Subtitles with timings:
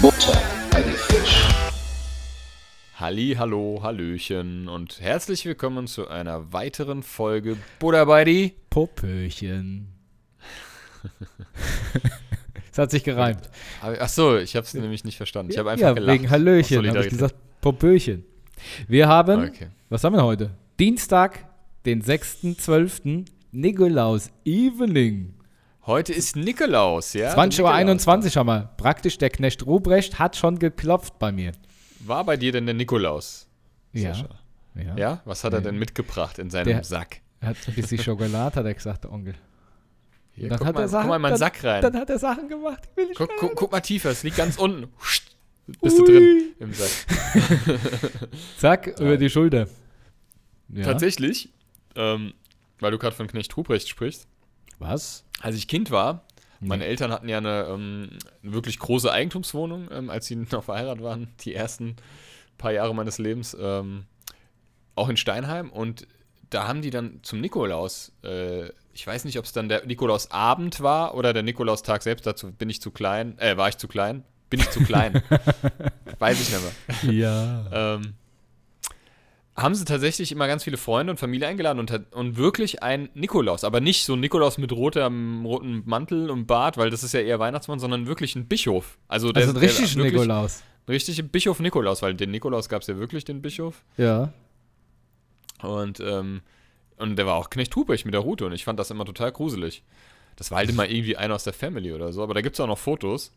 [0.00, 1.48] Butter bei die Fisch.
[2.96, 8.56] Halli, hallo, hallöchen und herzlich willkommen zu einer weiteren Folge Buddha bei die.
[8.70, 9.92] Popöchen.
[12.78, 13.50] Es hat sich gereimt.
[13.82, 15.50] Ach so, ich habe es nämlich nicht verstanden.
[15.50, 16.14] Ich habe einfach ja, gelacht.
[16.14, 18.24] wegen Hallöchen habe ich gesagt Popöchen.
[18.86, 19.66] Wir haben, Okay.
[19.88, 20.50] was haben wir heute?
[20.78, 21.44] Dienstag,
[21.86, 23.24] den 6.12.
[23.50, 25.34] Nikolaus Evening.
[25.86, 27.34] Heute ist Nikolaus, ja?
[27.34, 27.74] 20.21 Uhr Nikolaus.
[27.74, 28.70] 21 haben wir.
[28.76, 31.52] Praktisch, der Knecht Ruprecht hat schon geklopft bei mir.
[32.00, 33.48] War bei dir denn der Nikolaus?
[33.92, 34.12] Ja.
[34.76, 34.96] Ja.
[34.96, 35.22] Ja?
[35.24, 37.22] Was hat er denn mitgebracht in seinem Der- Sack?
[37.40, 39.34] Er hat ein bisschen Schokolade, hat er gesagt, der Onkel.
[40.38, 41.82] Hier, dann guck, hat mal, er Sachen, guck mal in meinen dann, Sack rein.
[41.82, 44.36] Dann hat er Sachen gemacht, die will ich guck, guck, guck mal tiefer, es liegt
[44.36, 44.88] ganz unten.
[45.82, 46.06] Bist du Ui.
[46.08, 46.90] drin im Sack.
[48.58, 49.68] Zack, über die Schulter.
[50.70, 50.84] Ja.
[50.84, 51.50] Tatsächlich,
[51.94, 52.32] ähm,
[52.80, 54.26] weil du gerade von Knecht Ruprecht sprichst,
[54.78, 55.24] Was?
[55.40, 56.24] als ich Kind war,
[56.60, 56.68] Nee.
[56.68, 58.08] meine Eltern hatten ja eine, ähm,
[58.42, 61.96] eine wirklich große Eigentumswohnung, ähm, als sie noch verheiratet waren, die ersten
[62.56, 64.04] paar Jahre meines Lebens, ähm,
[64.96, 65.70] auch in Steinheim.
[65.70, 66.06] Und
[66.50, 70.80] da haben die dann zum Nikolaus, äh, ich weiß nicht, ob es dann der Nikolausabend
[70.80, 74.24] war oder der Nikolaustag selbst, dazu bin ich zu klein, äh, war ich zu klein?
[74.50, 75.22] Bin ich zu klein?
[76.18, 77.12] weiß ich nicht mehr.
[77.14, 77.94] Ja.
[77.94, 78.14] Ähm,
[79.56, 83.08] haben sie tatsächlich immer ganz viele Freunde und Familie eingeladen und, hat- und wirklich ein
[83.14, 83.64] Nikolaus.
[83.64, 87.20] Aber nicht so ein Nikolaus mit rotem, rotem Mantel und Bart, weil das ist ja
[87.20, 88.98] eher Weihnachtsmann, sondern wirklich ein Bischof.
[89.08, 90.62] Also, der, Also ein der richtig wirklich- Nikolaus.
[90.88, 93.82] Richtig ein Bischof Nikolaus, weil den Nikolaus gab es ja wirklich, den Bischof.
[93.96, 94.32] Ja.
[95.60, 96.40] Und, ähm,
[96.98, 99.32] und der war auch Knecht Ruprecht mit der Rute und ich fand das immer total
[99.32, 99.82] gruselig.
[100.36, 102.60] Das war halt immer irgendwie einer aus der Family oder so, aber da gibt es
[102.60, 103.32] auch noch Fotos.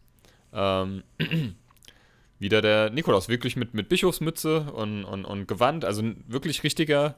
[0.54, 1.04] Ähm,
[2.39, 7.16] wieder der Nikolaus, wirklich mit, mit Bischofsmütze und, und, und Gewand, also ein wirklich richtiger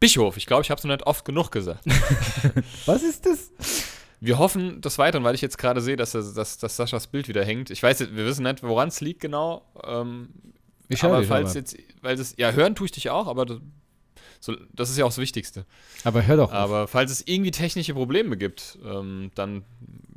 [0.00, 0.36] Bischof.
[0.36, 1.84] Ich glaube, ich habe es noch nicht oft genug gesagt.
[2.86, 3.50] Was ist das?
[4.20, 7.44] Wir hoffen des Weiteren, weil ich jetzt gerade sehe, dass, dass, dass Saschas Bild wieder
[7.44, 7.70] hängt.
[7.70, 9.62] Ich weiß, wir wissen nicht, woran es liegt genau.
[9.84, 10.28] Ähm,
[10.88, 11.58] Ich aber falls aber.
[11.58, 13.46] jetzt, weil das, ja, hören tue ich dich auch, aber
[14.46, 15.66] so, das ist ja auch das Wichtigste.
[16.04, 16.48] aber hör doch.
[16.48, 16.52] auf.
[16.52, 19.64] Aber falls es irgendwie technische Probleme gibt, ähm, dann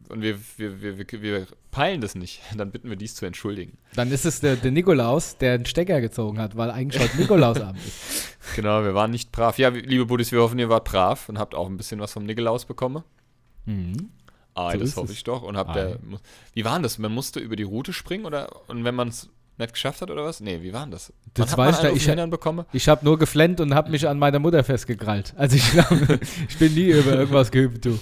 [0.10, 3.78] und wir, wir, wir, wir, peilen das nicht, dann bitten wir dies zu entschuldigen.
[3.96, 7.84] Dann ist es der, der Nikolaus, der einen Stecker gezogen hat, weil eigentlich heute Nikolausabend
[7.86, 8.38] ist.
[8.56, 9.60] Genau, wir waren nicht brav.
[9.60, 12.26] Ja, liebe Buddies, wir hoffen, ihr wart brav und habt auch ein bisschen was vom
[12.26, 13.04] Nikolaus bekommen.
[13.66, 14.10] Mhm.
[14.56, 15.18] Ah, So das hoffe es.
[15.20, 15.44] ich doch.
[15.44, 15.90] Und habt Ei.
[15.92, 16.00] ihr,
[16.54, 16.98] wie war denn das?
[16.98, 20.24] Man musste über die Route springen oder und wenn man es nicht geschafft hat oder
[20.26, 20.40] was?
[20.40, 21.14] Nee, wie war denn das?
[21.34, 22.66] Das man ich da- ich- bekommen?
[22.74, 25.34] Ich habe nur geflennt und habe mich an meiner Mutter festgekrallt.
[25.38, 27.92] Also ich glaube, ich bin nie über irgendwas geübt, du.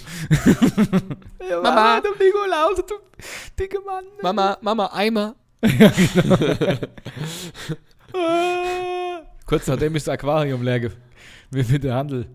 [1.62, 2.00] Mama.
[2.00, 2.94] du Nikolaus, du
[3.58, 4.04] dicke Mann.
[4.22, 5.34] Mama, Mama, Eimer.
[8.14, 9.20] Ah.
[9.44, 10.90] Kurz nachdem ich das Aquarium leer
[11.50, 12.26] mit, der Handel.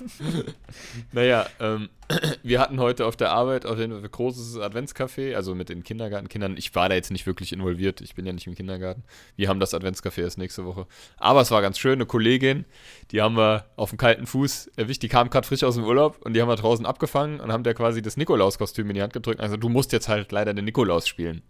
[1.12, 1.88] Naja, ähm,
[2.42, 5.82] wir hatten heute auf der Arbeit auf jeden Fall ein großes Adventscafé, also mit den
[5.82, 6.56] Kindergartenkindern.
[6.56, 9.02] Ich war da jetzt nicht wirklich involviert, ich bin ja nicht im Kindergarten.
[9.36, 10.86] Wir haben das Adventscafé erst nächste Woche.
[11.16, 12.64] Aber es war ganz schön, eine Kollegin,
[13.10, 16.18] die haben wir auf dem kalten Fuß erwischt, die kam gerade frisch aus dem Urlaub
[16.24, 19.12] und die haben wir draußen abgefangen und haben der quasi das Nikolaus-Kostüm in die Hand
[19.12, 19.40] gedrückt.
[19.40, 21.42] Also du musst jetzt halt leider den Nikolaus spielen.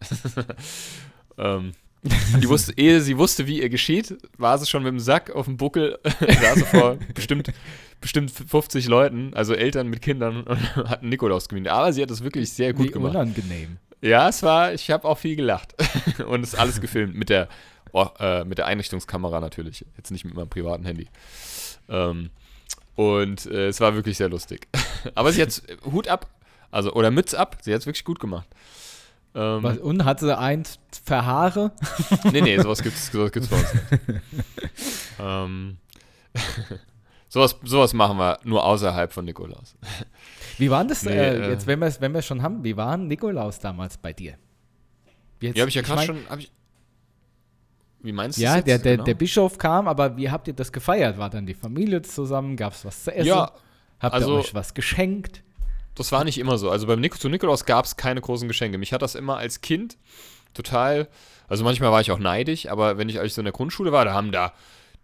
[1.38, 1.72] ähm,
[2.40, 5.46] die wusste, ehe sie wusste, wie ihr geschieht, war sie schon mit dem Sack auf
[5.46, 7.52] dem Buckel, saß vor bestimmt,
[8.00, 11.68] bestimmt 50 Leuten, also Eltern mit Kindern und hatten Nikolaus gewinnt.
[11.68, 13.14] Aber sie hat es wirklich sehr gut Wie gemacht.
[13.14, 13.78] unangenehm.
[14.00, 15.74] Ja, es war, ich habe auch viel gelacht.
[16.26, 17.48] und es ist alles gefilmt mit der,
[17.92, 21.08] oh, äh, mit der Einrichtungskamera natürlich, jetzt nicht mit meinem privaten Handy.
[21.88, 22.30] Ähm,
[22.94, 24.68] und äh, es war wirklich sehr lustig.
[25.14, 26.28] Aber sie hat Hut ab,
[26.70, 28.48] also oder Mütz ab, sie hat es wirklich gut gemacht.
[29.34, 31.72] Ähm, Was, und hat sie eins für Haare?
[32.32, 34.20] Nee, nee, sowas gibt's, sowas gibt's bei uns nicht.
[35.20, 35.76] ähm,
[37.28, 39.76] sowas, sowas machen wir nur außerhalb von Nikolaus.
[40.58, 42.96] Wie waren das, Nee, äh, äh, jetzt wenn wir es wenn schon haben, wie war
[42.96, 44.34] Nikolaus damals bei dir?
[45.40, 46.18] Jetzt, Ja, habe ich ja gerade schon.
[46.38, 46.50] Ich,
[48.00, 49.04] wie meinst du Ja, das der, jetzt der, genau?
[49.04, 51.18] der Bischof kam, aber wie habt ihr das gefeiert?
[51.18, 52.56] War dann die Familie zusammen?
[52.56, 53.28] Gab es was zu essen?
[53.28, 53.52] Ja,
[54.00, 55.42] Habt also- ihr euch was geschenkt?
[55.94, 56.70] das war nicht immer so.
[56.70, 58.76] Also beim Nik zu Nikolaus gab es keine großen Geschenke.
[58.76, 59.96] Mich hat das immer als Kind
[60.52, 61.08] total.
[61.48, 63.92] Also manchmal war ich auch neidisch, aber wenn ich als ich so in der Grundschule
[63.92, 64.52] war, da haben da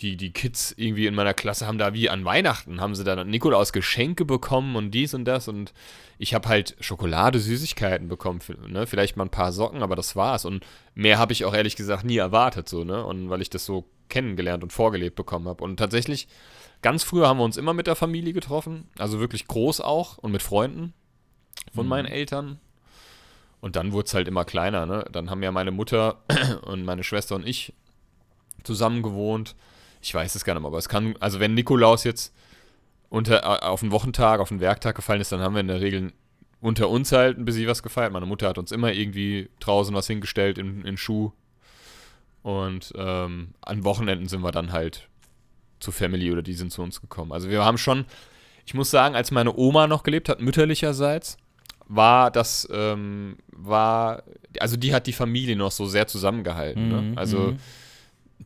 [0.02, 3.19] die, die Kids irgendwie in meiner Klasse haben da wie an Weihnachten, haben sie dann
[3.19, 5.72] an Nikolaus Geschenke bekommen und dies und das und
[6.19, 8.87] ich habe halt Schokolade, Süßigkeiten bekommen, ne?
[8.87, 12.04] vielleicht mal ein paar Socken, aber das war's und mehr habe ich auch ehrlich gesagt
[12.04, 15.78] nie erwartet so, ne, und weil ich das so kennengelernt und vorgelebt bekommen habe und
[15.78, 16.28] tatsächlich
[16.82, 20.32] ganz früher haben wir uns immer mit der Familie getroffen, also wirklich groß auch und
[20.32, 20.93] mit Freunden
[21.75, 22.58] von meinen Eltern
[23.60, 25.04] Und dann wurde es halt immer kleiner, ne?
[25.12, 26.22] Dann haben ja meine Mutter
[26.62, 27.72] und meine Schwester und ich
[28.64, 29.54] zusammen gewohnt.
[30.02, 32.34] Ich weiß es gar nicht mehr, aber es kann, also wenn Nikolaus jetzt
[33.08, 35.81] unter, äh, auf einen Wochentag, auf einen Werktag gefallen ist, dann haben wir in der
[35.81, 36.12] Regel
[36.60, 38.12] unter uns halt ein bisschen was gefeiert.
[38.12, 41.32] Meine Mutter hat uns immer irgendwie draußen was hingestellt in, in Schuh.
[42.43, 45.08] Und ähm, an Wochenenden sind wir dann halt
[45.81, 47.32] zu Family oder die sind zu uns gekommen.
[47.32, 48.04] Also wir haben schon,
[48.64, 51.37] ich muss sagen, als meine Oma noch gelebt hat, mütterlicherseits,
[51.87, 54.22] war das, ähm, war,
[54.58, 56.88] also die hat die Familie noch so sehr zusammengehalten.
[56.88, 57.02] Ne?
[57.02, 57.56] Mhm, Also mhm.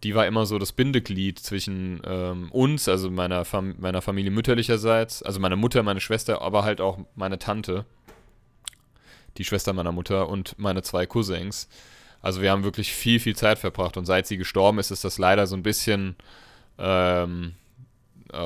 [0.03, 5.23] Die war immer so das Bindeglied zwischen ähm, uns, also meiner, Fam meiner Familie mütterlicherseits,
[5.23, 7.85] also meine Mutter, meine Schwester, aber halt auch meine Tante,
[9.39, 11.69] die Schwester meiner Mutter und meine zwei Cousins.
[12.23, 15.19] Also wir haben wirklich viel, viel Zeit verbracht und seit sie gestorben ist, ist das
[15.19, 16.17] leider so ein bisschen,
[16.79, 17.55] ähm,
[18.33, 18.37] äh,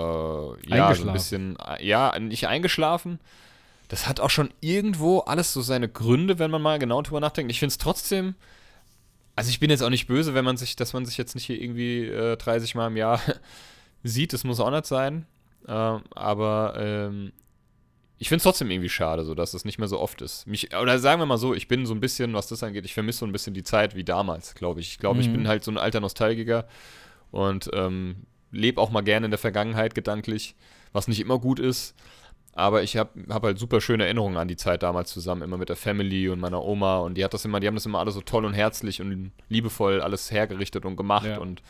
[0.69, 3.19] ja, so ein bisschen, ja, nicht eingeschlafen.
[3.89, 7.51] Das hat auch schon irgendwo alles so seine Gründe, wenn man mal genau drüber nachdenkt.
[7.51, 8.35] Ich finde es trotzdem,
[9.41, 11.45] also ich bin jetzt auch nicht böse, wenn man sich, dass man sich jetzt nicht
[11.47, 13.21] hier irgendwie äh, 30 Mal im Jahr
[14.05, 15.27] sieht, das muss auch nicht sein.
[15.67, 17.33] Ähm, aber ähm,
[18.19, 20.47] ich finde es trotzdem irgendwie schade, so dass es nicht mehr so oft ist.
[20.47, 22.95] Mich, oder sagen wir mal so, ich bin so ein bisschen, was das angeht, ich
[22.95, 24.89] vermisse so ein bisschen die Zeit wie damals, glaube ich.
[24.93, 25.33] Ich glaube, ich Mhm.
[25.33, 26.67] bin halt so ein alter Nostalgiker
[27.31, 28.17] und ähm,
[28.51, 30.55] lebe auch mal gerne in der Vergangenheit gedanklich,
[30.93, 31.95] was nicht immer gut ist.
[32.61, 35.69] Aber ich habe hab halt super schöne Erinnerungen an die Zeit damals zusammen, immer mit
[35.69, 36.99] der Family und meiner Oma.
[36.99, 39.33] Und die hat das immer, die haben das immer alles so toll und herzlich und
[39.49, 41.27] liebevoll alles hergerichtet und gemacht.
[41.27, 41.39] Ja.
[41.39, 41.63] Und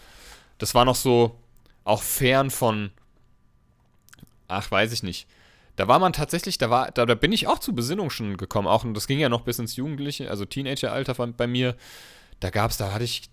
[0.58, 1.36] das war noch so
[1.84, 2.90] auch fern von,
[4.48, 5.26] ach, weiß ich nicht.
[5.76, 8.68] Da war man tatsächlich, da war, da, da bin ich auch zu Besinnung schon gekommen.
[8.68, 11.76] Auch, und das ging ja noch bis ins Jugendliche, also Teenageralter bei- bei mir.
[12.40, 13.30] Da gab es, da hatte ich,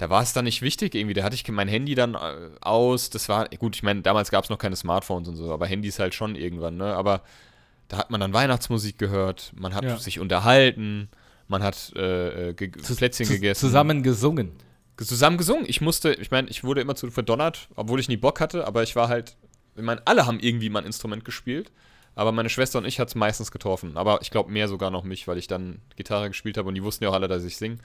[0.00, 1.12] da war es dann nicht wichtig irgendwie.
[1.12, 2.18] Da hatte ich mein Handy dann äh,
[2.62, 3.10] aus.
[3.10, 5.98] Das war, gut, ich meine, damals gab es noch keine Smartphones und so, aber Handys
[5.98, 6.94] halt schon irgendwann, ne?
[6.96, 7.20] Aber
[7.88, 9.98] da hat man dann Weihnachtsmusik gehört, man hat Ja.
[9.98, 11.10] sich unterhalten,
[11.48, 13.60] man hat äh, äh, ge Zu- Plätzchen zu- gegessen.
[13.60, 14.52] Zusammen gesungen.
[14.96, 15.64] Zusammen gesungen.
[15.66, 18.82] Ich musste, ich meine, ich wurde immer zu verdonnert, obwohl ich nie Bock hatte, aber
[18.82, 19.36] ich war halt,
[19.76, 21.72] ich meine, alle haben irgendwie mal ein Instrument gespielt.
[22.20, 23.96] Aber meine Schwester und ich hat es meistens getroffen.
[23.96, 26.82] Aber ich glaube mehr sogar noch mich, weil ich dann Gitarre gespielt habe und die
[26.82, 27.78] wussten ja auch alle, dass ich singe.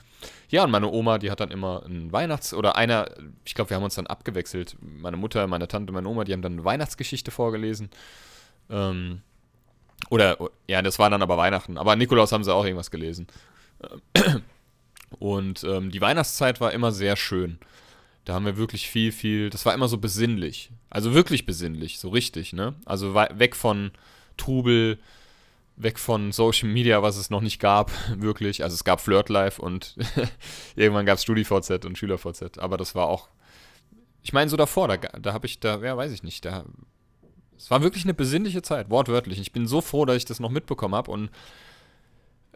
[0.50, 3.10] Ja, und meine Oma, die hat dann immer ein Weihnachts- oder einer,
[3.46, 4.76] ich glaube, wir haben uns dann abgewechselt.
[4.82, 7.90] Meine Mutter, meine Tante, meine Oma, die haben dann eine Weihnachtsgeschichte vorgelesen.
[8.70, 9.22] Ähm,
[10.10, 10.38] oder,
[10.68, 11.78] ja, das war dann aber Weihnachten.
[11.78, 13.28] Aber Nikolaus haben sie auch irgendwas gelesen.
[15.18, 17.58] Und ähm, die Weihnachtszeit war immer sehr schön.
[18.26, 20.72] Da haben wir wirklich viel, viel, das war immer so besinnlich.
[20.90, 22.76] Also wirklich besinnlich, so richtig, ne?
[22.84, 23.92] Also weg von
[24.38, 25.00] Trubel,
[25.78, 28.64] weg von Social Media, was es noch nicht gab, wirklich.
[28.64, 29.96] Also es gab Flirt Life und
[30.76, 32.58] irgendwann gab es StudiVZ und SchülerVZ.
[32.58, 33.30] Aber das war auch,
[34.22, 36.66] ich meine, so davor, da, da habe ich, da, ja, weiß ich nicht, da,
[37.58, 39.40] es war wirklich eine besinnliche Zeit, wortwörtlich.
[39.40, 41.30] Ich bin so froh, dass ich das noch mitbekommen habe und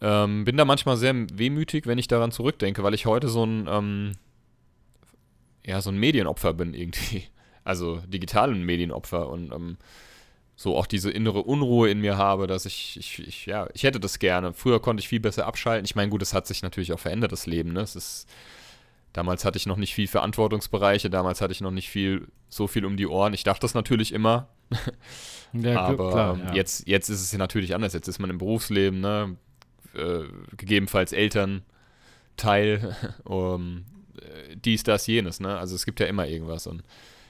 [0.01, 3.67] ähm, bin da manchmal sehr wehmütig, wenn ich daran zurückdenke, weil ich heute so ein,
[3.69, 4.11] ähm,
[5.65, 7.25] ja, so ein Medienopfer bin irgendwie.
[7.65, 9.77] Also digitalen Medienopfer und ähm,
[10.59, 14.01] so auch diese innere Unruhe in mir habe, dass ich, ich, ich, ja, ich hätte
[14.01, 14.53] das gerne.
[14.53, 15.85] Früher konnte ich viel besser abschalten.
[15.85, 17.79] Ich meine, gut, es hat sich natürlich auch verändert, das Leben, ne?
[17.79, 18.27] Es ist,
[19.13, 22.83] damals hatte ich noch nicht viel Verantwortungsbereiche, damals hatte ich noch nicht viel, so viel
[22.83, 23.33] um die Ohren.
[23.33, 24.50] Ich dachte das natürlich immer,
[25.53, 26.53] Ja, aber klar, ähm, ja.
[26.56, 27.94] jetzt, jetzt ist es ja natürlich anders.
[27.94, 29.38] Jetzt ist man im Berufsleben, ne?
[29.95, 30.25] äh,
[30.57, 33.85] gegebenenfalls Elternteil, um,
[34.17, 35.39] äh, dies, das, jenes.
[35.39, 35.57] Ne?
[35.57, 36.67] Also es gibt ja immer irgendwas.
[36.67, 36.84] Und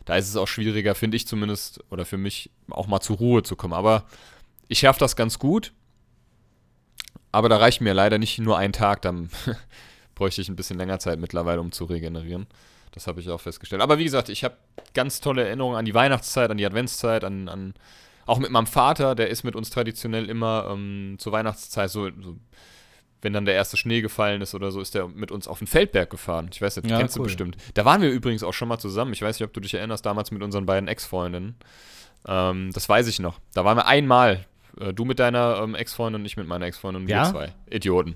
[0.09, 3.43] da ist es auch schwieriger, finde ich zumindest, oder für mich auch mal zur Ruhe
[3.43, 3.75] zu kommen.
[3.75, 4.05] Aber
[4.67, 5.71] ich schaffe das ganz gut.
[7.31, 9.03] Aber da reicht mir leider nicht nur ein Tag.
[9.03, 9.29] Dann
[10.15, 12.47] bräuchte ich ein bisschen länger Zeit mittlerweile, um zu regenerieren.
[12.91, 13.83] Das habe ich auch festgestellt.
[13.83, 14.57] Aber wie gesagt, ich habe
[14.95, 17.75] ganz tolle Erinnerungen an die Weihnachtszeit, an die Adventszeit, an, an
[18.25, 22.35] auch mit meinem Vater, der ist mit uns traditionell immer ähm, zur Weihnachtszeit so, so,
[23.21, 25.67] wenn dann der erste Schnee gefallen ist oder so, ist der mit uns auf den
[25.67, 26.49] Feldberg gefahren.
[26.53, 27.25] Ich weiß nicht, Ja, kennst du cool.
[27.25, 27.57] bestimmt.
[27.73, 29.11] Da waren wir übrigens auch schon mal zusammen.
[29.13, 31.55] Ich weiß nicht, ob du dich erinnerst, damals mit unseren beiden Ex-Freundinnen.
[32.27, 33.39] Ähm, das weiß ich noch.
[33.53, 34.45] Da waren wir einmal.
[34.79, 37.25] Äh, du mit deiner ähm, Ex-Freundin und ich mit meiner Ex-Freundin und Ja?
[37.25, 37.53] wir zwei.
[37.69, 38.15] Idioten.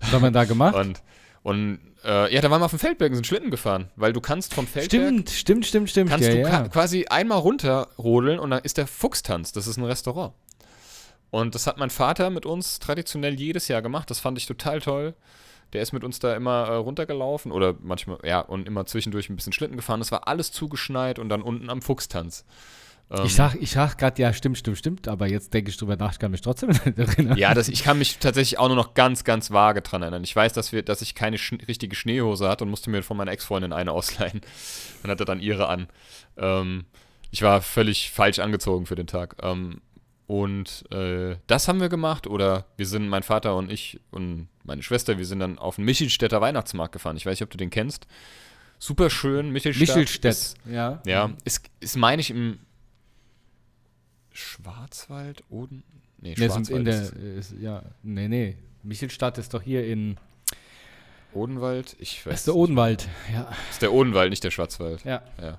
[0.00, 0.74] Was haben wir da gemacht?
[0.74, 1.02] Und,
[1.42, 4.20] und äh, ja, da waren wir auf dem Feldberg und sind Schlitten gefahren, weil du
[4.20, 6.10] kannst vom Feldberg Stimmt, stimmt, stimmt, stimmt.
[6.10, 6.68] kannst ja, du ja.
[6.68, 9.52] quasi einmal runterrodeln und dann ist der Fuchstanz.
[9.52, 10.34] Das ist ein Restaurant.
[11.32, 14.10] Und das hat mein Vater mit uns traditionell jedes Jahr gemacht.
[14.10, 15.14] Das fand ich total toll.
[15.72, 19.36] Der ist mit uns da immer äh, runtergelaufen oder manchmal, ja, und immer zwischendurch ein
[19.36, 20.00] bisschen Schlitten gefahren.
[20.00, 22.44] Das war alles zugeschneit und dann unten am Fuchstanz.
[23.10, 25.96] Ähm, Ich sag, ich sag gerade, ja, stimmt, stimmt, stimmt, aber jetzt denke ich drüber
[25.96, 27.38] nach, ich kann mich trotzdem erinnern.
[27.38, 30.24] Ja, das, ich kann mich tatsächlich auch nur noch ganz, ganz vage dran erinnern.
[30.24, 33.16] Ich weiß, dass, wir, dass ich keine sch richtige Schneehose hatte und musste mir von
[33.16, 34.42] meiner Ex-Freundin eine ausleihen.
[35.02, 35.88] Und hatte dann ihre an.
[36.36, 36.84] Ähm,
[37.30, 39.36] ich war völlig falsch angezogen für den Tag.
[39.42, 39.80] Ähm,
[40.26, 42.26] Und äh, das haben wir gemacht.
[42.26, 45.84] Oder wir sind, mein Vater und ich und meine Schwester, wir sind dann auf den
[45.84, 47.16] Michelstädter Weihnachtsmarkt gefahren.
[47.16, 48.06] Ich weiß nicht, ob du den kennst.
[48.78, 49.88] Super schön, Michelstadt.
[49.96, 51.00] Michelstädt, Ist, ja.
[51.06, 52.58] ja, ist, ist meine ich im
[54.32, 55.44] Schwarzwald?
[55.50, 55.82] Oden?
[56.18, 56.78] Nee, Nee, ist Schwarzwald.
[56.78, 58.56] in der, ist, ja, nee, nee.
[58.82, 60.16] Michelstadt ist doch hier in,
[61.34, 61.96] Odenwald?
[61.98, 62.54] Ich weiß ist der.
[62.54, 63.50] Odenwald, ja.
[63.70, 65.04] Ist der Odenwald, nicht der Schwarzwald.
[65.04, 65.22] Ja.
[65.40, 65.58] Ja.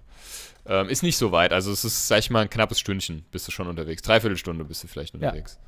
[0.65, 1.51] Ähm, ist nicht so weit.
[1.51, 4.01] Also es ist, sag ich mal, ein knappes Stündchen bist du schon unterwegs.
[4.01, 5.60] Dreiviertelstunde bist du vielleicht unterwegs.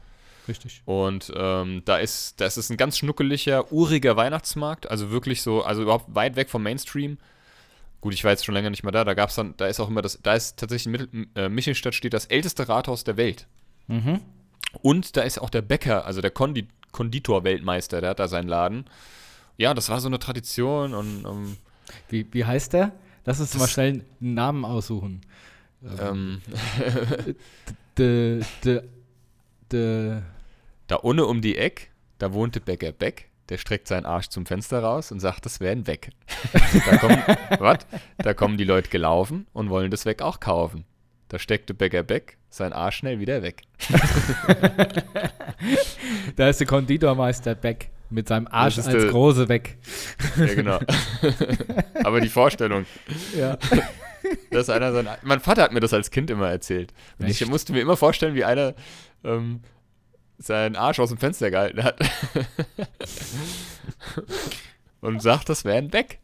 [0.47, 0.81] Richtig.
[0.85, 4.89] Und ähm, da ist, das ist ein ganz schnuckeliger, uriger Weihnachtsmarkt.
[4.89, 7.17] Also wirklich so, also überhaupt weit weg vom Mainstream.
[7.99, 9.03] Gut, ich war jetzt schon länger nicht mehr da.
[9.03, 11.95] Da gab's dann, da ist auch immer das, da ist tatsächlich in Mittel, äh, Michelstadt
[11.95, 13.47] steht das älteste Rathaus der Welt.
[13.87, 14.21] Mhm.
[14.81, 18.85] Und da ist auch der Bäcker, also der Kondi Konditor-Weltmeister, der hat da seinen Laden.
[19.57, 21.57] Ja, das war so eine Tradition und ähm,
[22.09, 22.91] Wie, wie heißt der?
[23.25, 25.21] Lass uns mal schnell einen Namen aussuchen.
[25.99, 26.41] ähm,
[27.97, 28.81] De, de,
[29.71, 30.21] de,
[30.87, 33.29] Da unten um die Eck, da wohnte Bäcker Beck.
[33.47, 36.09] Der streckt seinen Arsch zum Fenster raus und sagt, das wären weg.
[36.51, 37.23] da, kommen,
[37.59, 37.85] wat?
[38.17, 40.83] da kommen die Leute gelaufen und wollen das weg auch kaufen.
[41.29, 43.61] Da steckte Bäcker Beck sein Arsch schnell wieder weg.
[46.35, 49.77] da ist der Konditormeister Beck mit seinem Arsch Das als ist der- Große weg.
[50.37, 50.79] Ja, genau.
[52.03, 52.85] Aber die Vorstellung,
[53.37, 53.57] Ja.
[54.51, 55.07] dass einer sein.
[55.21, 56.93] Mein Vater hat mir das als Kind immer erzählt.
[57.19, 58.73] Und ich musste mir immer vorstellen, wie einer
[59.23, 59.61] ähm,
[60.39, 61.99] seinen Arsch aus dem Fenster gehalten hat.
[65.01, 66.19] und sagt, das wären weg.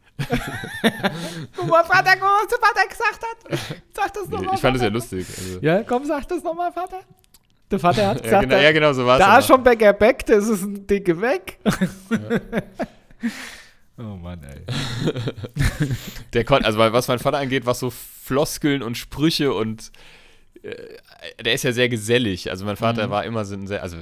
[1.56, 3.76] Guck mal, Vater, guck mal, was der Vater gesagt hat.
[3.94, 4.54] Sag das Nee, nochmal.
[4.54, 5.26] ich fand es ja lustig.
[5.38, 5.58] Also.
[5.60, 7.00] Ja, komm, sag das nochmal, Vater.
[7.72, 9.18] Der Vater hat Ja, gesagt, genau, ja, genau so war es.
[9.18, 11.58] der Arsch vom Bäcker Beck, das ist ein Dicke weg.
[13.98, 14.62] oh Mann, ey.
[16.32, 19.90] Der konnte, also was mein Vater angeht, was so Floskeln und Sprüche und
[20.62, 20.74] äh,
[21.42, 22.50] der ist ja sehr gesellig.
[22.50, 23.10] Also mein Vater Mhm.
[23.10, 23.96] war immer so ein sehr, also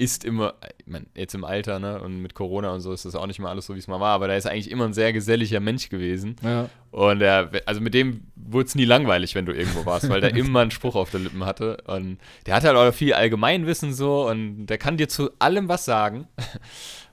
[0.00, 3.14] ist immer, ich mein, jetzt im Alter, ne, und mit Corona und so ist das
[3.14, 4.94] auch nicht mehr alles so, wie es mal war, aber der ist eigentlich immer ein
[4.94, 6.36] sehr geselliger Mensch gewesen.
[6.42, 6.70] Ja.
[6.90, 10.34] Und er, also mit dem wurde es nie langweilig, wenn du irgendwo warst, weil der
[10.34, 11.76] immer einen Spruch auf der Lippen hatte.
[11.86, 12.16] Und
[12.46, 16.26] der hat halt auch viel Allgemeinwissen so und der kann dir zu allem was sagen.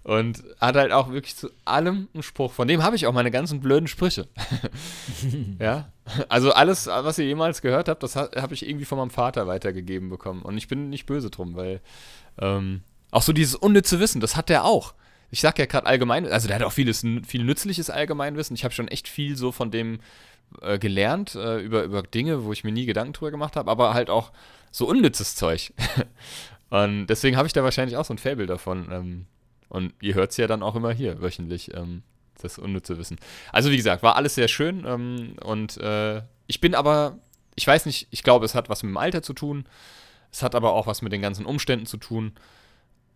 [0.03, 2.53] Und hat halt auch wirklich zu allem einen Spruch.
[2.53, 4.25] Von dem habe ich auch meine ganzen blöden Sprüche.
[5.59, 5.91] ja.
[6.29, 9.47] Also alles, was ihr jemals gehört habt, das ha- habe ich irgendwie von meinem Vater
[9.47, 10.43] weitergegeben bekommen.
[10.43, 11.81] Und ich bin nicht böse drum, weil
[12.39, 14.93] ähm, auch so dieses unnütze Wissen, das hat der auch.
[15.29, 18.55] Ich sag ja gerade allgemein, also der hat auch vieles, viel nützliches Allgemeinwissen.
[18.55, 19.99] Ich habe schon echt viel so von dem
[20.61, 23.93] äh, gelernt, äh, über, über Dinge, wo ich mir nie Gedanken drüber gemacht habe, aber
[23.93, 24.31] halt auch
[24.71, 25.73] so unnützes Zeug.
[26.69, 28.89] Und deswegen habe ich da wahrscheinlich auch so ein Faible davon.
[28.91, 29.25] Ähm,
[29.69, 32.03] und ihr hört es ja dann auch immer hier wöchentlich, ähm,
[32.41, 33.17] das unnütze Wissen.
[33.51, 34.85] Also wie gesagt, war alles sehr schön.
[34.85, 37.17] Ähm, und äh, ich bin aber,
[37.55, 39.65] ich weiß nicht, ich glaube, es hat was mit dem Alter zu tun.
[40.31, 42.33] Es hat aber auch was mit den ganzen Umständen zu tun.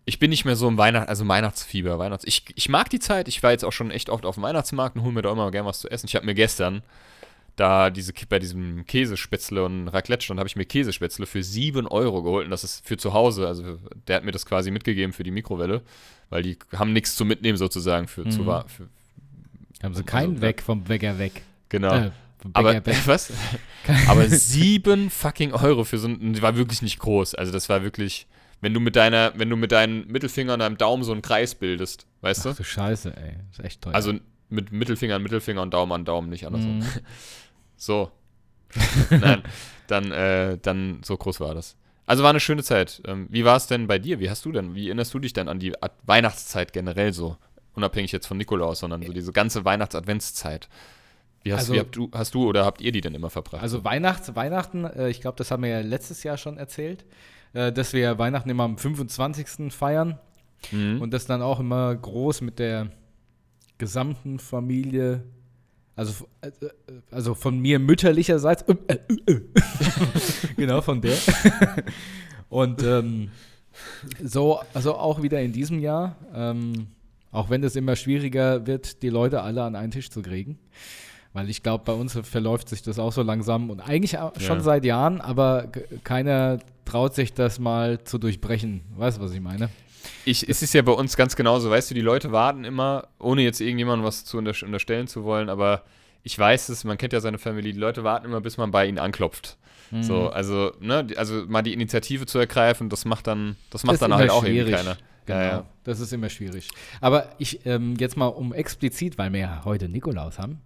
[0.06, 2.26] Ich bin nicht mehr so im Weihnacht, also Weihnachtsfieber, Weihnachts.
[2.26, 3.28] Ich, ich mag die Zeit.
[3.28, 5.52] Ich war jetzt auch schon echt oft auf dem Weihnachtsmarkt und hole mir da immer
[5.52, 6.08] gerne was zu essen.
[6.08, 6.82] Ich habe mir gestern
[7.58, 12.46] da diese bei diesem Käsespätzle und Raclette-Stand habe ich mir Käsespätzle für 7 Euro geholt
[12.46, 13.46] und das ist für zu Hause.
[13.48, 13.78] Also
[14.08, 15.82] der hat mir das quasi mitgegeben für die Mikrowelle,
[16.30, 18.46] weil die haben nichts zu mitnehmen sozusagen für, zu, Mhm.
[18.48, 18.88] wa- für
[19.84, 21.44] Haben sie keinen Also, weg vom Bäcker weg.
[21.70, 21.94] genau.
[21.94, 22.12] Äh,
[22.54, 22.84] Aber weg.
[23.06, 23.32] was?
[24.08, 27.36] Aber sieben fucking Euro für so ein, die war wirklich nicht groß.
[27.36, 28.28] Also das war wirklich,
[28.62, 31.56] wenn du mit deiner, wenn du mit deinen Mittelfinger und deinem Daumen so einen Kreis
[31.56, 32.58] bildest, weißt Ach du?
[32.58, 33.36] du Scheiße, ey.
[33.52, 33.96] Ist echt teuer.
[33.96, 34.14] Also
[34.50, 36.80] mit Mittelfinger an Mittelfinger und Daumen an Daumen, nicht andersrum.
[36.80, 36.86] Mhm.
[37.78, 38.12] So.
[39.10, 39.42] Nein,
[39.88, 41.76] dann, äh, dann so groß war das.
[42.06, 43.02] Also war eine schöne Zeit.
[43.08, 44.20] Ähm, wie war es denn bei dir?
[44.20, 47.38] Wie hast du denn, wie erinnerst du dich denn an die Weihnachtszeit generell so?
[47.74, 50.70] Unabhängig jetzt von Nikolaus, sondern so diese ganze Weihnachts-Adventszeit.
[51.44, 53.62] Wie hast, Also- wie habt du, hast du oder habt ihr die denn immer verbracht?
[53.64, 57.06] Also Weihnachts, Weihnachten, äh, ich glaube, das haben wir ja letztes Jahr schon erzählt,
[57.54, 59.72] äh, dass wir Weihnachten immer am 25.
[59.72, 60.20] feiern
[60.72, 61.02] Mhm.
[61.02, 62.92] und das dann auch immer groß mit der
[63.80, 65.24] gesamten Familie,
[65.96, 66.70] also, äh, äh,
[67.10, 69.42] also von mir mütterlicherseits, äh, äh,
[70.56, 71.18] genau von der.
[72.50, 73.32] und ähm,
[74.24, 76.88] so, also auch wieder in diesem Jahr, ähm,
[77.32, 80.60] auch wenn es immer schwieriger wird, die Leute alle an einen Tisch zu kriegen.
[81.34, 84.60] Weil ich glaube, bei uns verläuft sich das auch so langsam und eigentlich schon Ja.
[84.60, 85.68] seit Jahren, aber
[86.04, 88.82] keiner traut sich das mal zu durchbrechen.
[88.98, 89.70] Weißt du, was ich meine?
[90.26, 93.44] Ich, es ist ja bei uns ganz genauso, weißt du, die Leute warten immer, ohne
[93.44, 95.84] jetzt irgendjemandem was zu unter unterstellen zu wollen, aber
[96.24, 98.86] ich weiß es, man kennt ja seine Familie, die Leute warten immer, bis man bei
[98.88, 99.58] ihnen anklopft.
[100.00, 104.02] So, also, ne, also mal die Initiative zu ergreifen, das macht dann, das macht ist
[104.02, 104.74] dann halt auch schwierig.
[104.74, 104.96] keiner.
[105.26, 105.66] Genau, Ja, ja.
[105.84, 106.70] das ist immer schwierig.
[107.02, 110.62] Aber ich, ähm, jetzt mal um explizit, weil wir ja heute Nikolaus haben,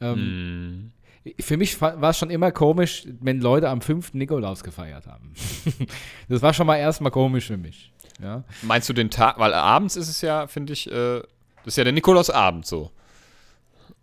[0.00, 0.92] ähm, Hm.
[1.38, 4.14] Für mich war es schon immer komisch, wenn Leute am 5.
[4.14, 5.34] Nikolaus gefeiert haben.
[6.30, 7.92] das war schon mal erstmal komisch für mich.
[8.22, 8.42] Ja.
[8.62, 11.84] Meinst du den Tag, weil abends ist es ja, finde ich, äh, das ist ja
[11.84, 12.90] der Nikolausabend so.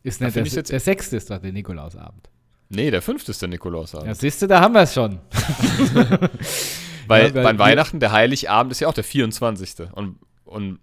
[0.04, 1.13] Ist nicht der, jetzt- der 6.
[1.13, 2.30] ist doch der Nikolausabend.
[2.70, 4.08] Nee, der fünfte ist der Nikolausabend.
[4.08, 5.20] Ja, siehst du, da haben wir es schon.
[7.08, 9.92] weil Ja, weil beim Weihnachten, der Heiligabend ist ja auch der 24.
[9.94, 10.80] Und, und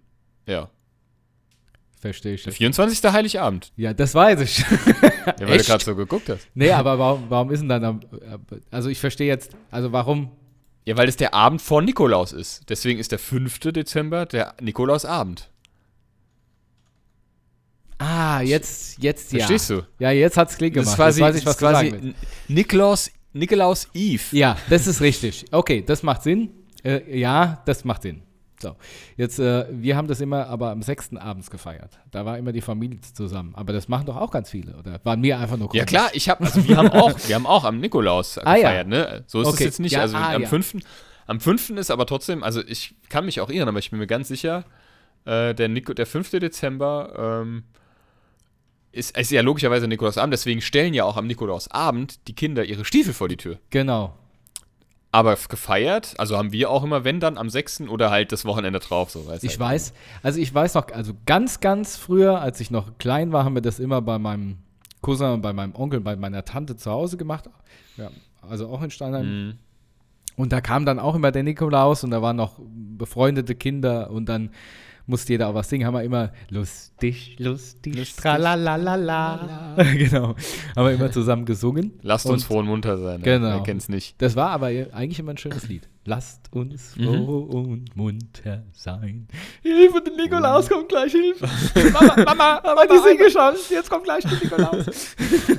[0.47, 0.69] ja,
[1.99, 2.43] Verstehe ich.
[2.43, 2.57] der Das.
[2.57, 3.11] 24.
[3.11, 3.71] Heiligabend.
[3.77, 4.59] Ja, das weiß ich.
[4.59, 4.67] Ja,
[5.25, 5.65] weil du Echt?
[5.67, 6.47] gerade so geguckt hast.
[6.53, 8.05] nee, aber warum, warum ist denn dann
[8.69, 10.31] also ich verstehe jetzt, also warum,
[10.85, 12.61] Ja, weil es der Abend vor Nikolaus ist.
[12.69, 13.59] Deswegen ist der 5.
[13.59, 15.49] Dezember der Nikolausabend.
[17.97, 19.39] ah, jetzt, jetzt ja.
[19.39, 19.81] Verstehst du?
[19.99, 20.93] Ja, jetzt hat's Klick Das gemacht.
[20.93, 22.05] ist quasi, jetzt weiß ich, was das ist quasi du willst.
[22.49, 24.21] N- Nikolaus, Nikolaus Eve.
[24.31, 25.45] Ja, das ist richtig.
[25.51, 26.49] Okay, das macht Sinn.
[26.83, 28.21] Äh, ja, das macht Sinn.
[28.61, 28.75] So,
[29.17, 31.17] jetzt, äh, wir haben das immer aber am 6.
[31.17, 31.99] abends gefeiert.
[32.11, 33.53] Da war immer die Familie zusammen.
[33.55, 34.99] Aber das machen doch auch ganz viele, oder?
[35.03, 35.85] Waren mir einfach nur Ja komisch?
[35.87, 38.61] klar, ich habe, also wir haben auch, wir haben auch am Nikolaus Ah, ja.
[38.61, 39.23] gefeiert, ne?
[39.27, 39.63] So ist es Okay.
[39.65, 39.91] jetzt nicht.
[39.93, 40.47] Ja, also ah, am ja.
[40.47, 40.77] 5.
[41.27, 41.71] Am 5.
[41.71, 44.63] ist aber trotzdem, also ich kann mich auch irren, aber ich bin mir ganz sicher,
[45.25, 46.29] äh, der, Nico, der 5.
[46.31, 47.63] Dezember ähm,
[48.91, 53.13] ist, ist ja logischerweise Nikolausabend, deswegen stellen ja auch am Nikolausabend die Kinder ihre Stiefel
[53.13, 53.59] vor die Tür.
[53.71, 54.15] Genau.
[55.15, 57.83] Aber gefeiert, also haben wir auch immer, wenn dann am 6.
[57.83, 59.59] oder halt das Wochenende drauf, so weiß Ich halt.
[59.61, 59.93] weiß,
[60.23, 63.61] also ich weiß noch, also ganz, ganz früher, als ich noch klein war, haben wir
[63.61, 64.57] das immer bei meinem
[65.01, 67.49] Cousin und bei meinem Onkel, bei meiner Tante zu Hause gemacht.
[67.95, 68.09] Ja,
[68.41, 69.25] also auch in Steinheim.
[69.25, 69.53] Mhm.
[70.35, 74.27] Und da kam dann auch immer der Nikolaus und da waren noch befreundete Kinder und
[74.27, 74.49] dann
[75.07, 75.85] musste jeder auch was singen.
[75.85, 78.15] Haben wir immer lustig, lustig, Lustig.
[78.15, 79.75] tralalala.
[79.93, 80.35] genau.
[80.75, 81.93] Haben wir immer zusammen gesungen.
[82.01, 83.21] Lasst uns Und froh und munter sein.
[83.21, 83.57] Genau.
[83.57, 84.21] Wer kennt's nicht.
[84.21, 85.87] Das war aber eigentlich immer ein schönes Lied.
[86.07, 87.25] Lasst uns Mhm.
[87.25, 89.27] froh und munter sein.
[89.63, 91.47] Hilfe, der Nikolaus kommt gleich, Hilfe.
[91.93, 93.55] Mama, Mama, Mama, die singe schon.
[93.71, 94.85] Jetzt kommt gleich der Nikolaus.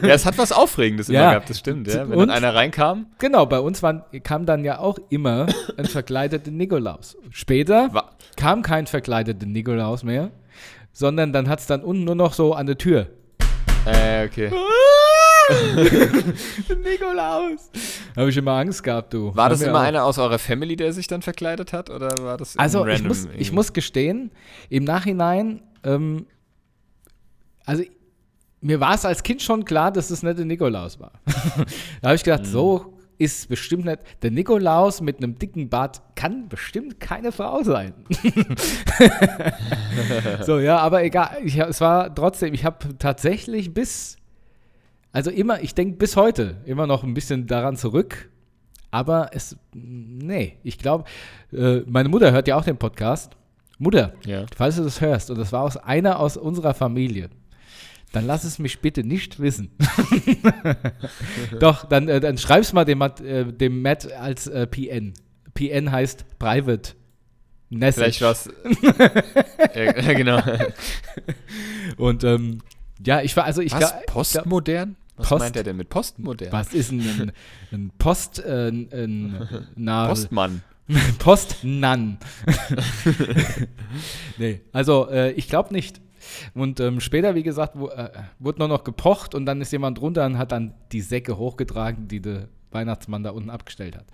[0.02, 1.20] Ja, es hat was Aufregendes Ja.
[1.22, 2.08] immer gehabt, das stimmt, ja.
[2.08, 2.28] Wenn Und?
[2.28, 7.16] dann einer reinkam, Genau, bei uns waren, kam dann ja auch immer ein verkleideter Nikolaus.
[7.30, 10.30] Später war, kam kein verkleideter Nikolaus mehr,
[10.92, 13.08] sondern dann hat es dann unten nur noch so an der Tür.
[13.84, 14.52] äh, okay.
[16.84, 17.70] Nikolaus!
[18.16, 19.34] Habe ich immer Angst gehabt, du.
[19.34, 19.82] War das immer auch.
[19.84, 21.90] einer aus eurer Family, der sich dann verkleidet hat?
[21.90, 24.30] Oder war das Also ein ich random muss, ich muss gestehen,
[24.68, 26.26] im Nachhinein, ähm,
[27.64, 27.82] also
[28.60, 31.12] mir war es als Kind schon klar, dass es nicht der Nikolaus war.
[32.02, 32.30] da habe ich Mhm.
[32.30, 34.00] gedacht, so ist bestimmt nicht.
[34.22, 37.94] Der Nikolaus mit einem dicken Bart kann bestimmt keine Frau sein.
[40.42, 41.38] so, ja, aber egal.
[41.42, 44.16] Ich, es war trotzdem, ich habe tatsächlich bis,
[45.16, 48.28] also immer, ich denke bis heute immer noch ein bisschen daran zurück.
[48.90, 51.04] Aber es, nee, ich glaube,
[51.52, 53.32] äh, meine Mutter hört ja auch den Podcast.
[53.78, 54.44] Mutter, Ja.
[54.54, 57.30] falls du das hörst, und das war aus einer aus unserer Familie,
[58.12, 59.70] dann lass es mich bitte nicht wissen.
[61.60, 65.14] Doch, dann, äh, dann schreib's mal dem, Matt- äh, dem Matt als äh, PN.
[65.54, 66.92] PN heißt Private
[67.70, 68.18] Message.
[68.18, 68.50] Vielleicht was.
[69.74, 70.40] ja, genau.
[71.96, 72.58] Und ähm,
[73.04, 73.80] ja, ich war, also ich Was?
[73.80, 74.96] glaub- Postmodern?
[75.16, 76.52] Was Post- meint er denn mit postmodern?
[76.52, 77.32] Was ist ein,
[77.72, 80.62] ein, Post, äh, ein, na, Postmann.
[81.18, 82.18] Postnan.
[84.38, 86.00] nee, also äh, ich glaube nicht.
[86.54, 90.00] Und ähm, später, wie gesagt, wo, äh, wurde nur noch gepocht und dann ist jemand
[90.00, 94.06] runter und hat dann die Säcke hochgetragen, die der Weihnachtsmann da unten abgestellt hat.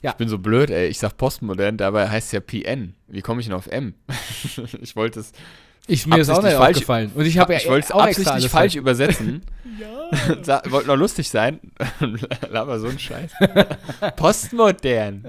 [0.00, 0.86] Ich bin so blöd, ey.
[0.88, 2.94] Ich sag postmodern, dabei heißt es ja PN.
[3.08, 3.94] Wie komme ich denn auf M?
[4.80, 5.32] ich wollte es.
[5.88, 7.10] Ich, mir ist auch nicht falsch- aufgefallen.
[7.14, 9.42] Und ich habe ja ich wollte es auch extra absichtlich falsch übersetzen.
[9.80, 9.88] ja.
[10.70, 11.60] Wollte noch lustig sein.
[12.50, 13.32] Laber so ein Scheiß.
[14.16, 15.24] Postmodern.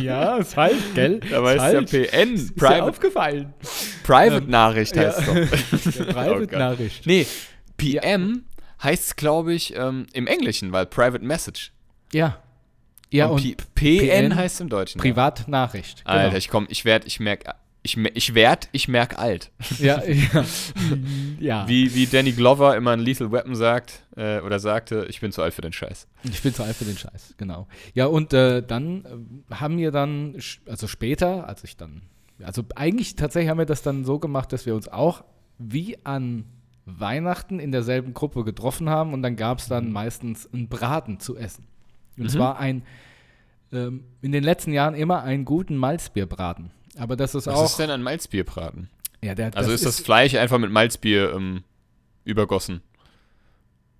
[0.00, 1.20] Ja, ist falsch, gell?
[1.30, 2.34] Dabei ist ja PN.
[2.34, 3.54] Ist Private, aufgefallen.
[4.02, 5.34] Private Nachricht heißt es doch.
[5.34, 6.14] Oh Gott.
[6.14, 7.06] Private-Nachricht.
[7.06, 7.26] Nee,
[7.76, 8.44] PM
[8.82, 11.72] heißt es, glaube ich, ähm, im Englischen, weil Private Message.
[12.12, 12.38] Ja.
[13.10, 13.40] Ja, und,
[13.74, 15.00] P PN PN heißt es im Deutschen.
[15.00, 16.00] Privatnachricht.
[16.00, 16.12] Ja.
[16.12, 17.44] Alter, ich komm, ich werd, ich merk,
[17.88, 19.50] ich, ich werd, ich merk alt.
[19.78, 20.44] Ja, ja.
[21.40, 21.68] ja.
[21.68, 25.42] Wie, wie Danny Glover immer in Lethal Weapon sagt, äh, oder sagte, ich bin zu
[25.42, 26.06] alt für den Scheiß.
[26.24, 27.66] Ich bin zu alt für den Scheiß, genau.
[27.94, 29.04] Ja, und äh, dann
[29.50, 32.02] äh, haben wir dann, also später, als ich dann,
[32.42, 35.24] also eigentlich tatsächlich haben wir das dann so gemacht, dass wir uns auch
[35.58, 36.44] wie an
[36.84, 41.36] Weihnachten in derselben Gruppe getroffen haben und dann gab es dann meistens einen Braten zu
[41.36, 41.66] essen.
[42.16, 42.28] Und Mhm.
[42.28, 42.82] zwar ein,
[43.72, 46.70] ähm, in den letzten Jahren immer einen guten Malzbierbraten.
[46.96, 48.88] Aber das ist Was auch, ist denn ein Malzbierbraten?
[49.22, 51.64] ja, der, Also ist das Fleisch einfach mit Malzbier ähm,
[52.24, 52.82] übergossen?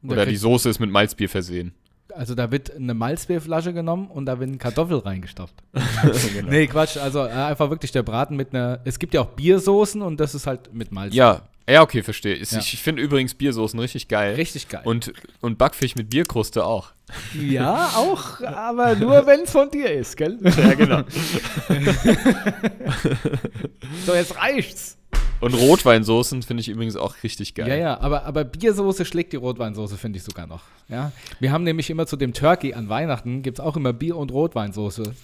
[0.06, 1.74] Oder die Soße ist mit Malzbier versehen?
[2.14, 5.54] Also da wird eine Malzbierflasche genommen und da werden Kartoffeln reingestopft.
[5.72, 6.48] genau.
[6.50, 6.96] Nee, Quatsch.
[6.96, 8.80] Also äh, einfach wirklich der Braten mit einer.
[8.84, 11.14] Es gibt ja auch Biersoßen und das ist halt mit Malz.
[11.14, 12.34] Ja, Ja, okay, verstehe.
[12.34, 12.58] Ich, Ja.
[12.60, 14.34] ich finde übrigens Biersoßen richtig geil.
[14.34, 14.80] Richtig geil.
[14.84, 16.92] Und, und Backfisch mit Bierkruste auch.
[17.38, 20.38] ja, auch, aber nur wenn es von dir ist, gell?
[20.42, 21.02] Ja, genau.
[24.06, 24.97] So, jetzt reicht's.
[25.40, 27.68] Und Rotweinsoßen finde ich übrigens auch richtig geil.
[27.68, 30.62] Ja, ja, aber, aber Biersoße schlägt die Rotweinsoße, finde ich sogar noch.
[30.88, 31.12] Ja?
[31.38, 34.32] Wir haben nämlich immer zu dem Turkey an Weihnachten, gibt es auch immer Bier- und
[34.32, 35.14] Rotweinsoße.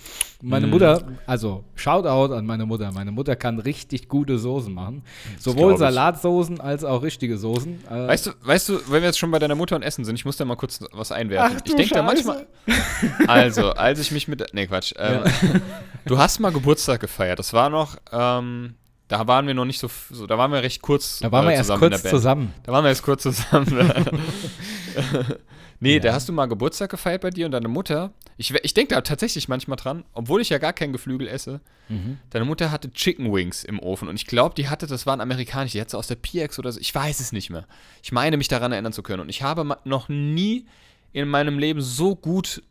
[0.42, 0.70] Meine Mm.
[0.70, 2.92] Mutter, also Shoutout an meine Mutter.
[2.92, 5.03] Meine Mutter kann richtig gute Soßen machen.
[5.38, 5.77] Sowohl.
[5.79, 7.81] Salatsoßen als auch richtige Soßen.
[7.90, 10.14] Äh, Weißt du, weißt du, wenn wir jetzt schon bei deiner Mutter und Essen sind,
[10.16, 11.57] ich muss da mal kurz was einwerfen.
[11.59, 12.46] Ach, ich denke da manchmal.
[13.27, 14.44] Also, als ich mich mit.
[14.53, 14.92] Nee, Quatsch.
[14.98, 15.22] Ähm,
[16.07, 17.38] Du hast mal Geburtstag gefeiert.
[17.38, 17.96] Das war noch.
[18.12, 18.74] Ähm,
[19.16, 20.27] da waren wir noch nicht so, so.
[20.27, 22.55] Da waren wir recht kurz da waren äh, wir erst zusammen kurz zusammen.
[22.64, 23.68] Da waren wir erst kurz zusammen.
[25.81, 26.00] nee, Ja.
[26.00, 28.12] da hast du mal Geburtstag gefeiert bei dir und deine Mutter.
[28.37, 31.61] Ich, ich denke da tatsächlich manchmal dran, obwohl ich ja gar kein Geflügel esse.
[31.88, 32.18] Mhm.
[32.31, 35.72] Deine Mutter hatte Chicken Wings im Ofen und ich glaube, die hatte, das waren amerikanisch,
[35.72, 36.81] die hat sie aus der PX oder so.
[36.81, 37.66] Ich weiß es nicht mehr.
[38.03, 39.20] Ich meine, mich daran erinnern zu können.
[39.20, 40.66] Und ich habe noch nie
[41.12, 42.62] in meinem Leben so gut.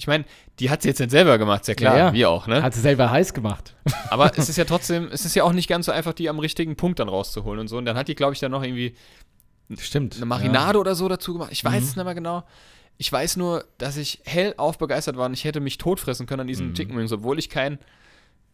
[0.00, 0.24] Ich meine,
[0.60, 2.12] die hat sie jetzt nicht selber gemacht, sehr klar, Ja, ja.
[2.12, 2.62] wie auch, ne?
[2.62, 3.74] Hat sie selber heiß gemacht.
[4.10, 6.38] Aber es ist ja trotzdem, es ist ja auch nicht ganz so einfach, die am
[6.38, 7.76] richtigen Punkt dann rauszuholen und so.
[7.76, 8.94] Und dann hat die, glaube ich, dann noch irgendwie
[9.76, 10.16] Stimmt.
[10.16, 11.50] eine Marinade oder so dazu gemacht.
[11.52, 12.44] Ich weiß es nicht mehr genau.
[12.96, 16.46] Ich weiß nur, dass ich hellauf begeistert war und ich hätte mich totfressen können an
[16.46, 17.78] diesen Chicken Wings, obwohl ich kein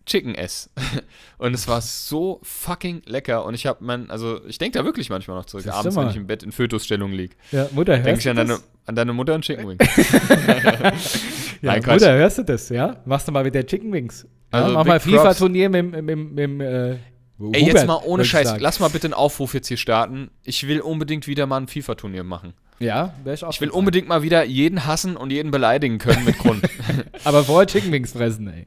[0.06, 0.68] Chicken esse.
[1.38, 3.44] und es war so fucking lecker.
[3.44, 6.16] Und ich habe mein, also ich denke da wirklich manchmal noch zurück, abends, wenn ich
[6.16, 7.34] im Bett in Fötusstellung liege.
[7.52, 9.86] Ja, Mutter, hörst ich du an deine, an deine Mutter und Chicken Wings.
[11.64, 11.94] Ja, Nein, Quatsch.
[11.94, 12.96] Mutter, hörst du das, ja?
[13.06, 14.26] Machst du mal wieder Chicken Wings.
[14.52, 15.00] Ja, Also, mach mal.
[15.00, 16.98] FIFA-Turnier mit, mit, mit, mit, äh, Ey,
[17.38, 18.62] Hubert, jetzt mal ohne ich Scheiß, sagen.
[18.62, 20.30] lass mal bitte einen Aufruf jetzt hier starten.
[20.44, 22.52] Ich will unbedingt wieder mal ein FIFA-Turnier machen.
[22.78, 26.24] Ja, wäre ich auch Ich will unbedingt mal wieder jeden hassen und jeden beleidigen können
[26.24, 26.68] mit Grund.
[27.24, 28.66] Aber vorher Chicken Wings fressen, ey.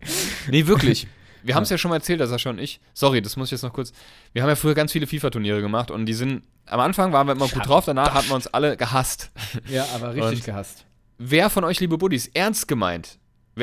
[0.50, 1.08] Nee, wirklich.
[1.48, 2.80] Wir haben es ja schon mal erzählt, der Sascha und ich.
[2.94, 3.92] Sorry, das muss ich jetzt noch kurz.
[4.34, 6.44] Wir haben ja früher ganz viele FIFA-Turniere gemacht und die sind.
[6.66, 9.32] Am Anfang waren wir immer gut drauf, danach hatten wir uns alle gehasst.
[9.70, 10.86] Ja, aber richtig Und- gehasst.
[11.18, 13.18] Wer von euch, liebe Buddies, ernst gemeint?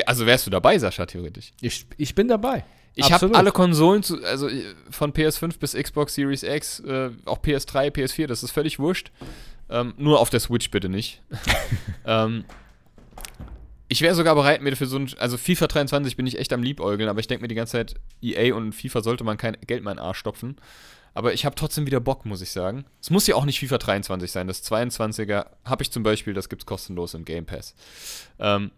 [0.07, 1.53] Also wärst du dabei, Sascha, theoretisch?
[1.61, 2.65] Ich, ich bin dabei.
[2.97, 7.39] Ich habe alle Konsolen, zu, also äh, von PS5 bis Xbox Series X, äh, auch
[7.41, 9.13] PS3, PS4, das ist völlig wurscht.
[9.69, 11.23] Ähm, nur auf der Switch bitte nicht.
[12.07, 12.45] ähm,
[13.95, 16.65] ich wäre sogar bereit, mir für so ein, also FIFA 23 bin ich echt am
[16.65, 19.79] Liebäugeln, aber ich denke mir die ganze Zeit, EA und FIFA sollte man kein Geld
[19.79, 20.57] in meinen Arsch stopfen.
[21.15, 22.87] Aber ich habe trotzdem wieder Bock, muss ich sagen.
[23.01, 24.49] Es muss ja auch nicht FIFA 23 sein.
[24.49, 27.77] Das 22er habe ich zum Beispiel, das gibt's kostenlos im Game Pass.
[28.41, 28.73] Ähm,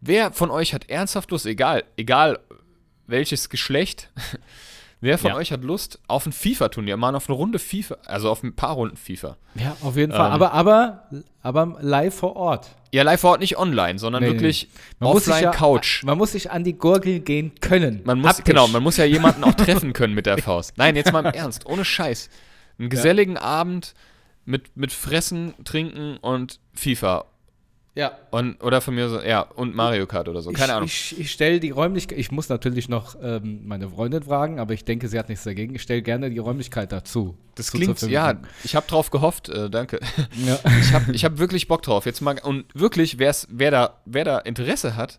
[0.00, 2.38] wer von euch hat ernsthaft Lust, egal, egal
[3.08, 4.12] welches Geschlecht,
[5.00, 5.36] wer von Ja.
[5.36, 8.72] euch hat Lust auf ein FIFA-Turnier, mal auf eine Runde FIFA, also auf ein paar
[8.74, 9.36] Runden FIFA?
[9.54, 10.26] Ja, auf jeden Fall.
[10.26, 10.32] Ähm.
[10.32, 11.06] aber, aber,
[11.42, 12.68] aber live vor Ort.
[12.92, 16.02] Ja, live vor Ort nicht online, sondern Nee, nee, wirklich sich offline ja, Couch.
[16.04, 18.00] Man muss sich an die Gurgel gehen können.
[18.04, 20.74] Man muss, genau, man muss ja jemanden auch treffen können mit der Faust.
[20.76, 22.30] Nein, jetzt mal im Ernst, ohne Scheiß.
[22.78, 23.94] Einen geselligen Abend
[24.44, 27.26] mit, mit Fressen, Trinken und FIFA.
[27.96, 28.12] Ja.
[28.30, 30.52] Und, oder von mir so, ja, und Mario Kart oder so.
[30.52, 30.86] Keine ich, Ahnung.
[30.86, 34.84] Ich, ich stelle die Räumlichkeit, ich muss natürlich noch ähm, meine Freundin fragen, aber ich
[34.84, 35.74] denke, sie hat nichts dagegen.
[35.74, 37.38] Ich stelle gerne die Räumlichkeit dazu.
[37.54, 39.98] das zu- klingt, ja, ich habe drauf gehofft, äh, danke.
[40.46, 40.58] ja.
[40.80, 42.04] Ich habe ich hab wirklich Bock drauf.
[42.04, 45.16] Jetzt mal, und wirklich, wer's, wer, da, wer da Interesse hat,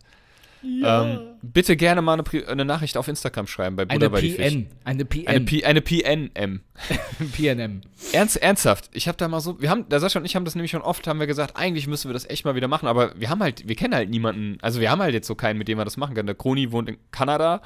[0.64, 4.32] ähm, bitte gerne mal eine, eine Nachricht auf Instagram schreiben bei Buddha Eine bei die
[4.32, 4.52] Fisch.
[4.52, 4.66] PN.
[4.84, 5.26] Eine PN.
[5.26, 6.60] Eine, P, eine PNM.
[7.32, 7.80] PNM.
[8.12, 10.54] Ernst, ernsthaft, ich habe da mal so, wir haben, der Sascha und ich haben das
[10.54, 13.12] nämlich schon oft, haben wir gesagt, eigentlich müssen wir das echt mal wieder machen, aber
[13.18, 15.68] wir haben halt, wir kennen halt niemanden, also wir haben halt jetzt so keinen, mit
[15.68, 16.26] dem wir das machen können.
[16.26, 17.60] Der Kroni wohnt in Kanada,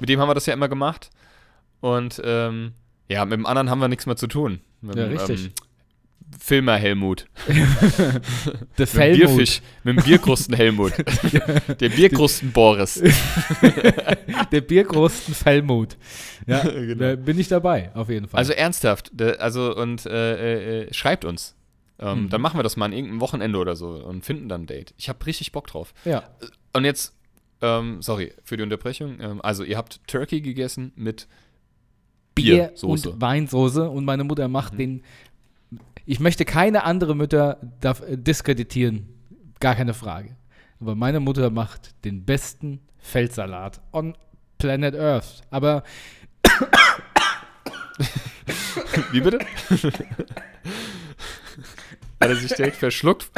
[0.00, 1.10] mit dem haben wir das ja immer gemacht
[1.80, 2.72] und ähm,
[3.08, 4.60] ja, mit dem anderen haben wir nichts mehr zu tun.
[4.80, 5.46] Mit Ja, richtig.
[5.46, 5.52] Ähm,
[6.38, 7.26] Filmer Helmut.
[7.48, 9.18] Der Mit dem Fellmut.
[9.18, 10.92] Bierfisch, mit dem Bierkrusten Helmut.
[11.80, 13.02] Der Bierkrusten Boris.
[14.52, 15.96] Der Bierkrusten Fellmut.
[16.46, 16.94] Ja, Genau.
[16.94, 18.38] da bin ich dabei, auf jeden Fall.
[18.38, 21.54] Also ernsthaft, also und äh, äh, schreibt uns.
[21.98, 22.28] Ähm, Mhm.
[22.30, 24.94] Dann machen wir das mal an irgendeinem Wochenende oder so und finden dann ein Date.
[24.98, 25.94] Ich habe richtig Bock drauf.
[26.04, 26.24] ja.
[26.72, 27.14] Und jetzt,
[27.62, 29.18] ähm, sorry für die Unterbrechung.
[29.20, 31.28] Ähm, also ihr habt Turkey gegessen mit
[32.34, 33.10] Bier Biersoße.
[33.12, 35.02] und Weinsoße und meine Mutter macht den.
[36.06, 39.08] Ich möchte keine andere Mütter äh, diskreditieren,
[39.60, 40.36] gar keine Frage.
[40.80, 44.16] Aber meine Mutter macht den besten Feldsalat on
[44.58, 45.42] Planet Earth.
[45.50, 45.82] Aber
[49.12, 49.38] Wie bitte?
[52.20, 53.30] Hat er sich direkt verschluckt,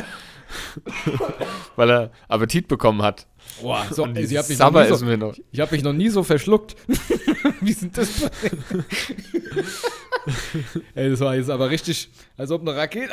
[1.77, 3.27] weil er Appetit bekommen hat.
[3.61, 5.35] boah, so, ey, sie hat mich noch nie so, mir noch.
[5.51, 6.77] ich habe mich noch nie so verschluckt.
[7.61, 8.31] Wie sind das?
[10.95, 13.13] ey, das war jetzt aber richtig, als ob eine Rakete.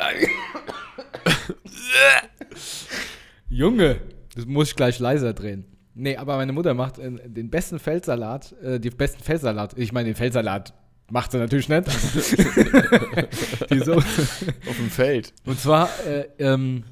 [3.48, 4.00] Junge,
[4.34, 5.64] das muss ich gleich leiser drehen.
[5.94, 10.06] Nee, aber meine Mutter macht äh, den besten Feldsalat, äh, die besten Feldsalat, ich meine
[10.06, 10.74] den Feldsalat
[11.10, 11.86] Macht sie natürlich nicht.
[13.70, 13.96] die so.
[13.96, 15.34] Auf dem Feld.
[15.44, 16.84] Und zwar, äh, ähm,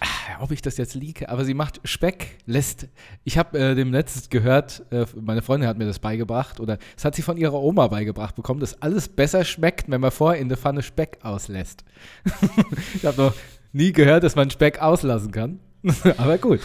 [0.00, 2.88] ah, ob ich das jetzt liege, aber sie macht Speck, lässt.
[3.24, 7.04] Ich habe äh, dem letztens gehört, äh, meine Freundin hat mir das beigebracht, oder das
[7.04, 10.48] hat sie von ihrer Oma beigebracht bekommen, dass alles besser schmeckt, wenn man vorher in
[10.48, 11.84] der Pfanne Speck auslässt.
[12.94, 13.34] ich habe noch
[13.72, 15.60] nie gehört, dass man Speck auslassen kann.
[16.18, 16.60] aber gut.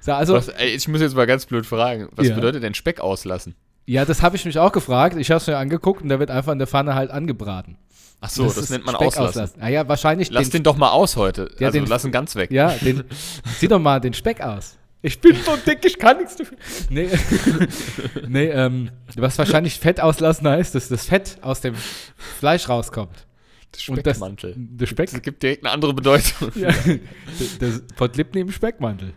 [0.00, 2.08] So, also, Was, ey, ich muss jetzt mal ganz blöd fragen.
[2.12, 2.34] Was Ja.
[2.34, 3.54] bedeutet denn Speck auslassen?
[3.86, 5.16] ja, das habe ich mich auch gefragt.
[5.16, 7.78] Ich habe es mir angeguckt und der wird einfach in der Pfanne halt angebraten.
[8.20, 9.60] Ach so, das, ist nennt man Speck auslassen.
[9.62, 11.50] Ah ja, wahrscheinlich Lass den doch mal aus heute.
[11.58, 12.50] Ja, also den- lass ihn ganz weg.
[12.50, 13.04] Ja, den,
[13.58, 14.76] zieh doch mal den Speck aus.
[15.00, 16.58] Ich bin so dick, ich kann nichts dafür.
[16.90, 17.08] Nee,
[18.28, 21.76] nee ähm, was wahrscheinlich Fett auslassen heißt, dass das Fett aus dem
[22.16, 23.26] Fleisch rauskommt.
[23.70, 24.54] Das Und das- Speckmantel.
[24.56, 26.50] Der Speck, Das gibt direkt eine andere Bedeutung.
[26.56, 26.70] ja,
[27.60, 29.12] das Lipni im Speckmantel.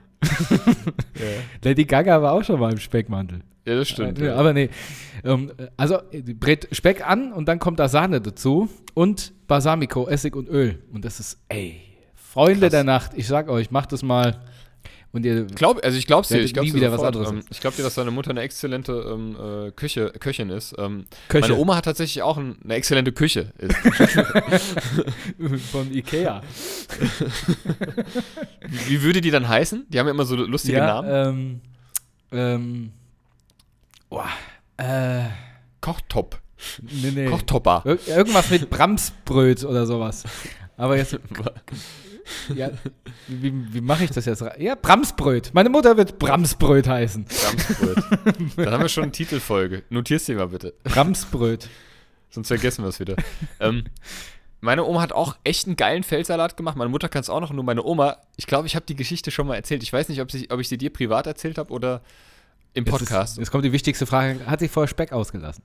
[1.64, 3.42] Lady Gaga war auch schon mal im Speckmantel.
[3.66, 4.20] Ja, das stimmt.
[4.20, 4.36] Ja, ja.
[4.36, 4.70] aber nee.
[5.24, 10.36] Ähm, also die brät Speck an und dann kommt da Sahne dazu und Balsamico, Essig
[10.36, 10.82] und Öl.
[10.92, 11.82] Und das ist, ey,
[12.16, 12.72] Freunde Krass.
[12.72, 14.42] der Nacht, ich sag euch, macht das mal.
[15.14, 17.18] Und ihr, Glaub, also ich glaub's dir, Ja, ich glaub's nie dir wieder was sofort.
[17.18, 19.36] anderes Ähm, ich glaub dir, dass deine Mutter eine exzellente ähm,
[19.68, 20.74] äh, Küche, Köchin ist.
[20.78, 23.52] Ähm, Köche Meine Oma hat tatsächlich auch ein, eine exzellente Küche.
[25.72, 26.42] Von Ikea.
[28.88, 29.86] Wie würde die dann heißen?
[29.90, 31.62] Die haben ja immer so lustige ja, Namen.
[32.32, 32.92] ähm,
[34.12, 34.28] boah,
[34.78, 35.24] äh,
[35.80, 36.40] Kochtop.
[36.82, 37.26] nee, nee.
[37.26, 37.82] Kochtopper.
[37.86, 40.26] Ir irgendwas mit Bramsbröt oder sowas.
[40.78, 41.18] Aber jetzt,
[42.56, 42.70] ja,
[43.28, 44.44] wie, wie mache ich das jetzt?
[44.60, 45.52] Ja, Bramsbröt.
[45.54, 47.26] Meine Mutter wird Bramsbröt heißen.
[47.26, 47.98] Bramsbröt.
[48.58, 49.84] Dann haben wir schon eine Titelfolge.
[49.90, 50.76] Notier's dir mal bitte.
[50.84, 51.70] Bramsbröt.
[52.30, 53.16] Sonst vergessen wir es wieder.
[53.60, 53.86] ähm,
[54.60, 56.78] meine Oma hat auch echt einen geilen Feldsalat gemacht.
[56.78, 57.52] Meine Mutter kann es auch noch.
[57.52, 59.82] Nur meine Oma, ich glaube, ich habe die Geschichte schon mal erzählt.
[59.84, 62.02] Ich weiß nicht, ob, sie, ob ich sie dir privat erzählt habe oder
[62.74, 63.34] im Jetzt Podcast.
[63.34, 64.40] Ist, jetzt kommt die wichtigste Frage.
[64.46, 65.64] Hat sie vorher Speck ausgelassen?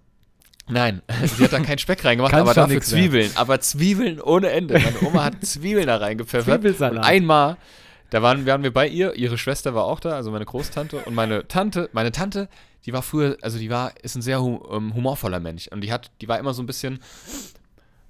[0.69, 2.81] Nein, sie hat da keinen Speck reingemacht, aber dafür.
[2.81, 3.31] Zwiebeln.
[3.37, 4.75] Aber Zwiebeln ohne Ende.
[4.75, 6.55] Meine Oma hat Zwiebeln da reingepfeffert.
[6.55, 7.05] Und Zwiebelsalat.
[7.05, 7.57] einmal,
[8.11, 11.15] da waren, waren wir bei ihr, ihre Schwester war auch da, also meine Großtante und
[11.15, 12.49] meine Tante, meine Tante,
[12.85, 15.93] die war früher, also die war, ist ein sehr hu ähm, humorvoller Mensch und die
[15.93, 17.01] hat, die war immer so ein bisschen,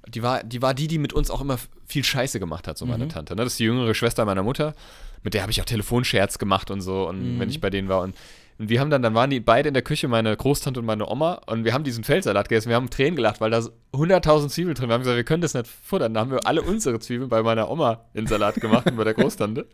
[0.09, 2.85] die war, die war die, die mit uns auch immer viel Scheiße gemacht hat, so
[2.87, 3.35] meine Tante.
[3.35, 3.45] Ne?
[3.45, 4.75] Das ist die jüngere Schwester meiner Mutter,
[5.23, 8.03] mit der habe ich auch Telefonscherz gemacht und so und wenn ich bei denen war
[8.03, 8.15] und
[8.59, 11.09] und wir haben dann, dann waren die beide in der Küche, meine Großtante und meine
[11.09, 12.69] Oma, und wir haben diesen Feldsalat gegessen.
[12.69, 14.89] Wir haben Tränen gelacht, weil da so 100.000 Zwiebeln drin waren.
[14.89, 16.15] Wir haben gesagt, wir können das nicht futtern.
[16.15, 19.15] Dann haben wir alle unsere Zwiebeln bei meiner Oma in Salat gemacht und bei der
[19.15, 19.67] Großtante.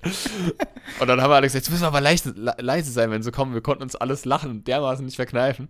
[1.00, 3.22] Und dann haben wir alle gesagt, jetzt müssen wir aber leise, le- leise sein, wenn
[3.22, 3.54] sie kommen.
[3.54, 5.68] Wir konnten uns alles lachen dermaßen nicht verkneifen.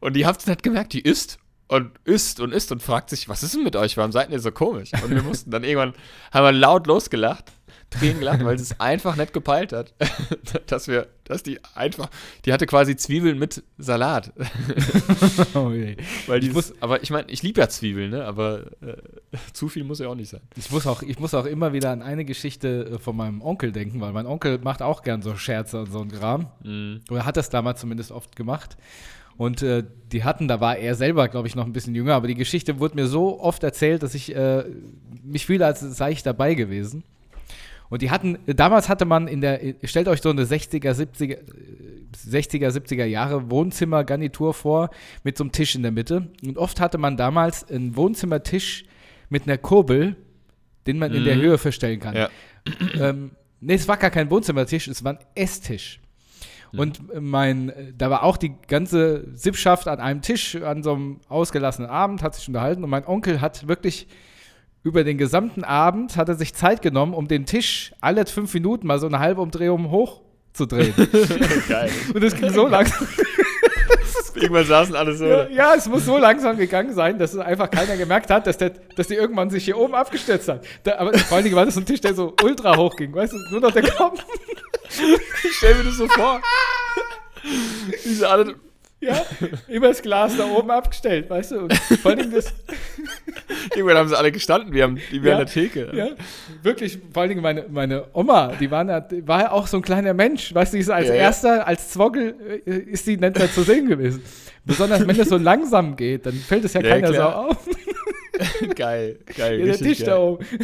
[0.00, 3.28] Und die habt es nicht gemerkt, die isst und isst und isst und fragt sich,
[3.28, 3.96] was ist denn mit euch?
[3.96, 4.90] Warum seid ihr so komisch?
[5.02, 5.94] Und wir mussten dann irgendwann,
[6.32, 7.50] haben wir laut losgelacht,
[7.92, 9.94] Tränen gelacht, weil sie es einfach nicht gepeilt hat,
[10.66, 12.08] dass wir, dass die einfach,
[12.44, 14.32] die hatte quasi Zwiebeln mit Salat.
[15.54, 15.96] Oh je.
[16.26, 18.24] Weil die muss- aber ich meine, ich liebe ja Zwiebeln, ne?
[18.24, 18.96] aber äh,
[19.52, 20.40] zu viel muss ja auch nicht sein.
[20.56, 23.72] Ich muss, auch, ich muss auch immer wieder an eine Geschichte äh, von meinem Onkel
[23.72, 26.46] denken, weil mein Onkel macht auch gern so Scherze und so ein Kram.
[26.64, 27.00] Mhm.
[27.10, 28.76] Oder hat das damals zumindest oft gemacht.
[29.36, 32.26] Und äh, die hatten, da war er selber, glaube ich, noch ein bisschen jünger, aber
[32.28, 34.64] die Geschichte wurde mir so oft erzählt, dass ich äh,
[35.22, 37.02] mich fühle, als sei ich dabei gewesen.
[37.92, 41.38] Und die hatten, damals hatte man in der, stellt euch so eine 60er, 70er, äh,
[42.26, 44.88] 60er, 70er Jahre Wohnzimmergarnitur vor
[45.24, 46.30] mit so einem Tisch in der Mitte.
[46.42, 48.84] Und oft hatte man damals einen Wohnzimmertisch
[49.28, 50.16] mit einer Kurbel,
[50.86, 51.42] den man in der Mhm.
[51.42, 52.16] Höhe verstellen kann.
[52.16, 52.30] Ja.
[52.94, 56.00] Ähm, nee, es war gar kein Wohnzimmertisch, es war ein Esstisch.
[56.74, 61.90] Und mein, da war auch die ganze Sippschaft an einem Tisch an so einem ausgelassenen
[61.90, 64.06] Abend, hat sich unterhalten und mein Onkel hat wirklich
[64.84, 68.86] über den gesamten Abend hat er sich Zeit genommen, um den Tisch alle fünf Minuten
[68.86, 70.94] mal so eine halbe Umdrehung hochzudrehen.
[71.68, 71.90] Geil.
[72.14, 73.06] und es ging so langsam.
[74.34, 75.26] Irgendwann saßen alle so.
[75.26, 78.56] Ja, ja, es muss so langsam gegangen sein, dass es einfach keiner gemerkt hat, dass,
[78.56, 80.64] der, dass die irgendwann sich hier oben abgestürzt hat.
[80.84, 83.14] Da, aber vor allen Dingen war das so ein Tisch, der so ultra hoch ging,
[83.14, 84.24] weißt du, nur noch der Kopf.
[85.44, 86.40] Ich stell mir das so vor.
[88.04, 88.54] Diese alle.
[89.02, 89.20] Ja,
[89.66, 91.58] immer das Glas da oben abgestellt, weißt du?
[91.62, 92.54] Und vor allem das,
[93.74, 95.90] Irgendwann haben sie alle gestanden, wir haben die wir Ja, an der Theke.
[95.92, 96.08] ja,
[96.62, 99.82] wirklich, vor allen Dingen meine, meine Oma, die war, die war ja auch so ein
[99.82, 101.20] kleiner Mensch, weißt du, die ist als Ja, ja.
[101.22, 104.22] erster, als Zwogel, äh, ist die nicht mehr zu sehen gewesen.
[104.64, 107.32] Besonders wenn es so langsam geht, dann fällt es ja, Ja, keiner klar.
[107.32, 107.68] so auf.
[108.76, 109.58] geil, geil.
[109.58, 110.06] Ja, der Tisch geil.
[110.06, 110.46] da oben.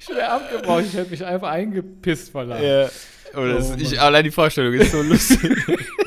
[0.00, 2.64] ich wäre abgebrochen, ich hätte mich einfach eingepisst vor Lachen.
[2.64, 2.88] Ja.
[3.32, 3.98] Das, Oh, ich, Mann.
[4.00, 5.40] allein die Vorstellung ist so lustig.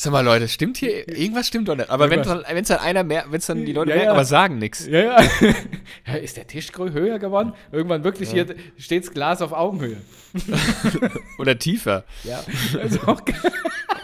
[0.00, 1.08] Sag mal, Leute, stimmt hier?
[1.08, 1.90] Irgendwas stimmt doch nicht.
[1.90, 4.12] Aber wenn es dann einer mehr, wenn es dann die Leute Ja, merken, ja.
[4.12, 4.86] aber sagen nichts.
[4.86, 5.20] Ja,
[6.06, 6.14] ja.
[6.14, 7.52] Ist der Tisch höher geworden?
[7.72, 9.96] Irgendwann wirklich hier steht das Glas auf Augenhöhe.
[11.38, 12.04] Oder tiefer.
[12.22, 12.44] Ja.
[12.80, 13.36] Also auch geil.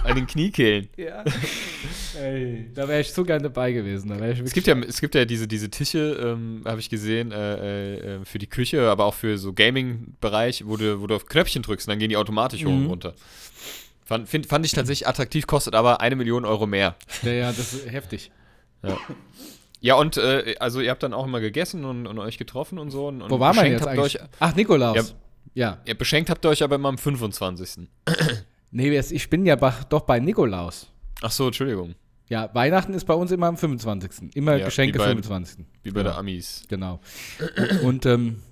[0.03, 0.89] An den Kniekehlen.
[0.97, 1.25] Ja.
[2.21, 4.09] Ey, da wäre ich so gerne dabei gewesen.
[4.09, 8.17] Da Es gibt ja, es gibt ja diese, diese Tische, ähm, habe ich gesehen, äh,
[8.17, 11.63] äh, für die Küche, aber auch für so Gaming-Bereich, wo du, wo du auf Knöpfchen
[11.63, 12.87] drückst und dann gehen die automatisch hoch und Mhm.
[12.91, 13.15] runter.
[14.05, 16.95] Fand, find, fand ich tatsächlich attraktiv, kostet aber eine Million Euro mehr.
[17.23, 18.31] ja, ja, das ist heftig.
[19.81, 22.90] Ja, und äh, also ihr habt dann auch immer gegessen und, und euch getroffen und
[22.90, 23.09] so.
[23.09, 24.21] Und, Wo war man beschenkt jetzt eigentlich?
[24.21, 25.14] Euch, Ach, Nikolaus.
[25.55, 25.79] Ja.
[25.87, 27.88] ja, beschenkt habt ihr euch aber immer am 25.
[28.71, 30.88] Nee, ich bin ja doch bei Nikolaus.
[31.23, 31.95] Ach so, Entschuldigung.
[32.29, 34.35] Ja, Weihnachten ist bei uns immer am 25.
[34.35, 35.64] Immer Ja, Geschenke wie bei- 25.
[35.83, 36.05] Wie bei Ja.
[36.05, 36.64] der Amis.
[36.69, 37.01] Genau.
[37.85, 38.43] Und ähm,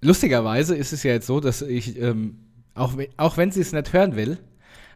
[0.00, 2.38] lustigerweise ist es ja jetzt so, dass ich, ähm,
[2.74, 4.38] auch, we- auch wenn sie es nicht hören will,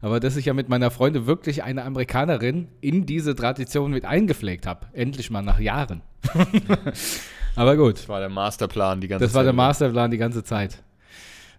[0.01, 4.67] aber dass ich ja mit meiner Freundin wirklich eine Amerikanerin in diese Tradition mit eingepflegt
[4.67, 4.87] habe.
[4.93, 6.03] Endlich mal nach Jahren.
[7.57, 9.57] aber gut, Das war der Masterplan die ganze das war der Zeit.
[9.57, 10.83] Masterplan die ganze Zeit.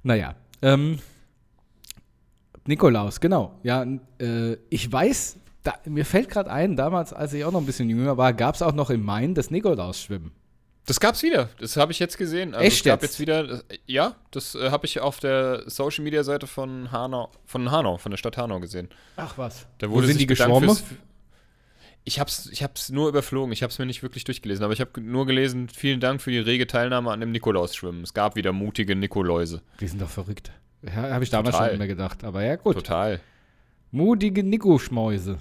[0.04, 1.00] Naja, ähm,
[2.66, 3.60] Nikolaus, genau.
[3.64, 3.86] Ja,
[4.22, 7.90] äh, ich weiß, da, mir fällt gerade ein, damals, als ich auch noch ein bisschen
[7.90, 10.32] jünger war, gab es auch noch im Main das Nikolaus-Schwimmen.
[10.86, 11.50] Das gab's wieder.
[11.60, 12.54] Das habe ich jetzt gesehen.
[12.56, 13.12] Also Echt es gab jetzt?
[13.12, 13.62] jetzt wieder.
[13.86, 18.10] Ja, das äh, habe ich auf der Social Media Seite von Hanau, von Hanau, von
[18.12, 18.90] der Stadt Hanau gesehen.
[19.16, 19.68] Ach was.
[19.78, 20.76] Da Wo wurde sind sich die geschwommen?
[22.06, 23.52] Ich hab's, ich hab's nur überflogen.
[23.52, 25.70] Ich hab's mir nicht wirklich durchgelesen, aber ich habe nur gelesen.
[25.70, 28.02] Vielen Dank für die rege Teilnahme an dem Nikolausschwimmen.
[28.02, 29.62] Es gab wieder mutige Nikoläuse.
[29.80, 30.52] Die sind doch verrückt.
[30.82, 31.70] Ja, Habe ich damals Total.
[31.70, 32.24] schon immer gedacht.
[32.24, 32.76] Aber ja, gut.
[32.76, 33.20] Total.
[33.92, 35.38] Mutige Nikoschmäuse.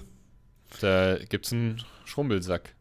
[0.81, 2.75] Da gibt's einen Schrumpelsack.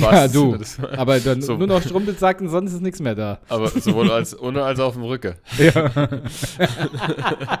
[0.00, 0.58] Ja, du.
[0.96, 1.56] Aber dann So.
[1.56, 3.40] nur noch Strumpelsack und sonst ist nichts mehr da.
[3.48, 5.34] Aber sowohl als ohne als auf dem Rücken.
[5.58, 5.90] Ja.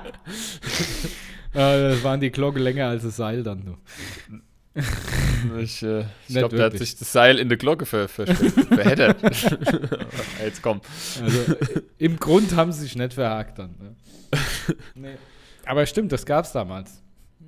[1.52, 3.64] Das waren die Glocke länger als das Seil dann.
[3.64, 3.76] Du.
[5.60, 9.18] Ich, äh, ich glaube, der hat sich das Seil in der Glocke ver verheddert.
[10.42, 10.80] Jetzt komm.
[11.22, 11.38] Also
[11.98, 13.76] im Grund haben sie sich nicht verhakt dann.
[13.80, 13.94] Ne?
[14.96, 15.14] Nee.
[15.64, 17.00] Aber stimmt, das gab es damals.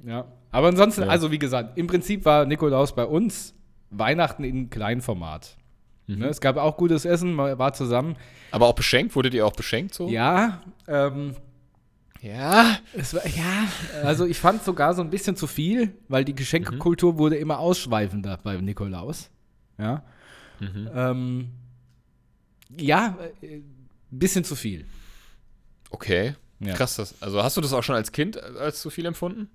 [0.04, 0.24] Ja.
[0.52, 1.09] Aber ansonsten, Ja.
[1.09, 3.54] also wie gesagt, im Prinzip war Nikolaus bei uns
[3.90, 5.57] Weihnachten in Kleinformat.
[6.07, 6.18] Mhm.
[6.20, 6.27] Ne?
[6.29, 8.16] Es gab auch gutes Essen, man war zusammen.
[8.51, 9.14] Aber auch beschenkt?
[9.16, 10.09] Wurdet ihr auch beschenkt so?
[10.09, 11.35] Ja, ähm,
[12.20, 12.79] Ja.
[12.94, 13.68] es war, ja,
[14.05, 18.38] also ich fand sogar so ein bisschen zu viel, weil die Geschenkekultur wurde immer ausschweifender
[18.42, 19.31] bei Nikolaus.
[19.79, 20.03] Ja.
[20.61, 20.90] Mhm.
[20.94, 21.49] Ähm,
[22.79, 23.64] ja, äh, ein
[24.11, 24.87] bisschen zu viel.
[25.90, 26.35] Okay.
[26.61, 26.75] Ja.
[26.75, 26.97] Krass.
[26.97, 29.49] Das, also hast du das auch schon als Kind äh, als zu viel empfunden?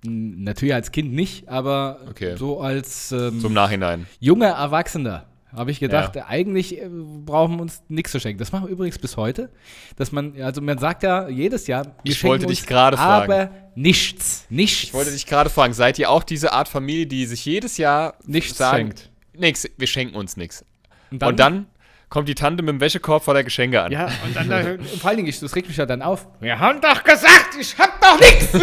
[0.44, 2.36] Natürlich als Kind nicht, aber Okay.
[2.36, 4.06] so als ähm, Zum Nachhinein.
[4.20, 8.38] junger Erwachsener habe ich gedacht, eigentlich äh, brauchen wir uns nichts zu schenken.
[8.38, 9.50] Das machen wir übrigens bis heute,
[9.96, 13.30] dass man, also man sagt ja jedes Jahr, wir Ich wollte uns dich gerade fragen.
[13.32, 17.26] aber nichts, nichts, Ich wollte dich gerade fragen, seid ihr auch diese Art Familie, die
[17.26, 19.10] sich jedes Jahr nichts sagen, schenkt.
[19.36, 20.64] nix, wir schenken uns nichts.
[21.10, 21.66] Und Und dann
[22.12, 23.90] kommt die Tante mit dem Wäschekorb vor der Geschenke an.
[23.90, 26.26] ja, und dann, äh, vor allen Dingen, ich- das regt mich ja dann auf.
[26.40, 28.52] Wir haben doch gesagt, ich hab doch nichts.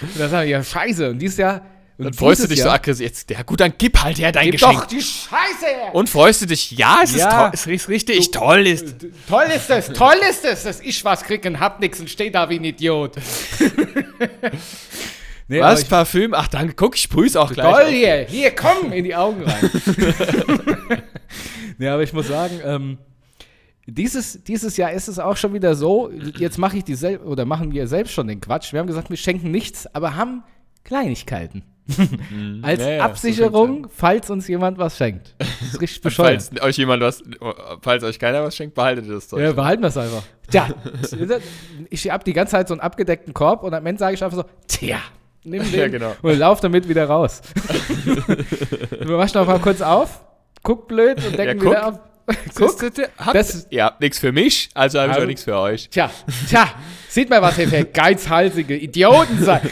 [0.00, 1.10] und dann sage ich, ja, scheiße.
[1.10, 1.60] Und dieses Jahr,
[1.98, 3.04] und Dann freust du dich so Jahr, aggressiv.
[3.06, 4.72] Jetzt, ja gut, dann gib halt her dein Gib Geschenk.
[4.80, 5.94] doch die Scheiße her.
[5.94, 7.26] Und freust du dich, ja, es Ja.
[7.28, 8.66] ist, toll, es ist richtig toll.
[8.66, 8.96] Ist.
[9.28, 12.30] Toll ist es, toll ist es, dass ich was krieg und hab nix und steh
[12.30, 13.12] da wie ein Idiot.
[15.48, 16.34] nee, Was, ich, Parfüm?
[16.34, 17.70] Ach danke, guck, ich sprüh's auch gleich.
[17.70, 17.88] toll auf.
[17.88, 19.70] hier, hier, komm, in die Augen rein.
[21.78, 22.98] nee, aber ich muss sagen, ähm,
[23.86, 27.44] dieses, dieses Jahr ist es auch schon wieder so, jetzt mache ich die sel oder
[27.44, 28.72] machen wir selbst schon den Quatsch.
[28.72, 30.42] Wir haben gesagt, wir schenken nichts, aber haben
[30.84, 31.62] Kleinigkeiten.
[32.62, 35.34] Als Ja, ja, so Absicherung, falls uns jemand was schenkt.
[35.38, 36.42] Das ist richtig bescheuert.
[36.42, 37.22] Falls euch jemand was,
[37.82, 39.40] falls euch keiner was schenkt, behaltet ihr das Zeug.
[39.40, 40.22] Ja, behalten wir es einfach.
[40.50, 40.68] Tja,
[41.90, 44.38] ich habe die ganze Zeit so einen abgedeckten Korb und am Ende sage ich einfach
[44.38, 44.98] so, tja,
[45.44, 46.14] nimm den Ja, genau.
[46.22, 47.40] und lauf damit wieder raus.
[49.00, 50.20] wir waschen noch mal kurz auf,
[50.62, 51.98] guck blöd und decken Ja, wieder auf.
[52.54, 52.82] guck.
[53.18, 55.90] Habt, Das- ihr habt nichts für mich, also habe ich Also- auch nichts für euch.
[55.90, 56.10] Tja,
[56.48, 56.68] tja,
[57.08, 59.62] sieht mal, was ihr für geizhalsige Idioten seid.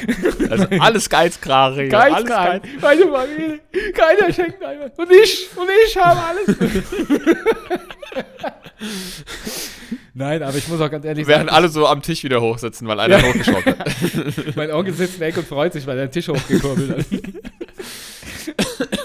[0.50, 1.84] Also alles Geizkrare.
[1.84, 2.62] hier, alles Geizkrank.
[2.62, 3.60] Geiz- Meine Familie,
[3.94, 4.92] keiner schenkt einmal.
[4.94, 6.56] Und ich, und ich habe alles.
[10.14, 12.86] Nein, aber ich muss auch ganz ehrlich Während sagen, alle so am Tisch wieder hochsitzen,
[12.86, 13.24] weil einer Ja.
[13.24, 13.86] hochgeschaut hat.
[14.56, 17.06] Mein Onkel sitzt in Ecke und freut sich, weil er den Tisch hochgekurbelt hat.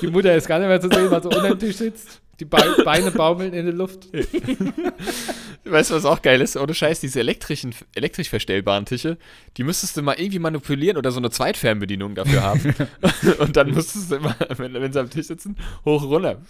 [0.02, 2.22] Die Mutter ist gar nicht mehr zu sehen, weil sie unter dem Tisch sitzt.
[2.40, 4.08] Die Be Beine baumeln in der Luft.
[5.66, 6.56] Weißt du, was auch geil ist?
[6.56, 9.18] Ohne Scheiß, diese elektrischen, elektrisch verstellbaren Tische,
[9.58, 12.76] die müsstest du mal irgendwie manipulieren oder so eine Zweitfernbedienung dafür haben.
[13.40, 16.42] Und dann müsstest du immer, wenn, wenn sie am Tisch sitzen, hoch runter.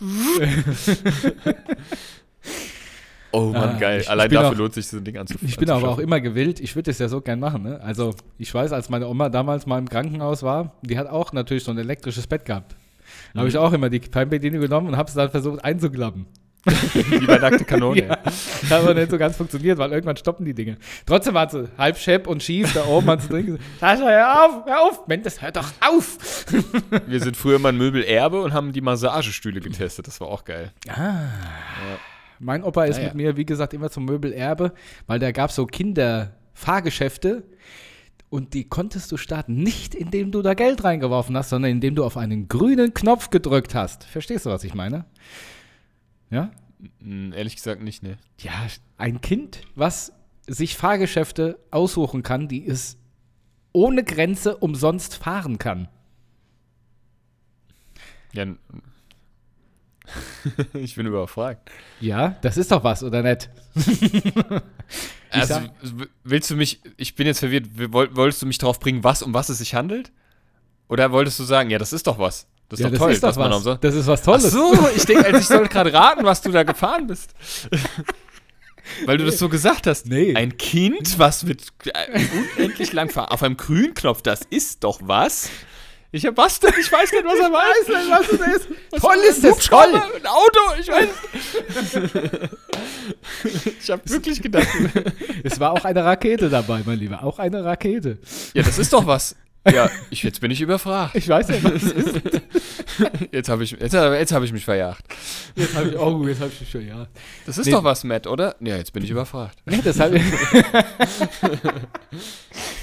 [3.38, 4.04] Oh Mann, Ah, geil.
[4.08, 6.60] Allein dafür auch- lohnt sich so ein Ding anzuf Ich bin aber auch immer gewillt,
[6.60, 7.64] ich würde es ja so gern machen.
[7.64, 7.80] Ne?
[7.82, 11.64] Also, ich weiß, als meine Oma damals mal im Krankenhaus war, die hat auch natürlich
[11.64, 12.76] so ein elektrisches Bett gehabt.
[13.34, 16.26] Da habe ich auch immer die Fernbedienung genommen und habe es dann versucht einzuklappen.
[16.94, 18.02] Wie bei nackte Kanone.
[18.70, 20.76] Ja, hat aber nicht so ganz funktioniert, weil irgendwann stoppen die Dinge.
[21.06, 23.60] Trotzdem war sie halb schepp und schief da oben an zu trinken.
[23.80, 25.08] Sascha, hör auf, hör auf.
[25.08, 26.18] Mendes, hör doch auf.
[27.06, 30.08] Wir sind früher mal ein Möbelerbe und haben die Massagestühle getestet.
[30.08, 30.72] Das war auch geil.
[32.40, 33.06] Mein Opa ist Ah, ja.
[33.08, 34.74] mit mir, wie gesagt, immer zum Möbelerbe,
[35.08, 37.44] weil da gab es so Kinderfahrgeschäfte
[38.30, 42.04] und die konntest du starten, nicht indem du da Geld reingeworfen hast, sondern indem du
[42.04, 44.04] auf einen grünen Knopf gedrückt hast.
[44.04, 45.06] Verstehst du, was ich meine?
[46.30, 46.52] Ja?
[47.00, 48.18] Hm, ehrlich gesagt nicht, ne.
[48.40, 48.52] Ja,
[48.98, 50.14] ein Kind, was
[50.46, 52.98] sich Fahrgeschäfte aussuchen kann, die es
[53.74, 55.88] ohne Grenze umsonst fahren kann.
[58.34, 58.46] Ja,
[60.74, 61.70] ich bin überfragt.
[62.00, 63.50] Ja, das ist doch was, oder nicht?
[65.30, 65.72] Also, sag-
[66.24, 69.34] willst du mich, ich bin jetzt verwirrt, woll- wolltest du mich darauf bringen, was, um
[69.34, 70.10] was es sich handelt?
[70.88, 72.48] Oder wolltest du sagen, ja, das ist doch was.
[72.70, 73.56] Das ist ja, doch toll, ist doch was.
[73.58, 73.84] umsonst.
[73.84, 74.52] Das ist was Ach Tolles.
[74.52, 77.34] so, ich denke, also ich soll gerade raten, was du da gefahren bist.
[79.06, 80.06] Weil du das so gesagt hast.
[80.08, 80.34] Nee.
[80.34, 82.22] Ein Kind, was mit äh,
[82.58, 85.50] unendlich lang fahren, auf einem Grünknopf, das ist doch was?
[86.12, 86.74] Ich hab was denn?
[86.80, 87.88] Ich weiß nicht, was er weiß.
[87.88, 88.70] Nicht, was es ist.
[88.92, 89.94] Was Toll ist das, toll.
[89.94, 91.10] Ein Auto, ich weiß.
[93.82, 94.68] ich habe wirklich gedacht,
[95.44, 97.24] Es war auch eine Rakete dabei, mein Lieber.
[97.24, 98.18] Auch eine Rakete.
[98.54, 99.36] ja, das ist doch was.
[99.70, 101.16] Ja, ich, jetzt bin ich überfragt.
[101.16, 102.22] Ich weiß nicht, was es ist.
[103.32, 105.04] Jetzt habe ich, jetzt, jetzt hab ich mich verjagt.
[105.56, 107.06] Jetzt hab ich, oh, jetzt habe ich schon, ja.
[107.46, 107.74] Das ist Nee.
[107.74, 108.56] doch was, Matt, oder?
[108.60, 109.60] Ja, jetzt bin ich überfragt.
[109.66, 110.24] Nee, das hab ich,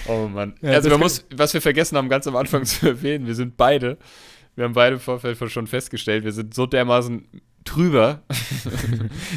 [0.07, 0.55] Oh Mann.
[0.63, 3.57] Ja, also man muss, was wir vergessen haben, ganz am Anfang zu erwähnen, wir sind
[3.57, 3.99] beide,
[4.55, 7.27] wir haben beide im Vorfeld schon festgestellt, wir sind so dermaßen
[7.65, 8.23] drüber.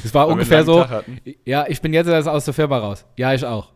[0.04, 0.86] es war ungefähr so,
[1.46, 3.06] ja, ich bin jetzt erst aus der Firma raus.
[3.18, 3.72] Ja, ich auch.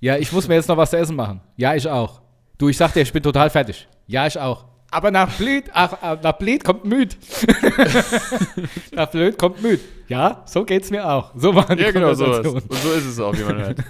[0.00, 1.40] Ja, ich muss mir jetzt noch was zu essen machen.
[1.56, 2.22] Ja, ich auch.
[2.58, 3.86] Du, ich sag dir, ich bin total fertig.
[4.06, 4.64] Ja, ich auch.
[4.90, 7.16] Aber nach Blüt, ach, äh, nach Blüt kommt müd.
[8.92, 9.80] nach Blöd kommt müd.
[10.08, 11.32] Ja, so geht's mir auch.
[11.34, 12.46] So waren die Ja, genau, sowas.
[12.46, 13.78] Und so ist es auch, wie man hört.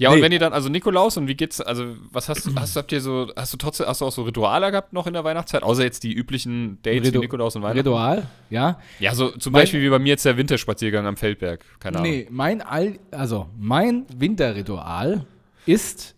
[0.00, 0.22] Ja, und Nee.
[0.22, 3.00] wenn ihr dann, also Nikolaus und wie geht's, also was hast du, hast, habt ihr
[3.00, 5.82] so, hast du trotzdem, hast du auch so Rituale gehabt noch in der Weihnachtszeit, außer
[5.82, 7.78] jetzt die üblichen Dates Ritu- wie Nikolaus und Weihnachten?
[7.80, 8.78] Ritual, ja.
[9.00, 12.12] Ja, so zum Mein- Beispiel wie bei mir jetzt der Winterspaziergang am Feldberg, keine Ahnung.
[12.12, 15.26] Nee, mein All, also mein Winterritual
[15.66, 16.14] ist,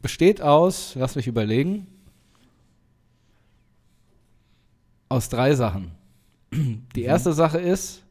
[0.00, 1.86] besteht aus, lass mich überlegen,
[5.08, 5.92] aus drei Sachen.
[6.52, 8.02] Die erste Sache ist,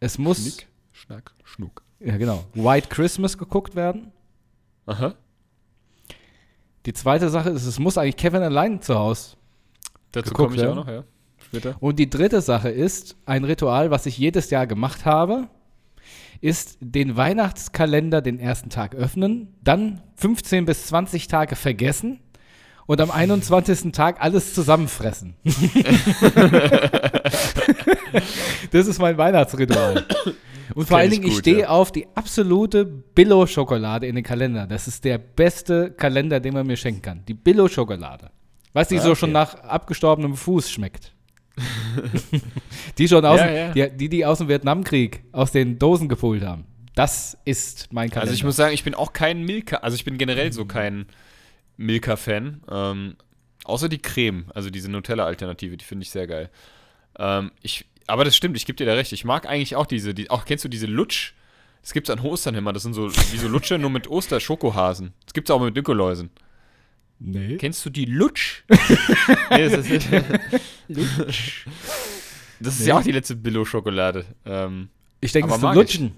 [0.00, 1.82] es muss, Schnick, Schnack, Schnuck.
[2.00, 4.12] ja genau, White Christmas geguckt werden.
[4.86, 5.14] Aha.
[6.86, 9.36] Die zweite Sache ist, es muss eigentlich Kevin allein zu Hause.
[10.12, 10.76] Dazu komme ich auch werden.
[10.76, 11.04] noch, ja.
[11.44, 11.76] Später.
[11.80, 15.48] Und die dritte Sache ist, ein Ritual, was ich jedes Jahr gemacht habe,
[16.40, 22.20] ist den Weihnachtskalender den ersten Tag öffnen, dann 15 bis 20 Tage vergessen
[22.86, 23.92] und am 21.
[23.92, 25.34] Tag alles zusammenfressen.
[28.70, 30.06] das ist mein Weihnachtsritual.
[30.74, 31.68] Und vor allen ich Dingen, ich gut, stehe ja.
[31.68, 34.66] auf die absolute Billo-Schokolade in den Kalender.
[34.66, 37.24] Das ist der beste Kalender, den man mir schenken kann.
[37.26, 38.30] Die Billo-Schokolade.
[38.72, 39.20] Weißt du, die Ah, so okay.
[39.20, 41.14] schon nach abgestorbenem Fuß schmeckt.
[42.98, 43.88] die schon aus, Ja, dem- ja.
[43.88, 46.64] Die, die, die aus dem Vietnamkrieg aus den Dosen gepult haben.
[46.94, 48.22] Das ist mein Kalender.
[48.30, 51.06] Also ich muss sagen, ich bin auch kein Milka, also ich bin generell so kein
[51.76, 52.62] Milka-Fan.
[52.70, 53.16] Ähm,
[53.64, 56.50] außer die Creme, also diese Nutella-Alternative, die finde ich sehr geil.
[57.18, 59.12] Ähm, ich, aber das stimmt, ich gebe dir da recht.
[59.12, 61.34] Ich mag eigentlich auch diese, die, auch kennst du diese Lutsch?
[61.82, 62.72] Das gibt es an Ostern immer.
[62.72, 65.12] Das sind so wie so Lutsche, nur mit Oster-Schokohasen.
[65.24, 66.30] Das gibt es auch mit Nikoläusen.
[67.20, 67.56] Nee.
[67.56, 68.62] Kennst du die Lutsch?
[69.50, 70.08] nee, das ist
[72.60, 74.24] Das ist ja auch die letzte Billo-Schokolade.
[74.44, 74.88] Ähm,
[75.20, 76.12] Ich denke, es ist Lutschen.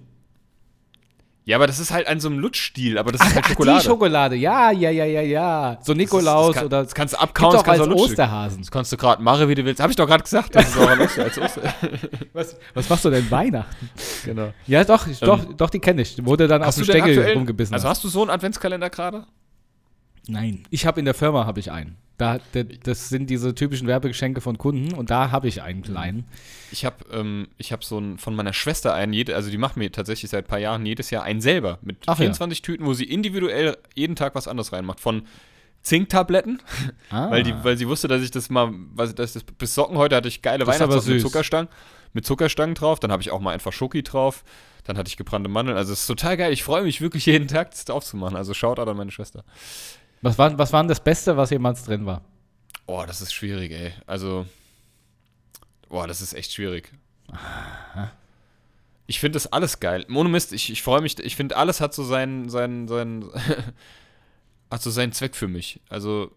[1.45, 3.51] ja, aber das ist halt an so einem Lutschstil, aber das ist Ach, halt ach,
[3.51, 3.79] Schokolade.
[3.81, 4.37] die Schokolade.
[4.37, 5.79] Ja, ja, ja, ja, ja.
[5.83, 7.95] So Nikolaus das kann, oder Das kannst du abkauen, das kannst als du.
[7.97, 8.59] Osterhasen.
[8.61, 9.81] Das kannst du gerade machen, wie du willst.
[9.81, 10.55] Habe ich doch gerade gesagt.
[10.55, 11.75] Das ist auch lustig als Oster.
[12.33, 13.91] Was, was machst du denn Weihnachten?
[14.25, 14.53] genau.
[14.67, 16.17] Ja, doch, ich, doch, doch, die kenne ich.
[16.17, 19.27] Du dann auf dem Steckel rumgebissen also hast du so einen Adventskalender gerade?
[20.29, 20.65] Nein.
[20.71, 21.97] Ich habe in der Firma habe ich einen.
[22.19, 22.39] Da,
[22.83, 26.27] das sind diese typischen Werbegeschenke von Kunden und da habe ich einen kleinen.
[26.71, 29.91] Ich habe ähm, ich hab so einen von meiner Schwester einen, also die macht mir
[29.91, 32.25] tatsächlich seit ein paar Jahren jedes Jahr einen selber mit Ach ja.
[32.27, 35.01] 24 Tüten, wo sie individuell jeden Tag was anderes reinmacht.
[35.01, 35.23] Von
[35.83, 36.61] Zinktabletten,
[37.11, 37.31] Ah.
[37.31, 40.15] weil, die, weil sie wusste, dass ich das mal, was, dass das, bis Socken heute
[40.17, 41.23] hatte ich geile Weihnachtssocken mit.
[41.23, 41.71] Zuckerstangen,
[42.13, 44.45] mit Zuckerstangen drauf, dann habe ich auch mal einfach Schoki drauf,
[44.85, 47.49] dann hatte ich gebrannte Mandeln, also es ist total geil, ich freue mich wirklich jeden
[47.49, 49.43] Tag, das aufzumachen, also Shoutout an meine Schwester.
[50.23, 52.23] Was, war, was war denn das Beste, was jemals drin war?
[52.87, 54.47] Oh, das ist schwierig, ey, also,
[55.89, 56.93] boah, das ist echt schwierig.
[59.07, 60.07] Ich finde das alles geil.
[60.13, 63.31] Ohne Mist, ich, ich freue mich, ich finde alles hat so seinen, seinen, seinen,
[64.71, 65.81] hat so seinen Zweck für mich.
[65.89, 66.31] Also,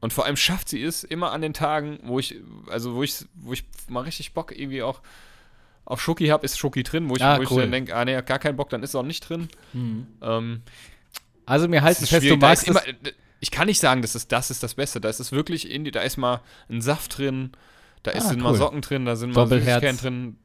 [0.00, 2.36] und vor allem schafft sie es immer an den Tagen, wo ich,
[2.68, 5.00] also wo ich, wo ich mal richtig Bock irgendwie auch
[5.84, 7.62] auf Schoki habe, ist Schoki drin, wo ich, Ah, wo ich cool.
[7.62, 9.48] dann denke, ah nee, gar keinen Bock, dann ist es auch nicht drin.
[9.74, 10.62] Ähm,
[11.50, 12.36] Also mir halten fest, du.
[12.36, 12.80] Da magst immer,
[13.40, 15.00] ich kann nicht sagen, das ist, das ist das Beste.
[15.00, 17.50] Da ist es wirklich, in die, da ist mal ein Saft drin,
[18.02, 18.58] da ist Ah, sind mal cool.
[18.58, 19.46] Socken drin, da sind mal.
[19.48, 20.36] Süßigkeiten drin.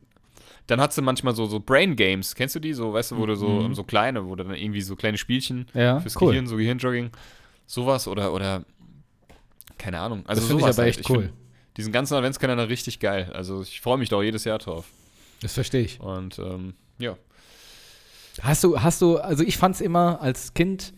[0.68, 2.74] Dann hat sie manchmal so, so Brain Games, kennst du die?
[2.74, 3.76] So, weißt du, wo du so, Mhm.
[3.76, 6.30] so kleine, wo du dann irgendwie so kleine Spielchen Ja, fürs cool.
[6.30, 7.12] Gehirn, so Gehirnjogging,
[7.68, 8.66] sowas oder, oder
[9.78, 10.24] keine Ahnung.
[10.26, 10.88] Also das finde ich aber halt.
[10.90, 11.32] echt Ich cool.
[11.78, 13.30] diesen ganzen Adventskalender richtig geil.
[13.34, 14.86] Also ich freue mich doch jedes Jahr drauf.
[15.42, 16.00] Das verstehe ich.
[16.00, 17.16] Und ähm, ja.
[18.42, 20.94] Hast du, hast du, also ich fand es immer als Kind,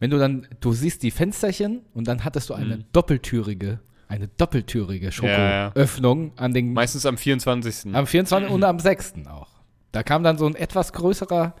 [0.00, 2.84] wenn du dann, du siehst die Fensterchen und dann hattest du eine Mhm.
[2.92, 5.70] doppeltürige, eine doppeltürige Ja, ja.
[5.72, 7.94] Schokoöffnung an den, Meistens am 24.
[7.94, 8.50] am 24.
[8.50, 9.14] und am 6.
[9.30, 9.48] auch.
[9.92, 11.54] Da kam dann so ein etwas größerer,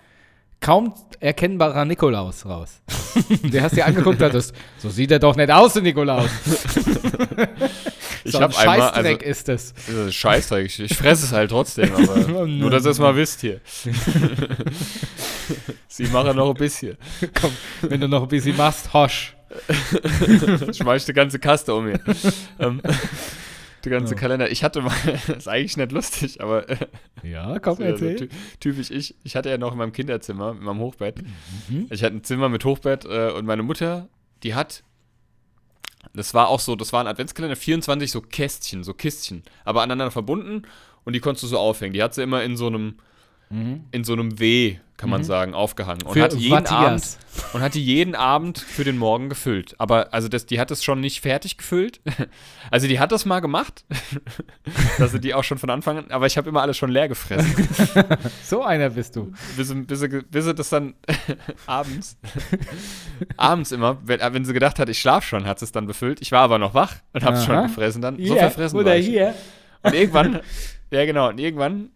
[0.60, 2.82] kaum erkennbarer Nikolaus raus.
[3.44, 6.28] Der hast dir angeguckt und hattest, so sieht er doch nicht aus, der Nikolaus.
[8.24, 9.74] ich so ein habe einmal, also, Scheißdreck ist es.
[9.74, 10.66] Das ist Scheißdreck.
[10.66, 12.16] Ich, ich fresse es halt trotzdem, aber
[12.46, 13.60] nur, dass ihr es mal wisst hier.
[15.88, 16.96] Sie machen noch ein bisschen.
[17.40, 17.52] Komm,
[17.82, 19.36] wenn du noch ein bisschen machst, hosch.
[20.72, 22.00] Schmeiß die ganze Kaste um hier.
[22.58, 22.80] ähm,
[23.84, 24.20] die ganze Ja.
[24.20, 24.50] Kalender.
[24.50, 24.92] Ich hatte mal,
[25.28, 26.76] das ist eigentlich nicht lustig, aber äh,
[27.22, 28.16] Ja, komm, das ist erzähl.
[28.16, 29.14] ty typisch ich.
[29.22, 31.22] Ich hatte ja noch in meinem Kinderzimmer, in meinem Hochbett.
[31.68, 31.86] Mhm.
[31.90, 34.08] Ich hatte ein Zimmer mit Hochbett äh, und meine Mutter,
[34.42, 34.82] die hat,
[36.14, 40.10] das war auch so, das war ein Adventskalender, 24 so Kästchen, so Kistchen, aber aneinander
[40.10, 40.62] verbunden
[41.04, 41.92] und die konntest du so aufhängen.
[41.92, 42.98] Die hat sie immer in so einem,
[43.54, 43.84] Mhm.
[43.92, 46.02] in so einem W, kann man sagen, aufgehangen.
[46.02, 47.18] Und Für hat jeden Abend
[47.52, 49.74] und hat die jeden Abend für den Morgen gefüllt.
[49.78, 52.00] Aber also das, die hat es schon nicht fertig gefüllt.
[52.70, 53.84] Also die hat das mal gemacht,
[54.98, 57.06] dass sie die auch schon von Anfang an, aber ich habe immer alles schon leer
[57.08, 57.54] gefressen,
[58.42, 59.32] So einer bist du.
[59.56, 60.00] bis, sie- bis,
[60.30, 60.94] bis das dann
[61.66, 62.16] abends,
[63.36, 65.86] abends immer, wenn, äh, wenn sie gedacht hat, ich schlaf schon, hat sie es dann
[65.86, 66.20] befüllt.
[66.22, 68.16] Ich war aber noch wach und habe es schon gefressen dann.
[68.16, 69.06] so Hier, verfressen oder war ich.
[69.06, 69.34] hier.
[69.82, 70.40] Und irgendwann,
[70.90, 71.90] ja genau, und irgendwann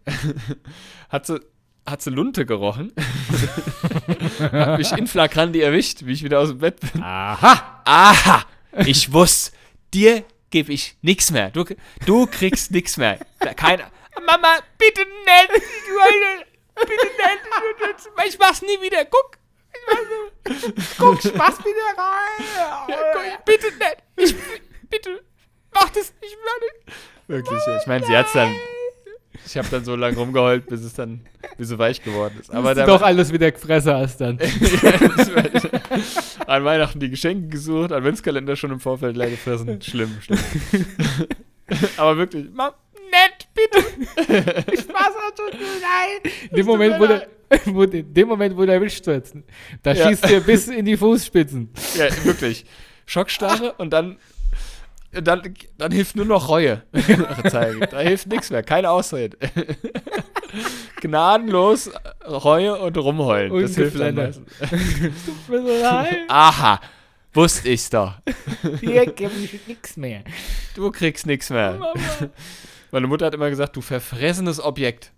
[1.09, 1.41] hat sie,
[1.87, 2.93] hat sie Lunte gerochen,
[4.53, 7.03] hat mich in Flagranti erwischt, wie ich wieder aus dem Bett bin.
[7.03, 7.83] Aha.
[7.85, 8.45] Aha,
[8.85, 9.57] ich wusste,
[9.95, 11.51] dir gebe ich nichts mehr.
[11.51, 11.65] Du,
[12.07, 13.19] du kriegst nichts mehr.
[13.41, 13.85] Da Keine,
[14.27, 16.47] Mama, bitte wollte-
[16.81, 18.29] Bitte nicht.
[18.29, 19.05] Ich mach's nie wieder.
[19.07, 19.37] Guck.
[20.99, 22.45] Guck, Spaß wieder rein.
[22.57, 23.97] Ja, guck, bitte nicht.
[24.17, 24.35] Ich,
[24.89, 25.25] bitte,
[25.75, 26.97] mach das nicht mehr.
[27.37, 28.55] Wirklich, ich meine, sie hat's dann.
[29.47, 31.21] Ich habe dann so lange rumgeheult, bis es dann,
[31.57, 32.51] bis sie weich geworden ist.
[32.51, 34.39] Aber du doch alles wieder gefressen hast dann.
[36.47, 39.81] an Weihnachten die Geschenke gesucht, Adventskalender schon im Vorfeld leer gefressen.
[39.83, 40.39] Schlimm, schlimm.
[41.97, 42.71] Aber wirklich, Mom,
[43.11, 43.85] nett, bitte.
[44.73, 46.33] Ich war's tut mir leid.
[46.51, 47.27] In dem Moment, wo der,
[47.67, 49.33] wo, in dem Moment, wo der erwischt wird,
[49.83, 50.09] da Ja.
[50.09, 51.71] schießt dir bis in die Fußspitzen.
[51.97, 52.65] Ja, wirklich.
[53.07, 54.19] Schockstarre und dann,
[55.13, 56.83] dann, dann hilft nur noch Reue.
[57.91, 59.37] Da hilft nichts mehr, keine Ausrede.
[61.01, 61.91] Gnadenlos
[62.27, 63.53] Reue und rumheulen.
[63.53, 64.47] Und das hilft am meisten.
[64.61, 66.19] Tut mir so leid.
[66.29, 66.81] Aha,
[67.33, 68.15] wusste ich's doch.
[68.81, 70.23] Hier gebe ich nichts mehr.
[70.75, 71.81] Du kriegst nichts mehr.
[72.91, 75.13] Meine Mutter hat immer gesagt, du verfressenes Objekt.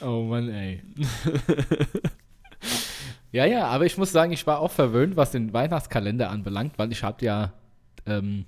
[0.00, 0.82] Oh Mann, ey.
[3.32, 6.90] Ja, ja, aber ich muss sagen, ich war auch verwöhnt, was den Weihnachtskalender anbelangt, weil
[6.92, 7.52] ich habe ja
[8.06, 8.44] ähm,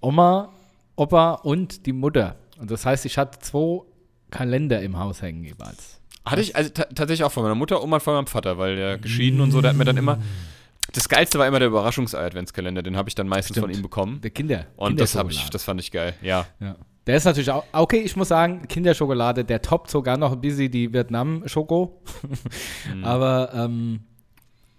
[0.00, 0.52] Oma,
[0.96, 2.36] Opa und die Mutter.
[2.58, 3.82] Und das heißt, ich hatte zwei
[4.30, 6.00] Kalender im Haus hängen jeweils.
[6.24, 8.76] Hatte ich also ta- tatsächlich auch von meiner Mutter, Oma und von meinem Vater, weil
[8.76, 10.18] der geschieden und so, der hat mir dann immer.
[10.92, 13.68] Das geilste war immer der Überraschungsei-Adventskalender, den habe ich dann meistens Stimmt.
[13.68, 14.20] von ihm bekommen.
[14.20, 14.66] Der Kinder.
[14.76, 16.46] Und das habe ich, das fand ich geil, ja.
[16.60, 16.76] Ja.
[17.06, 20.70] Der ist natürlich auch, okay, ich muss sagen, Kinderschokolade, der toppt sogar noch ein bisschen
[20.70, 22.00] die Vietnam-Schoko.
[22.94, 23.04] Mhm.
[23.04, 24.00] Aber ähm,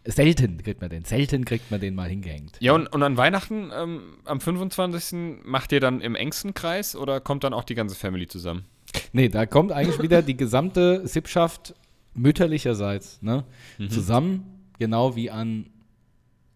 [0.05, 1.03] selten kriegt man den.
[1.05, 2.55] Selten kriegt man den mal hingehängt.
[2.59, 5.43] Ja, und, und an Weihnachten ähm, am 25.
[5.43, 8.65] macht ihr dann im engsten Kreis oder kommt dann auch die ganze Family zusammen?
[9.11, 11.74] Nee, da kommt eigentlich wieder die gesamte Sippschaft
[12.13, 13.43] mütterlicherseits ne,
[13.80, 13.89] Mhm.
[13.89, 14.43] zusammen,
[14.80, 15.67] genau wie an,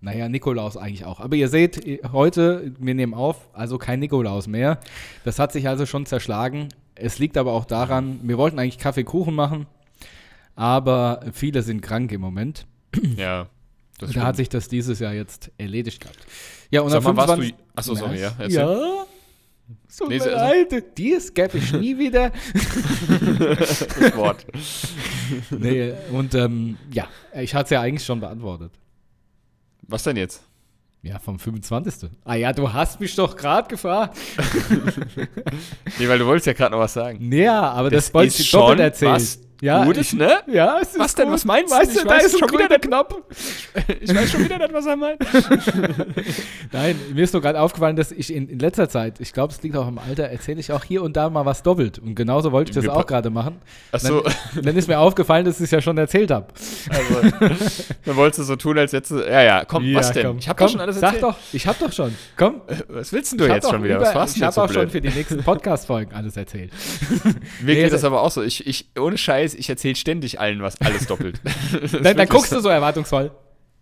[0.01, 1.19] naja, Nikolaus eigentlich auch.
[1.19, 4.79] Aber ihr seht, eh, heute, wir nehmen auf, also kein Nikolaus mehr.
[5.23, 6.69] Das hat sich also schon zerschlagen.
[6.95, 9.67] Es liegt aber auch daran, wir wollten eigentlich Kaffeekuchen machen,
[10.55, 12.65] aber viele sind krank im Moment.
[13.17, 13.47] ja.
[13.99, 16.19] Das da hat sich das dieses Jahr jetzt erledigt gehabt.
[16.69, 17.41] Ja, und Sag mal, warst du.
[17.41, 17.55] 25.
[17.75, 18.31] Achso, sorry, ja.
[18.37, 18.55] erzähl.
[18.59, 19.05] Ja.
[19.87, 20.83] So Nee, nee, so- leid.
[20.97, 22.31] Dies gäbe ich nie wieder.
[23.59, 24.45] Das Wort.
[25.49, 28.71] nee, und ähm, ja, ich hatte es ja eigentlich schon beantwortet.
[29.87, 30.41] Was denn jetzt?
[31.03, 32.09] Ja, vom 25.
[32.25, 34.17] Ah ja, du hast mich doch gerade gefragt.
[35.99, 37.31] Nee, weil du wolltest ja gerade noch was sagen.
[37.31, 39.11] Ja, aber das, Das wollte ist ich doppelt schon erzählen.
[39.13, 40.37] was Ja, Gutes, ich- ne?
[40.47, 41.25] Ja, es ist Was denn?
[41.25, 41.33] gut.
[41.33, 41.77] Was meinst du?
[41.77, 43.15] Weißt Ich du, da weiß ist schon wieder der Knopf.
[43.99, 45.19] Ich weiß schon wieder nicht, was er meint.
[46.71, 49.61] Nein, mir ist nur gerade aufgefallen, dass ich in, in letzter Zeit, ich glaube, es
[49.63, 51.99] liegt auch im Alter, erzähle ich auch hier und da mal was doppelt.
[51.99, 53.57] Und genauso wollte ich das Wir auch gerade machen.
[53.91, 54.21] Achso,
[54.55, 56.47] Dann, dann ist mir aufgefallen, dass ich es ja schon erzählt habe.
[56.89, 57.21] also,
[58.05, 58.97] dann wolltest du so tun, als du.
[59.27, 60.37] Ja, ja, komm, was denn?
[60.37, 61.23] ich hab doch schon alles Sag erzählt.
[61.23, 62.13] doch, ich habe doch schon.
[62.35, 62.61] Komm.
[62.89, 63.95] Was willst denn du ich jetzt schon wieder?
[63.95, 64.91] über- was warst ich habe jetzt auch so schon blöd?
[64.91, 66.71] für die nächsten Podcast-Folgen alles erzählt.
[67.61, 68.41] Mir Nee, geht das aber auch so.
[68.43, 71.41] Ich, ich, ohne Scheiß, ich erzähle ständig allen was, alles doppelt.
[72.01, 73.31] Dann, dann guckst du so erwartungsvoll.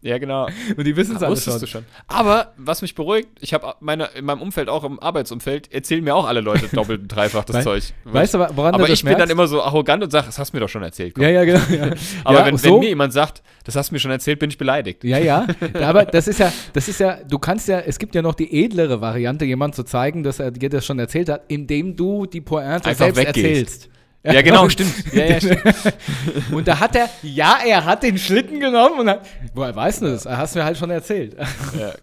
[0.05, 0.47] Ja, genau.
[0.77, 1.61] Und die wissen es alle Wusstest schon.
[1.61, 1.85] du schon.
[2.07, 6.13] Aber was mich beruhigt, ich habe meine in meinem Umfeld, auch im Arbeitsumfeld, erzählen mir
[6.13, 7.83] auch alle Leute doppelt und dreifach das Zeug.
[8.03, 9.31] Weißt du, woran aber ich bin dann merkst?
[9.31, 11.15] immer so arrogant und sage, das hast du mir doch schon erzählt.
[11.15, 11.23] komm.
[11.23, 11.59] Ja, ja, genau.
[11.71, 11.95] Ja.
[12.23, 14.51] Aber ja, wenn, so, wenn mir jemand sagt, das hast du mir schon erzählt, bin
[14.51, 15.03] ich beleidigt.
[15.03, 15.47] Ja, ja.
[15.81, 18.63] Aber das ist ja, das ist ja, du kannst ja, es gibt ja noch die
[18.63, 22.41] edlere Variante, jemand zu zeigen, dass er dir das schon erzählt hat, indem du die
[22.41, 23.37] Pointe Einfach selbst weggehst.
[23.37, 23.89] erzählst.
[24.25, 25.13] Ja, genau, stimmt.
[25.13, 25.61] Ja, ja, stimmt.
[26.51, 30.05] Und da hat er, ja, er hat den Schlitten genommen und hat, woher weißt du
[30.07, 30.25] das?
[30.25, 31.35] Er hast mir halt schon erzählt.
[31.77, 31.93] Ja.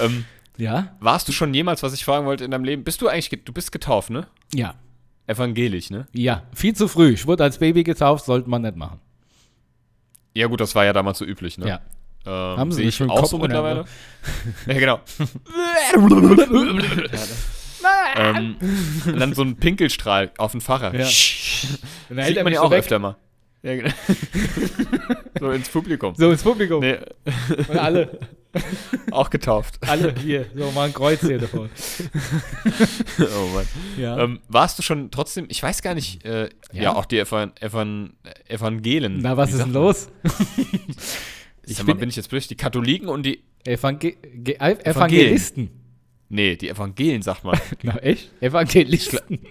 [0.00, 0.24] ähm,
[0.56, 0.96] Ja?
[1.00, 3.40] warst du schon jemals, was ich fragen wollte in deinem Leben, bist du eigentlich, ge-
[3.44, 4.26] du bist getauft, ne?
[4.54, 4.74] Ja.
[5.26, 6.06] Evangelisch, ne?
[6.12, 6.42] Ja.
[6.54, 7.10] Viel zu früh.
[7.10, 9.00] Ich wurde als Baby getauft, sollte man nicht machen.
[10.34, 11.68] Ja gut, das war ja damals so üblich, ne?
[11.68, 11.80] Ja.
[12.26, 13.84] Ähm, Haben sie ich schon auch Kopf so mittlerweile?
[14.66, 15.00] ja, genau.
[18.16, 18.56] Ähm,
[19.06, 20.94] und dann so ein Pinkelstrahl auf den Fahrer.
[20.94, 21.04] Ja.
[21.06, 21.78] Sieht
[22.10, 22.80] Und dann hält man ja auch weg.
[22.80, 23.16] öfter mal.
[23.62, 23.90] Ja, genau.
[25.40, 26.14] so ins Publikum.
[26.16, 26.80] So ins Publikum.
[26.80, 26.98] Nee,
[27.68, 28.18] Und alle,
[29.10, 29.78] auch getauft.
[29.80, 31.68] alle hier, so mal ein Kreuz hier davor.
[33.18, 33.66] oh Mann.
[33.98, 34.18] Ja.
[34.18, 36.82] Ähm, warst du schon trotzdem, ich weiß gar nicht, äh, ja.
[36.82, 36.94] Ja.
[36.96, 38.12] auch die Evan, Evan,
[38.46, 39.20] Evangelen.
[39.20, 40.08] Na, was ist denn los?
[41.66, 42.48] Ich sag mal, bin ich jetzt blöd?
[42.48, 45.70] Die Katholiken und die, Evangel Ge Evangelisten.
[46.28, 47.58] Nee, die Evangelen, sagt man.
[47.82, 48.30] Na, echt?
[48.40, 49.20] Evangelisten.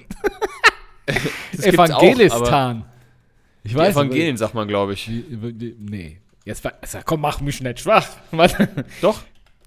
[1.07, 2.85] Auch, Evangelistan.
[3.63, 5.05] ich Die weiß Evangelien, sagt man, glaube ich.
[5.05, 6.19] die- die- Nee.
[6.45, 8.07] Jetzt, sag, komm, mach mich nicht schwach.
[9.01, 9.21] Doch,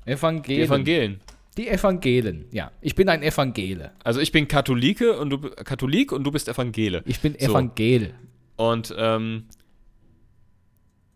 [0.07, 0.65] die Evangelien.
[0.67, 1.21] Evangelien.
[1.57, 2.71] Die Evangelen, ja.
[2.81, 3.91] Ich bin ein Evangele.
[4.05, 7.03] Also ich bin Katholike und du Katholik und du bist Evangele.
[7.05, 7.51] Ich bin So.
[7.51, 8.15] Evangel.
[8.57, 9.47] Und ähm,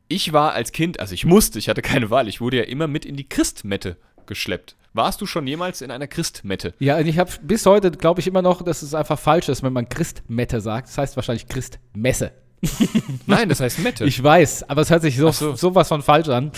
[0.09, 2.87] ich war als Kind, also ich musste, ich hatte keine Wahl, ich wurde ja immer
[2.89, 4.77] mit in die Christmette geschleppt.
[4.95, 6.75] Warst du schon jemals in einer Christmette?
[6.79, 9.73] Ja, ich habe bis heute, glaube ich, immer noch, dass es einfach falsch ist, wenn
[9.73, 10.89] man Christmette sagt.
[10.89, 12.33] Das heißt wahrscheinlich Christmesse.
[13.27, 14.05] Nein, das heißt Mette.
[14.05, 15.55] Ich weiß, aber es hört sich so, so.
[15.55, 16.53] sowas von falsch an.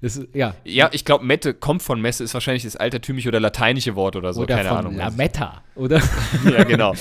[0.00, 0.54] Das ja.
[0.64, 4.32] ja, ich glaube, Mette kommt von Messe, ist wahrscheinlich das altertümliche oder lateinische Wort oder
[4.32, 4.96] so, Oder keine von Ahnung.
[4.96, 5.62] Lametta.
[5.74, 6.00] Oder
[6.44, 6.94] Ja, genau.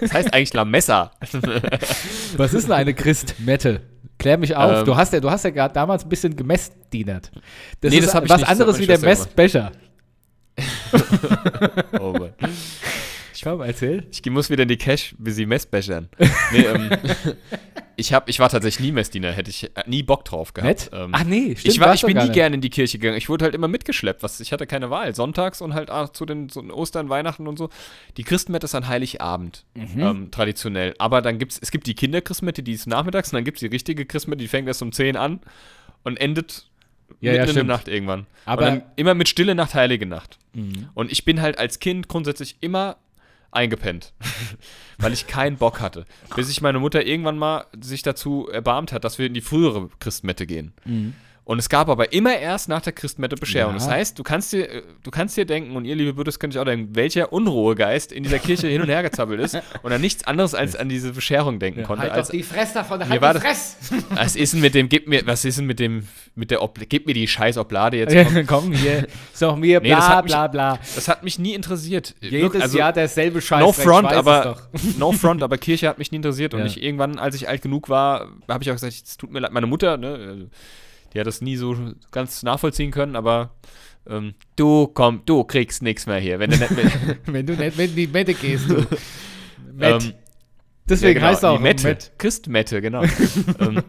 [0.00, 1.12] Das heißt eigentlich La Messa.
[2.36, 3.82] was ist denn eine Christmette?
[4.18, 4.80] Klär mich auf.
[4.80, 4.84] Ähm.
[4.86, 7.30] du hast ja, du hast ja gerade damals ein bisschen gemessdienert.
[7.80, 9.72] Das Nee, ist das hab ich was anderes wie der Messbecher.
[12.00, 12.32] Oh Mann.
[13.42, 14.06] Komm, erzähl.
[14.10, 16.10] Ich muss wieder in die Cash, wie sie Messbechern.
[16.52, 16.90] Nee, ähm,
[17.96, 20.68] ich, hab, ich war tatsächlich nie Messdiener, hätte ich äh, nie Bock drauf gehabt.
[20.68, 20.90] Nett?
[20.92, 21.74] Ähm, Ach nee, stimmt.
[21.74, 23.16] ich, war, ich bin nie gerne in die Kirche gegangen.
[23.16, 24.22] Ich wurde halt immer mitgeschleppt.
[24.22, 25.14] Was, ich hatte keine Wahl.
[25.14, 27.70] Sonntags und halt ah, zu den so Ostern, Weihnachten und so.
[28.18, 30.00] Die Christmette ist an Heiligabend, Mhm.
[30.02, 30.94] ähm, traditionell.
[30.98, 33.68] Aber dann gibt's, es gibt die Kinderchristmette, die ist nachmittags und dann gibt es die
[33.68, 35.40] richtige Christmette, die fängt erst um 10 an
[36.02, 36.66] und endet
[37.20, 37.64] Ja, mitten ja, in der.
[37.64, 38.26] Nacht irgendwann.
[38.44, 40.38] Aber- immer mit Stille Nacht, Heilige Nacht.
[40.52, 40.88] Mhm.
[40.94, 42.96] Und ich bin halt als Kind grundsätzlich immer
[43.52, 44.12] eingepennt,
[44.98, 46.06] weil ich keinen Bock hatte.
[46.36, 49.88] Bis sich meine Mutter irgendwann mal sich dazu erbarmt hat, dass wir in die frühere
[49.98, 50.72] Christmette gehen.
[51.50, 53.72] Und es gab aber immer erst nach der Christmette Bescherung.
[53.72, 53.78] Ja.
[53.80, 56.54] Das heißt, du kannst dir, äh, du kannst dir denken, und ihr liebe Brüder, könnt
[56.54, 60.00] ihr auch denken, welcher Unruhegeist in dieser Kirche hin und her gezappelt ist und an
[60.00, 62.02] nichts anderes als an diese Bescherung denken konnte.
[62.04, 64.04] Halt als, doch die Fresse davon, Mir halt war die das- Fresse.
[64.10, 66.86] was ist denn mit dem, gib mir, was ist denn mit dem, mit der, Obl
[66.86, 68.12] gib mir die scheiß Oblade jetzt.
[68.14, 68.46] Ja, Komm.
[68.46, 69.08] komm, hier.
[69.32, 70.78] Ist doch mir, Nee, das bla, hat mich- bla, bla.
[70.94, 72.14] Das hat mich nie interessiert.
[72.20, 73.60] Jedes Also, Jahr derselbe Scheiß.
[73.60, 74.98] No front, aber Doch.
[75.00, 76.66] no front, aber Kirche hat mich nie interessiert und Ja.
[76.66, 79.50] ich irgendwann, als ich alt genug war, habe ich auch gesagt, es tut mir leid,
[79.50, 80.48] meine Mutter, ne,
[81.12, 81.76] die hat das nie so
[82.10, 83.54] ganz nachvollziehen können, aber
[84.08, 87.76] ähm, du komm, du kriegst nichts mehr hier, wenn du nicht mit, Wenn du nicht
[87.76, 88.86] mit in die Mette gehst, du.
[89.72, 90.04] Met.
[90.04, 90.12] ähm,
[90.88, 92.12] Deswegen ja, genau, heißt er auch Mette, Met.
[92.18, 93.04] Christmette, genau.
[93.60, 93.82] ähm,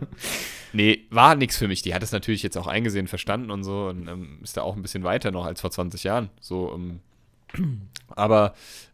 [0.72, 1.82] nee, war nichts für mich.
[1.82, 4.76] Die hat es natürlich jetzt auch eingesehen, verstanden und so und ähm, ist da auch
[4.76, 6.30] ein bisschen weiter noch als vor 20 Jahren.
[6.40, 7.00] So, ähm,
[8.10, 8.54] aber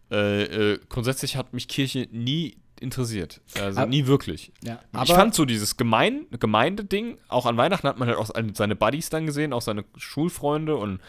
[0.09, 3.41] äh, äh, grundsätzlich hat mich Kirche nie interessiert.
[3.59, 4.51] Also Aber- nie wirklich.
[4.63, 8.75] Ja, ich fand so dieses Gemein Gemeindeding, auch an Weihnachten hat man halt auch seine
[8.75, 10.99] Buddies dann gesehen, auch seine Schulfreunde und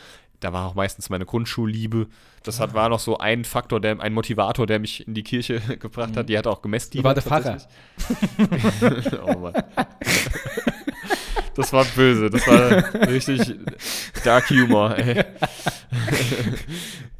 [0.40, 2.06] da war auch meistens meine Grundschulliebe.
[2.44, 5.60] Das hat, war noch so ein Faktor, der, ein Motivator, der mich in die Kirche
[5.78, 6.28] gebracht hat.
[6.28, 6.94] Die hat auch gemäst.
[6.94, 7.58] Du war der Pfarrer.
[9.26, 9.54] oh Mann.
[11.58, 12.30] Das war böse.
[12.30, 13.56] Das war richtig
[14.22, 15.18] Dark Humor, ey.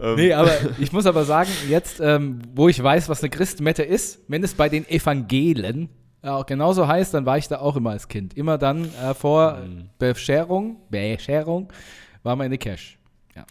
[0.01, 0.15] ähm.
[0.15, 4.21] Nee, aber ich muss aber sagen, jetzt, ähm, wo ich weiß, was eine Christmette ist,
[4.29, 5.89] wenn es bei den Evangelen
[6.23, 8.37] auch genauso heißt, dann war ich da auch immer als Kind.
[8.37, 9.91] Immer dann äh, vor mhm.
[9.99, 11.73] Bescherung, Bescherung,
[12.23, 12.97] war man in der Cash.
[13.35, 13.45] Ja.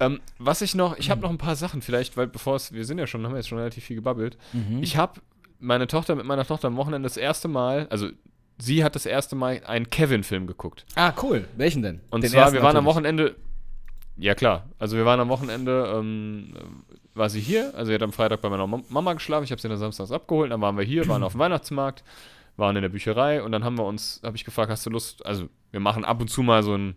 [0.00, 2.86] Ähm, was ich noch, ich habe noch ein paar Sachen vielleicht, weil bevor es, wir
[2.86, 4.38] sind ja schon, haben wir jetzt schon relativ viel gebabbelt.
[4.54, 4.82] Mhm.
[4.82, 5.20] Ich habe
[5.58, 8.08] meine Tochter mit meiner Tochter am Wochenende das erste Mal, also
[8.62, 10.84] sie hat das erste Mal einen Kevin-Film geguckt.
[10.94, 11.48] Ah, cool.
[11.56, 12.00] Welchen denn?
[12.10, 12.78] Und Den zwar, wir waren natürlich.
[12.78, 13.36] am Wochenende,
[14.16, 16.54] ja klar, also wir waren am Wochenende, ähm,
[17.14, 19.68] war sie hier, also sie hat am Freitag bei meiner Mama geschlafen, ich habe sie
[19.68, 22.04] dann samstags abgeholt, dann waren wir hier, waren auf dem Weihnachtsmarkt,
[22.56, 25.24] waren in der Bücherei und dann haben wir uns, habe ich gefragt, hast du Lust,
[25.26, 26.96] also wir machen ab und zu mal so einen,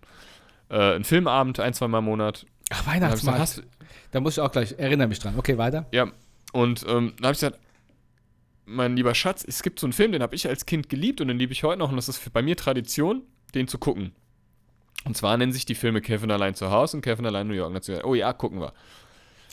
[0.70, 2.45] äh, einen Filmabend, ein, zwei Mal im Monat.
[2.72, 3.39] Ach, Weihnachtsmarkt.
[3.39, 3.68] Gesagt,
[4.11, 5.36] da muss ich auch gleich, erinnere mich dran.
[5.38, 5.86] Okay, weiter.
[5.91, 6.07] Ja,
[6.51, 7.59] und ähm, dann habe ich gesagt,
[8.66, 11.28] mein lieber Schatz, es gibt so einen Film, den habe ich als Kind geliebt und
[11.28, 13.24] den liebe ich heute noch und das ist bei mir Tradition,
[13.55, 14.14] den zu gucken.
[15.05, 17.74] Und zwar nennen sich die Filme Kevin allein zu Hause und Kevin allein New York.
[18.03, 18.74] Oh ja, gucken wir.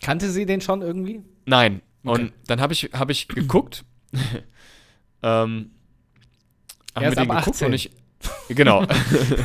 [0.01, 1.23] Kannte sie den schon irgendwie?
[1.47, 1.83] Nein.
[2.05, 2.23] Okay.
[2.23, 3.85] Und dann habe ich, hab ich geguckt.
[5.23, 5.73] ähm,
[6.95, 7.67] haben wir den geguckt 18.
[7.67, 7.91] und ich.
[8.49, 8.87] Genau.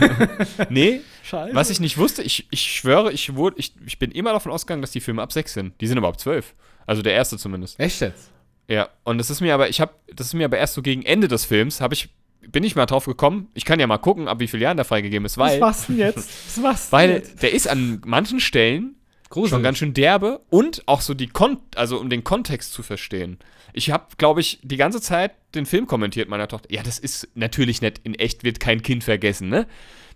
[0.69, 1.55] nee, Scheiße.
[1.55, 4.81] was ich nicht wusste, ich, ich schwöre, ich, wurde, ich, ich bin immer davon ausgegangen,
[4.81, 5.81] dass die Filme ab 6 sind.
[5.81, 6.53] Die sind aber ab 12.
[6.85, 7.79] Also der erste zumindest.
[7.79, 8.31] Echt jetzt?
[8.67, 11.03] Ja, und das ist mir aber, ich habe, das ist mir aber erst so gegen
[11.03, 12.09] Ende des Films, habe ich,
[12.47, 14.85] bin ich mal drauf gekommen, ich kann ja mal gucken, ab wie vielen Jahren der
[14.85, 15.59] freigegeben ist, weil.
[15.59, 16.29] Was machst du denn jetzt?
[16.47, 17.43] Was machst weil jetzt?
[17.43, 18.95] der ist an manchen Stellen
[19.29, 19.49] Gruselig.
[19.51, 23.39] schon ganz schön derbe und auch so die Kon also um den Kontext zu verstehen.
[23.73, 26.71] Ich habe, glaube ich, die ganze Zeit den Film kommentiert meiner Tochter.
[26.71, 29.67] Ja, das ist natürlich nicht in echt wird kein Kind vergessen, ne?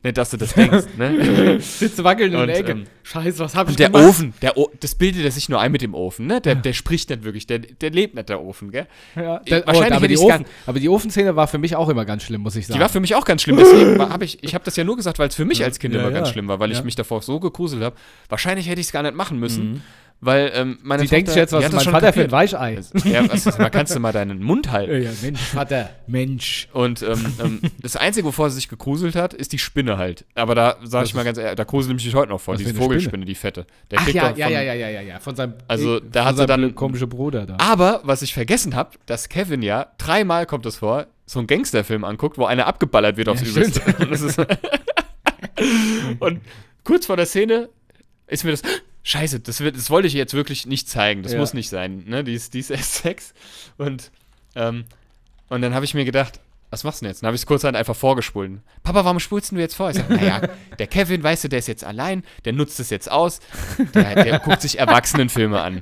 [0.02, 1.58] Nicht, dass du das denkst, ne?
[1.60, 2.72] Sitzt wackeln in der Ecke.
[2.72, 4.04] Ähm, Scheiße, was hab ich der gemacht?
[4.04, 6.40] Der Ofen, der o das bildet er sich nur ein mit dem Ofen, ne?
[6.40, 8.88] Der, der spricht nicht wirklich, der, der lebt nicht, der Ofen, gell?
[9.18, 12.06] Ja, der, Wahrscheinlich oh, aber, die Ofen, aber die Ofenszene war für mich auch immer
[12.06, 12.78] ganz schlimm, muss ich sagen.
[12.78, 14.96] Die war für mich auch ganz schlimm, deswegen habe ich, ich habe das ja nur
[14.96, 16.16] gesagt, weil es für mich als Kind ja, immer ja.
[16.16, 17.96] ganz schlimm war, weil ich mich davor so gegruselt habe.
[18.30, 19.72] Wahrscheinlich hätte ich es gar nicht machen müssen.
[19.72, 19.82] Mhm.
[20.22, 22.14] Weil ähm, meine Sie Tochter, denkt jetzt, was ist mein Vater kapiert.
[22.14, 22.80] für ein Weichei?
[23.06, 25.02] Ja, was, mal kannst du mal deinen Mund halten.
[25.02, 26.68] Ja, Mensch, Vater, Mensch.
[26.74, 30.26] Und ähm, ähm, das Einzige, wovor sie sich gegruselt hat, ist die Spinne halt.
[30.36, 32.74] Aber da sage ich mal ganz ehrlich, da grusel ich mich heute noch vor, diese
[32.74, 33.66] Vogelspinne, die fette.
[33.92, 36.46] Der Ach ja, ja, ja, ja, ja, ja, ja, von seinem, also, da hat sie
[36.46, 37.56] dann komische Bruder da.
[37.58, 42.04] Aber, was ich vergessen habe, dass Kevin ja, dreimal kommt es vor, so einen Gangsterfilm
[42.04, 43.82] anguckt, wo einer abgeballert wird aufs ja, Übelste.
[44.00, 44.50] Und,
[46.20, 46.42] und
[46.84, 47.70] kurz vor der Szene
[48.28, 48.64] ist mir das
[49.10, 51.24] Scheiße, das, wird, das wollte ich jetzt wirklich nicht zeigen.
[51.24, 51.40] Das ja.
[51.40, 52.04] muss nicht sein.
[52.06, 52.24] Ne?
[52.24, 53.34] Die, ist, die ist erst Sex.
[53.80, 54.12] Und,
[54.54, 54.86] ähm,
[55.48, 56.40] und dann habe ich mir gedacht,
[56.70, 57.24] was machst du denn jetzt?
[57.24, 58.60] Dann habe ich es kurz einfach vorgespult.
[58.84, 59.90] Papa, warum spulst du jetzt vor?
[59.90, 60.42] Ich sage, naja,
[60.78, 63.40] der Kevin, weißt du, der ist jetzt allein, der nutzt es jetzt aus,
[63.96, 65.82] der, der guckt sich Erwachsenenfilme an.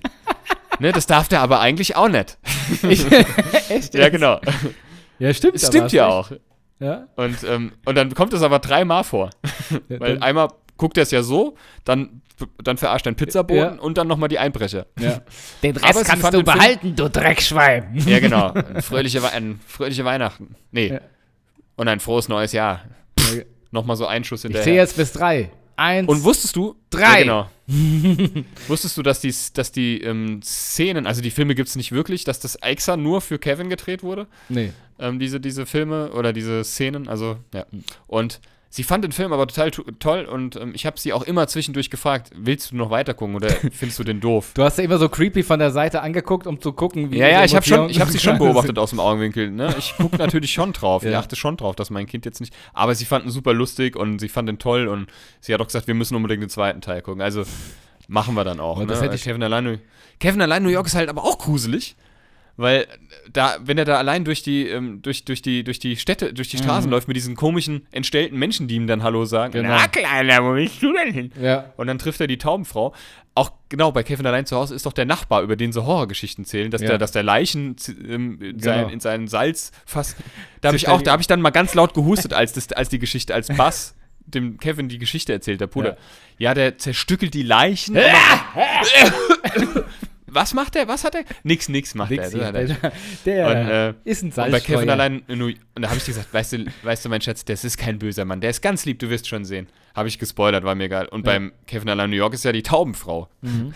[0.79, 2.37] Ne, das darf der aber eigentlich auch nicht.
[2.83, 3.05] Ich,
[3.69, 3.93] echt?
[3.93, 4.39] Ja, genau.
[5.19, 5.55] Ja, stimmt.
[5.55, 6.31] Das stimmt ja auch.
[6.79, 7.07] Ja?
[7.17, 9.31] Und, ähm, und dann kommt es aber dreimal vor.
[9.89, 10.47] Weil einmal
[10.77, 12.21] guckt er es ja so, dann,
[12.63, 13.81] dann verarscht er den Pizzaboden ja.
[13.81, 14.85] und dann nochmal die Einbrecher.
[14.99, 15.21] Ja.
[15.63, 18.03] Den Rest kannst du behalten, du Dreckschwein.
[18.05, 18.51] Ja, genau.
[18.51, 20.55] Ein fröhliche, ein fröhliche Weihnachten.
[20.71, 20.89] Nee.
[20.89, 21.01] Ja.
[21.75, 22.83] Und ein frohes neues Jahr.
[23.35, 23.43] Ja.
[23.71, 24.61] Nochmal so ein Schuss hinterher.
[24.61, 25.51] Ich sehe jetzt bis drei.
[25.75, 26.07] Eins.
[26.07, 26.75] Und wusstest du?
[26.89, 27.23] Drei.
[27.23, 28.43] Ja, genau.
[28.67, 32.23] wusstest du, dass die, dass die ähm, Szenen, also die Filme gibt es nicht wirklich,
[32.23, 34.25] dass das extra nur für Kevin gedreht wurde?
[34.49, 34.71] Nee.
[34.99, 37.65] Ähm, diese, diese Filme oder diese Szenen, also, ja.
[38.07, 41.47] Und Sie fand den Film aber total toll und ähm, ich habe sie auch immer
[41.47, 44.51] zwischendurch gefragt, willst du noch weiter gucken oder findest du den doof?
[44.53, 47.29] Du hast ja immer so creepy von der Seite angeguckt, um zu gucken, wie Ja,
[47.29, 49.73] ja, ich habe schon ich habe sie schon beobachtet aus dem Augenwinkel, ne?
[49.77, 51.03] Ich gucke natürlich schon drauf.
[51.03, 51.11] ja.
[51.11, 54.19] Ich achte schon drauf, dass mein Kind jetzt nicht, aber sie fanden super lustig und
[54.19, 55.07] sie fand den toll und
[55.39, 57.21] sie hat auch gesagt, wir müssen unbedingt den zweiten Teil gucken.
[57.21, 57.43] Also
[58.07, 58.87] machen wir dann auch, ne?
[58.87, 59.79] Das hätte ich Kevin allein
[60.19, 61.95] Kevin allein New York ist halt aber auch gruselig.
[62.57, 62.87] Weil
[63.31, 66.49] da, wenn er da allein durch die, ähm, durch, durch die, durch die Städte, durch
[66.49, 66.91] die Straßen mhm.
[66.91, 69.53] läuft mit diesen komischen, entstellten Menschen, die ihm dann Hallo sagen.
[69.53, 69.69] Genau.
[69.69, 71.31] Na, Kleiner, wo bist du denn hin?
[71.39, 71.71] Ja.
[71.77, 72.95] Und dann trifft er die Taubenfrau.
[73.35, 76.45] Auch genau, bei Kevin allein zu Hause ist doch der Nachbar, über den so Horrorgeschichten
[76.45, 76.89] zählen, dass, ja.
[76.89, 78.89] der, dass der Leichen ähm, in, sein, genau.
[78.89, 80.17] in seinen Salz fasst.
[80.61, 82.89] Da habe ich auch, da habe ich dann mal ganz laut gehustet, als, das, als
[82.89, 83.93] die Geschichte, als Bass
[84.25, 85.97] dem Kevin die Geschichte erzählt, der Bruder.
[86.37, 87.95] Ja, ja der zerstückelt die Leichen.
[90.37, 90.87] was macht er?
[90.87, 91.23] Was hat er?
[91.43, 92.51] Nix, nix macht nix er.
[92.51, 92.91] Der,
[93.25, 94.45] der und, äh, ist ein Salzstreuer.
[94.45, 97.43] Und bei Kevin allein, und da habe ich gesagt, weißt du, weißt du, mein Schatz,
[97.43, 99.67] das ist kein böser Mann, der ist ganz lieb, du wirst schon sehen.
[99.95, 101.07] Habe ich gespoilert, war mir egal.
[101.07, 101.33] Und ja.
[101.33, 103.27] beim Kevin allein New York ist ja die Taubenfrau.
[103.41, 103.73] Mhm.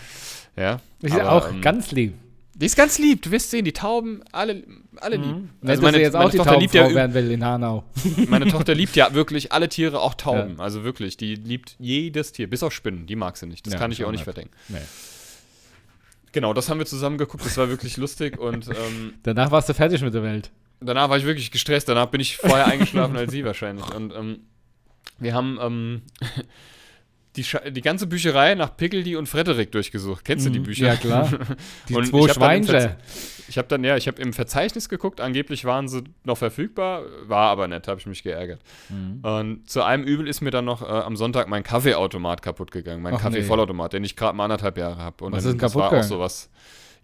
[0.56, 0.80] Ja.
[1.00, 2.14] Ist aber, auch ähm, ganz lieb.
[2.54, 4.62] Die ist ganz lieb, du wirst sehen, die Tauben, alle,
[5.00, 5.24] alle mhm.
[5.24, 5.36] lieb.
[5.66, 7.82] Also meine, jetzt auch die Tochter liebt ja werden will in Hanau.
[8.28, 10.58] Meine Tochter liebt ja wirklich alle Tiere, auch Tauben.
[10.58, 10.62] Ja.
[10.62, 13.66] Also wirklich, die liebt jedes Tier, bis auf Spinnen, die mag sie nicht.
[13.66, 14.52] Das ja, kann ich ihr auch nicht verdenken.
[14.68, 14.78] Nee.
[16.32, 19.74] Genau, das haben wir zusammen geguckt, das war wirklich lustig und ähm, danach warst du
[19.74, 20.50] fertig mit der Welt.
[20.80, 23.88] Danach war ich wirklich gestresst, danach bin ich vorher eingeschlafen als sie wahrscheinlich.
[23.94, 24.40] Und ähm,
[25.18, 26.02] wir haben ähm,
[27.36, 30.24] die, die ganze Bücherei nach Pickledy und Frederik durchgesucht.
[30.24, 30.64] Kennst du die Mhm.
[30.64, 30.86] Bücher?
[30.88, 31.30] Ja, klar.
[31.88, 32.90] Die Und zwei ich Schweinchen.
[33.48, 37.50] Ich habe dann, ja, ich habe im Verzeichnis geguckt, angeblich waren sie noch verfügbar, war
[37.50, 38.60] aber nicht, habe ich mich geärgert.
[38.88, 39.20] Mhm.
[39.22, 43.02] Und zu einem Übel ist mir dann noch äh, am Sonntag mein Kaffeeautomat kaputt gegangen,
[43.02, 43.24] mein Ach, nee.
[43.24, 45.24] Kaffeevollautomat, den ich gerade mal anderthalb Jahre habe.
[45.24, 46.50] Und Was dann, ist das kaputt war auch sowas.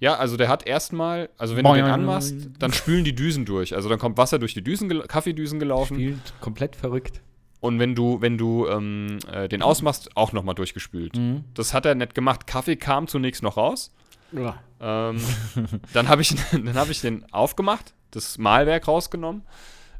[0.01, 3.75] Ja, also der hat erstmal, also wenn du den anmachst, dann spülen die Düsen durch.
[3.75, 5.97] Also dann kommt Wasser durch die Düsen, Kaffeedüsen gelaufen.
[5.97, 7.21] Spielt komplett verrückt.
[7.61, 11.17] Und wenn du, wenn du ähm, äh, den ausmachst, auch nochmal durchgespült.
[11.17, 11.45] Mhm.
[11.55, 12.47] Das hat er nicht gemacht.
[12.47, 13.93] Kaffee kam zunächst noch raus.
[14.33, 14.61] Ja.
[14.81, 15.21] Ähm,
[15.93, 19.43] dann habe ich, dann hab ich den aufgemacht, das Mahlwerk rausgenommen,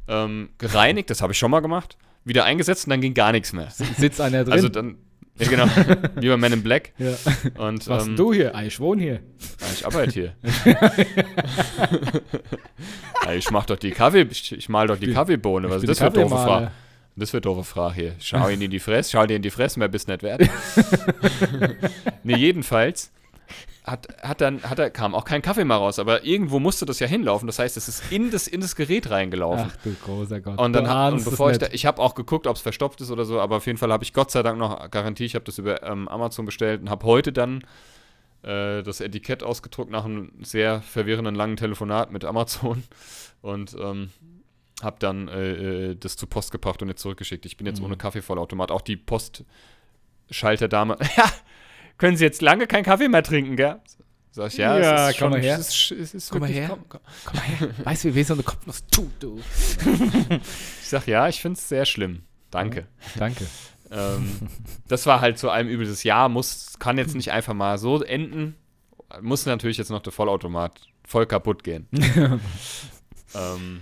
[0.07, 3.53] ähm, gereinigt, das habe ich schon mal gemacht, wieder eingesetzt und dann ging gar nichts
[3.53, 3.69] mehr.
[3.71, 4.53] Sitzt einer drin.
[4.53, 4.97] Also dann,
[5.37, 5.65] ja genau,
[6.15, 6.93] wie bei Men in Black.
[6.97, 7.13] ja.
[7.57, 8.55] Und Was ähm, du hier?
[8.55, 9.13] Ah, Ich wohne hier.
[9.15, 10.33] ja, ich arbeite hier.
[13.25, 15.69] ja, ich mach doch die Kaffee, ich, ich mal doch die Kaffeebohne.
[15.69, 16.35] Was ist das für doofe.
[16.35, 16.71] Frage?
[17.19, 18.15] Das wird doofe Frage hier.
[18.19, 20.41] Schau ihn in die Fresse, schau dir in die Fresse, mehr bist nicht wert.
[22.23, 23.11] nee, jedenfalls
[23.89, 26.99] hat, hat dann, hat er, kam auch kein Kaffee mehr raus, aber irgendwo musste das
[26.99, 27.47] ja hinlaufen.
[27.47, 29.71] Das heißt, es ist in das, in das Gerät reingelaufen.
[29.71, 30.59] Ach du großer Gott.
[30.59, 33.11] Und dann hat, und bevor ich da, ich habe auch geguckt, ob es verstopft ist
[33.11, 35.25] oder so, aber auf jeden Fall habe ich Gott sei Dank noch Garantie.
[35.25, 37.63] Ich habe das über ähm, Amazon bestellt und habe heute dann
[38.43, 42.83] äh, das Etikett ausgedruckt nach einem sehr verwirrenden langen Telefonat mit Amazon
[43.41, 44.09] und ähm,
[44.81, 45.51] habe dann äh,
[45.91, 47.45] äh, das zur Post gebracht und jetzt zurückgeschickt.
[47.45, 47.85] Ich bin jetzt Mhm.
[47.85, 48.71] ohne Kaffeevollautomat.
[48.71, 50.97] Auch die Postschalterdame.
[51.17, 51.25] ja,
[51.97, 53.77] können Sie jetzt lange keinen Kaffee mehr trinken, gell?
[54.31, 55.57] Sag ich, ja, Ja, es komm mal her.
[55.57, 56.67] Es ist, es ist Komm mal her.
[56.69, 57.01] Komm, komm.
[57.25, 57.69] Komm mal her.
[57.83, 59.39] Weißt du, wie weh so eine Kopfnuss tut, du?
[60.81, 62.23] Ich sag, ja, ich finde es sehr schlimm.
[62.51, 62.87] Danke.
[63.17, 63.45] Danke.
[63.91, 64.37] Ähm,
[64.87, 68.03] das war halt zu einem Übel des Jahr, muss, kann jetzt nicht einfach mal so
[68.03, 68.55] enden.
[69.19, 71.87] Muss natürlich jetzt noch der Vollautomat voll kaputt gehen.
[73.33, 73.81] ähm,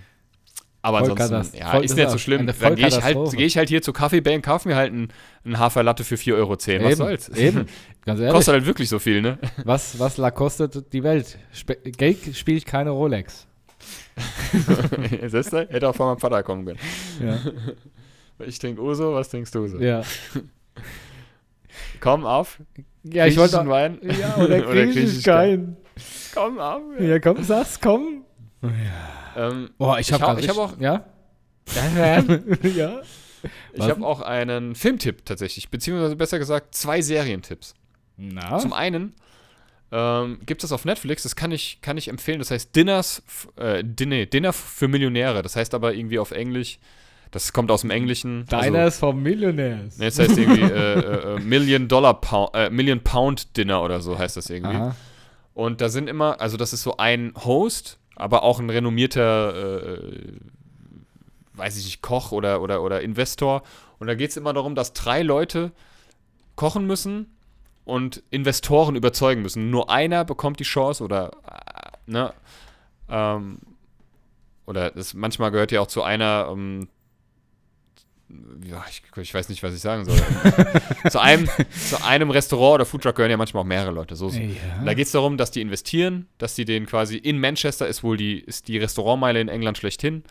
[0.87, 2.47] aber ansonsten, Vollkatast- ja, voll- ist nicht so schlimm.
[2.47, 4.91] Dann gehe ich, halt, geh ich halt hier zu Kaffee Bay und kaufe mir halt
[4.91, 5.09] einen,
[5.45, 6.49] einen Haferlatte für 4,10 Euro.
[6.51, 7.29] Was eben, soll's?
[7.29, 7.65] Eben.
[8.05, 8.33] Ganz ehrlich.
[8.33, 9.37] Kostet halt wirklich so viel, ne?
[9.63, 11.37] Was, was la kostet die Welt?
[11.51, 13.45] Spe Geld spielt keine Rolex.
[15.27, 15.67] Siehst du?
[15.69, 16.79] Hätte auch von meinem Vater kommen können.
[17.23, 17.39] Ja.
[18.45, 19.79] Ich trinke Uso, was trinkst du so?
[19.79, 20.03] ja.
[21.99, 22.59] Komm auf.
[23.03, 23.57] Ja, ich wollte.
[23.67, 23.97] Wein.
[24.03, 25.75] Ja, oder griechisch kein.
[26.35, 26.81] Komm auf.
[26.99, 28.23] Ja, komm, sag's, komm.
[29.37, 31.05] Ähm, Boah, ich Ich hab, ich hab auch- Ja?
[31.95, 33.01] ja?
[33.73, 37.75] Ich habe auch einen Filmtipp tatsächlich, beziehungsweise besser gesagt zwei Serientipps.
[38.17, 38.57] Na?
[38.57, 39.13] Zum einen
[39.91, 43.21] ähm, gibt es auf Netflix, das kann ich, kann ich empfehlen, das heißt Dinners,
[43.57, 45.41] äh, Dinner, Dinner für Millionäre.
[45.43, 46.79] Das heißt aber irgendwie auf Englisch,
[47.31, 48.45] das kommt aus dem Englischen.
[48.47, 49.97] Deiner Also, ist vom Millionärs.
[49.97, 50.65] ne, das heißt irgendwie äh,
[50.99, 54.75] äh, äh, Million Dollar Pound, äh, Million Pound Dinner oder so heißt das irgendwie.
[54.75, 54.95] Aha.
[55.53, 60.33] Und da sind immer, also das ist so ein Host, aber auch ein renommierter, äh,
[61.53, 63.63] weiß ich nicht, Koch oder, oder, oder Investor.
[63.99, 65.71] Und da geht es immer darum, dass drei Leute
[66.55, 67.27] kochen müssen
[67.85, 69.69] und Investoren überzeugen müssen.
[69.69, 72.33] Nur einer bekommt die Chance oder, äh, ne,
[73.09, 73.59] ähm,
[74.65, 76.89] oder das, manchmal gehört ja auch zu einer, ähm,
[78.65, 80.17] ja, ich, ich weiß nicht, was ich sagen soll.
[81.09, 81.47] zu, einem,
[81.89, 84.15] zu einem Restaurant oder Foodtruck gehören ja manchmal auch mehrere Leute.
[84.15, 84.39] So, so.
[84.39, 84.83] Ja.
[84.83, 88.17] Da geht es darum, dass die investieren, dass die den quasi in Manchester ist wohl
[88.17, 90.23] die, ist die Restaurantmeile in England schlechthin,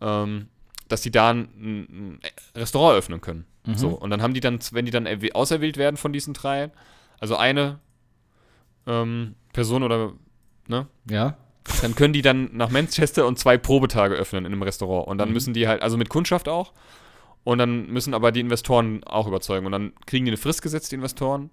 [0.00, 0.48] ähm,
[0.88, 2.20] dass die da ein, ein
[2.54, 3.46] Restaurant öffnen können.
[3.66, 3.76] Mhm.
[3.76, 6.70] So, und dann haben die dann, wenn die dann erwäh- auserwählt werden von diesen drei,
[7.18, 7.78] also eine
[8.86, 10.12] ähm, Person oder,
[10.68, 11.36] ne, Ja?
[11.80, 15.06] dann können die dann nach Manchester und zwei Probetage öffnen in einem Restaurant.
[15.06, 15.34] Und dann Mhm.
[15.34, 16.72] müssen die halt, also mit Kundschaft auch.
[17.44, 19.66] Und dann müssen aber die Investoren auch überzeugen.
[19.66, 21.50] Und dann kriegen die eine Frist gesetzt, die Investoren.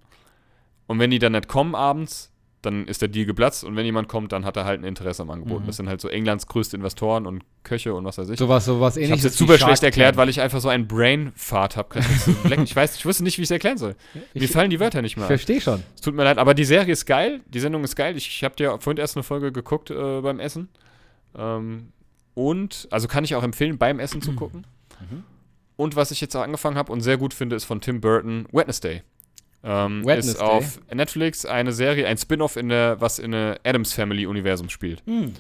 [0.88, 2.32] Und wenn die dann nicht kommen abends,
[2.62, 3.64] dann ist der Deal geplatzt.
[3.64, 5.62] Und wenn jemand kommt, dann hat er halt ein Interesse am Angebot.
[5.62, 5.68] Mhm.
[5.68, 8.40] Das sind halt so Englands größte Investoren und Köche und was weiß ich.
[8.40, 9.26] Sowas, sowas ich ähnliches.
[9.26, 12.00] es jetzt wie super schlecht erklärt, weil ich einfach so einen Brain-Fart habe.
[12.64, 13.96] Ich weiß, ich wusste nicht, wie ich es erklären soll.
[14.34, 15.84] Mir Ich, fallen die Wörter nicht mehr ich verstehe schon.
[15.96, 17.42] Es tut mir leid, aber die Serie ist geil.
[17.48, 18.18] Die Sendung ist geil.
[18.18, 20.70] Ich, ich habe dir vorhin erst eine Folge geguckt äh, beim Essen.
[21.38, 21.94] Ähm,
[22.34, 24.66] und, also kann ich auch empfehlen, beim Essen zu gucken.
[25.00, 25.24] Mhm.
[25.80, 29.02] Und was ich jetzt angefangen habe und sehr gut finde, ist von Tim Burton Wednesday.
[29.64, 30.42] Ähm, Ist Wednesday?
[30.44, 35.02] auf Netflix eine Serie, ein Spin-off, in der, was in der Adams Family-Universum spielt.
[35.08, 35.34] Mhm.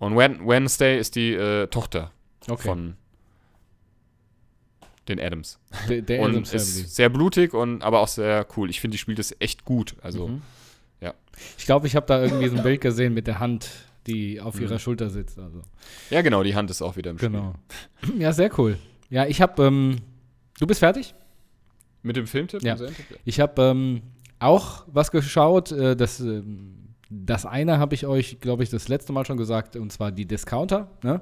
[0.00, 2.10] Und Wen Wednesday ist die äh, Tochter
[2.48, 2.62] Okay.
[2.66, 2.96] von
[5.08, 5.58] den Adams.
[5.88, 6.56] der der und Family.
[6.56, 8.68] ist sehr blutig, und, aber auch sehr cool.
[8.70, 9.94] Ich finde, die spielt es echt gut.
[10.02, 10.42] Also, Mhm.
[11.00, 11.14] ja.
[11.56, 13.70] Ich glaube, ich habe da irgendwie so ein Bild gesehen mit der Hand,
[14.08, 14.78] die auf ihrer Mhm.
[14.80, 15.38] Schulter sitzt.
[15.38, 15.62] Also.
[16.10, 17.30] ja, genau, die Hand ist auch wieder im Spiel.
[17.30, 17.54] Genau.
[18.18, 18.78] Ja, sehr cool.
[19.10, 19.96] Ja, ich habe, ähm,
[20.58, 21.14] du bist fertig?
[22.02, 22.62] Mit dem Filmtipp?
[22.62, 22.76] Ja.
[22.76, 23.18] Serientipp?
[23.24, 24.02] Ich habe ähm,
[24.38, 26.78] auch was geschaut, äh, das ähm,
[27.10, 30.26] das eine habe ich euch, glaube ich, das letzte Mal schon gesagt, und zwar die
[30.26, 30.90] Discounter.
[31.02, 31.20] Ne?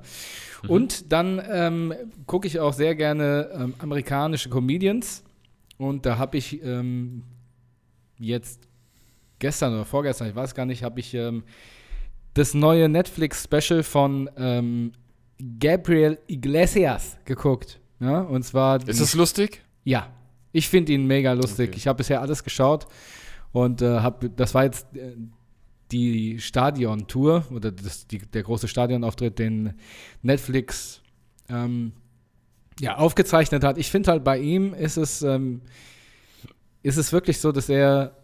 [0.62, 0.70] Mhm.
[0.70, 1.94] Und dann ähm,
[2.26, 5.22] gucke ich auch sehr gerne ähm, amerikanische Comedians.
[5.78, 7.22] Und da habe ich ähm,
[8.18, 8.66] jetzt
[9.38, 11.44] gestern oder vorgestern, ich weiß gar nicht, habe ich ähm,
[12.34, 14.28] das neue Netflix-Special von
[15.58, 17.80] Gabriel Iglesias geguckt.
[18.00, 18.20] Ja?
[18.20, 18.86] Und zwar.
[18.88, 19.62] Ist es lustig?
[19.84, 20.10] ja,
[20.52, 21.68] ich finde ihn mega lustig.
[21.68, 21.78] Okay.
[21.78, 22.86] Ich habe bisher alles geschaut
[23.52, 25.12] und äh, hab, das war jetzt äh,
[25.92, 29.74] die Stadion-Tour oder das, die, der große Stadionauftritt, den
[30.22, 31.02] Netflix
[31.48, 31.92] ähm,
[32.80, 33.78] ja, aufgezeichnet hat.
[33.78, 35.60] Ich finde halt bei ihm ist es, ähm,
[36.82, 38.16] ist es wirklich so, dass er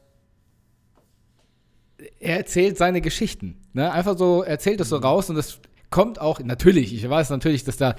[2.19, 3.61] er erzählt seine Geschichten.
[3.73, 3.93] Ne?
[3.93, 5.61] Einfach so, er erzählt es so raus und es
[5.93, 7.95] kommt auch, natürlich, ich weiß natürlich, dass da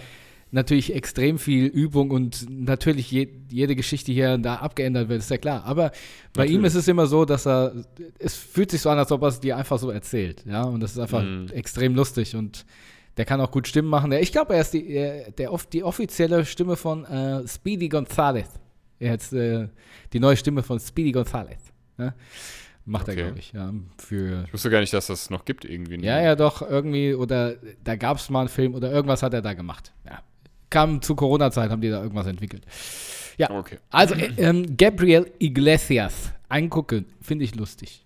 [0.51, 5.31] natürlich extrem viel Übung und natürlich je, jede Geschichte hier und da abgeändert wird, ist
[5.31, 5.63] ja klar.
[5.65, 5.91] Aber
[6.33, 6.65] bei ihm Natürlich.
[6.67, 7.73] ist es immer so, dass er,
[8.19, 10.43] es fühlt sich so an, als ob er es dir einfach so erzählt.
[10.45, 11.47] Ja, und das ist einfach Mhm.
[11.53, 12.65] extrem lustig und
[13.17, 14.11] der kann auch gut Stimmen machen.
[14.11, 18.49] Ich glaube, er ist die, er, der, die offizielle Stimme von äh, Speedy Gonzales.
[18.99, 19.69] Er hat äh,
[20.13, 21.57] die neue Stimme von Speedy Gonzales.
[21.97, 22.13] Ne?
[22.85, 23.23] Macht er, Okay.
[23.23, 23.73] glaube ich, ja.
[23.97, 26.03] Für, Ich wusste gar nicht, dass das noch gibt irgendwie.
[26.03, 29.41] ja, ja, doch, irgendwie, oder da gab es mal einen Film oder irgendwas hat er
[29.41, 29.93] da gemacht.
[30.05, 30.21] Ja.
[30.69, 32.65] Kam zu Corona-Zeit, haben die da irgendwas entwickelt.
[33.37, 33.77] Ja, Okay.
[33.89, 38.05] also äh, ähm, Gabriel Iglesias, angucken, finde ich lustig.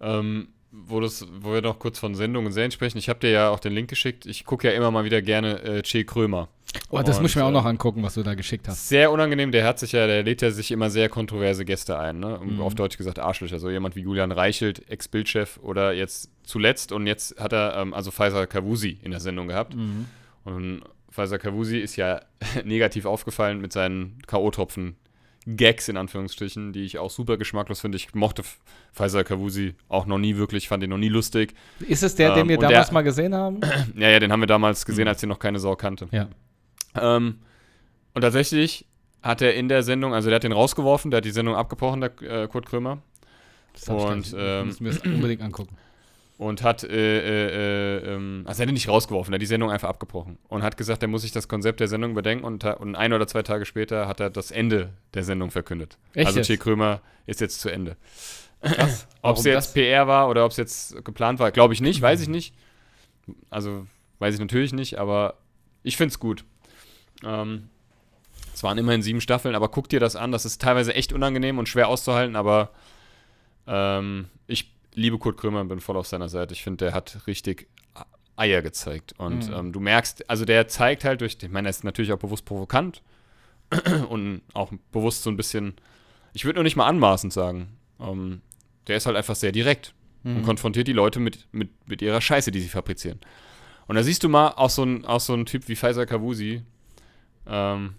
[0.00, 3.30] Ähm, wo, das, wo wir noch kurz von Sendungen und Serien sprechen, ich habe dir
[3.30, 4.26] ja auch den Link geschickt.
[4.26, 6.48] Ich gucke ja immer mal wieder gerne äh, Che Krömer.
[6.88, 8.88] Oh, das Und, muss ich mir auch äh, noch angucken, was du da geschickt hast.
[8.88, 12.20] Sehr unangenehm, der hat sich ja, der lädt ja sich immer sehr kontroverse Gäste ein,
[12.20, 12.40] ne?
[12.42, 12.60] Mhm.
[12.60, 13.58] Auf Deutsch gesagt Arschlöcher.
[13.58, 18.10] So jemand wie Julian Reichelt, Ex-Bildchef oder jetzt zuletzt und jetzt hat er ähm, also
[18.10, 19.74] Pfizer Kavusi in der Sendung gehabt.
[19.74, 20.06] Mhm.
[20.44, 22.20] Und Pfizer Kavusi ist ja
[22.64, 24.94] negativ aufgefallen mit seinen K.O.-Tropfen.
[25.46, 27.96] Gags in Anführungsstrichen, die ich auch super geschmacklos finde.
[27.96, 28.42] Ich mochte
[28.92, 31.54] Pfizer Kavusi auch noch nie wirklich, fand ihn noch nie lustig.
[31.80, 33.60] Ist es der, den Ähm, wir und damals der- mal gesehen haben?
[33.96, 35.08] Ja, ja, den haben wir damals gesehen, Mhm.
[35.08, 36.08] als ihn noch keine Sau kannte.
[36.12, 36.28] ja.
[36.94, 37.38] Ähm,
[38.14, 38.86] und tatsächlich
[39.22, 42.00] hat er in der Sendung, also der hat den rausgeworfen, der hat die Sendung abgebrochen,
[42.00, 42.98] der äh, Kurt Krömer,
[43.72, 45.76] Das ich Und, nicht- ähm, müssen wir es unbedingt angucken.
[46.40, 49.46] Und hat, äh, äh, äh, ähm, also er hat ihn nicht rausgeworfen, er hat die
[49.46, 52.64] Sendung einfach abgebrochen und hat gesagt, er muss sich das Konzept der Sendung überdenken und,
[52.64, 55.98] und ein oder zwei Tage später hat er das Ende der Sendung verkündet.
[56.14, 56.40] Echt also?
[56.40, 57.98] Che Krömer ist jetzt zu Ende.
[59.20, 59.72] Ob es jetzt das?
[59.74, 62.54] PR war oder ob es jetzt geplant war, glaube ich nicht, weiß ich nicht.
[63.50, 63.86] Also
[64.18, 65.34] weiß ich natürlich nicht, aber
[65.82, 66.46] ich finde es gut.
[67.22, 67.68] Ähm,
[68.54, 70.32] es waren immerhin sieben Staffeln, aber guck dir das an.
[70.32, 72.70] Das ist teilweise echt unangenehm und schwer auszuhalten, aber
[73.66, 76.52] ähm, ich liebe Kurt Krömer und bin voll auf seiner Seite.
[76.54, 77.68] Ich finde, der hat richtig
[78.36, 79.14] Eier gezeigt.
[79.18, 79.54] Und Mhm.
[79.54, 82.44] ähm, du merkst, also der zeigt halt durch, ich meine, er ist natürlich auch bewusst
[82.44, 83.02] provokant
[84.08, 85.74] und auch bewusst so ein bisschen,
[86.32, 87.76] ich würde nur nicht mal anmaßend sagen.
[88.00, 88.40] Ähm,
[88.86, 90.42] der ist halt einfach sehr direkt und Mhm.
[90.42, 93.20] konfrontiert die Leute mit, mit, mit ihrer Scheiße, die sie fabrizieren.
[93.86, 96.62] Und da siehst du mal auch so ein, auch so ein Typ wie Faisal Kavusi,
[97.46, 97.94] ähm,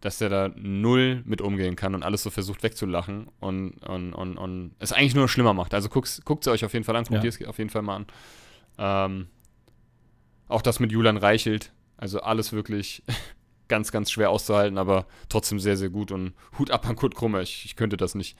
[0.00, 4.38] dass der da null mit umgehen kann und alles so versucht wegzulachen und, und, und,
[4.38, 5.74] und es eigentlich nur schlimmer macht.
[5.74, 7.24] Also guckt es euch auf jeden Fall an, guckt Ja.
[7.24, 8.06] ihr es auf jeden Fall mal an.
[8.78, 9.26] Ähm,
[10.48, 13.02] auch das mit Julian Reichelt, also alles wirklich
[13.68, 17.40] ganz, ganz schwer auszuhalten, aber trotzdem sehr, sehr gut und Hut ab an Kurt Krummer,
[17.42, 18.36] ich, ich könnte das nicht.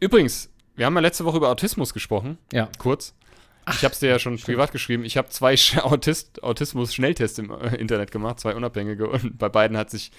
[0.00, 2.68] Übrigens, wir haben ja letzte Woche über Autismus gesprochen, Ja.
[2.78, 3.14] kurz.
[3.68, 5.04] Ich habe es dir ja schon privat geschrieben.
[5.04, 9.08] Ich habe zwei Autist Autismus-Schnelltests im äh, Internet gemacht, zwei unabhängige.
[9.08, 10.10] Und bei beiden hat sich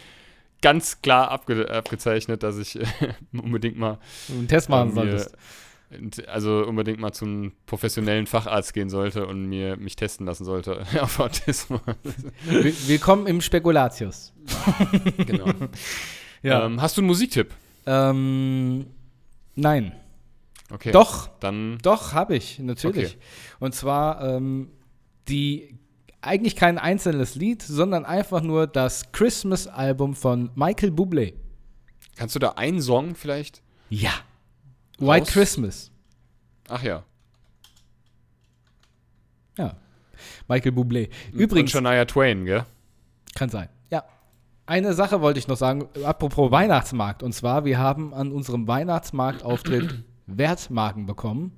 [0.61, 2.85] ganz klar abge abgezeichnet, dass ich äh,
[3.33, 3.97] unbedingt mal
[4.29, 5.35] einen Test machen mir- solltest.
[6.27, 11.19] also unbedingt mal zum professionellen Facharzt gehen sollte und mir mich testen lassen sollte auf
[11.19, 11.81] Autismus.
[12.45, 14.33] Will- Willkommen im Spekulatius.
[15.17, 15.47] genau.
[16.43, 16.65] Ja.
[16.65, 17.53] Ähm, hast du einen Musiktipp?
[17.85, 18.87] Ähm,
[19.53, 19.91] nein.
[20.73, 20.91] Okay.
[20.91, 23.15] Doch, Dann doch, habe ich, natürlich.
[23.15, 23.23] Okay.
[23.59, 24.69] Und zwar ähm,
[25.27, 25.77] die
[26.21, 31.33] eigentlich kein einzelnes Lied, sondern einfach nur das Christmas-Album von Michael Bublé.
[32.15, 33.61] kannst du da einen Song vielleicht?
[33.89, 34.11] Ja.
[34.99, 35.33] White Raus?
[35.33, 35.91] Christmas.
[36.69, 37.03] Ach ja.
[39.57, 39.75] Ja.
[40.47, 41.09] Michael Bublé.
[41.33, 42.65] Und Übrigens, Shania Twain, gell?
[43.33, 43.69] kann sein.
[43.89, 44.03] Ja.
[44.65, 47.23] Eine Sache wollte ich noch sagen, apropos Weihnachtsmarkt.
[47.23, 51.51] Und zwar, wir haben an unserem Weihnachtsmarktauftritt Wertmarken bekommen.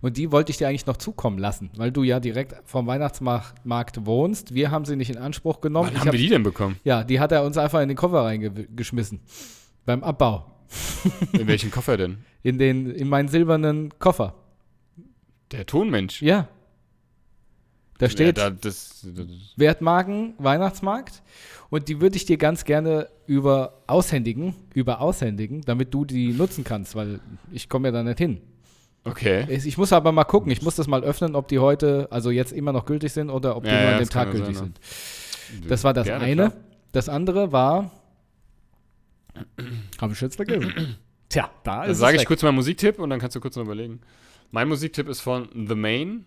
[0.00, 4.04] Und die wollte ich dir eigentlich noch zukommen lassen, weil du ja direkt vom Weihnachtsmarkt
[4.04, 4.52] wohnst.
[4.52, 5.86] Wir haben sie nicht in Anspruch genommen.
[5.88, 6.76] Wann Ich haben hab- wir die denn bekommen?
[6.82, 9.20] Ja, die hat er uns einfach in den Koffer reingeschmissen.
[9.86, 10.46] Beim Abbau.
[11.32, 12.18] In welchen Koffer denn?
[12.44, 14.34] In, den, in meinen silbernen Koffer.
[15.50, 16.22] Der Tonmensch.
[16.22, 16.46] Ja.
[17.98, 21.22] Da steht Ja, da, das, das, Wertmarken, Weihnachtsmarkt.
[21.70, 26.64] Und die würde ich dir ganz gerne über aushändigen, über aushändigen, damit du die nutzen
[26.64, 27.20] kannst, weil
[27.52, 28.40] ich komme ja da nicht hin.
[29.04, 29.46] Okay.
[29.50, 30.50] Ich muss aber mal gucken.
[30.52, 33.56] Ich muss das mal öffnen, ob die heute, also jetzt immer noch gültig sind oder
[33.56, 34.74] ob die Ja, nur ja, an dem Tag gültig sein,
[35.54, 35.70] sind.
[35.70, 36.48] Das war das Gerne, eine.
[36.48, 36.60] klar.
[36.92, 37.92] Das andere war.
[40.00, 40.96] Habe ich jetzt vergessen.
[41.28, 43.56] Tja, da Dann ist sage es ich kurz meinen Musiktipp und dann kannst du kurz
[43.56, 44.00] noch überlegen.
[44.50, 46.24] Mein Musiktipp ist von The Main.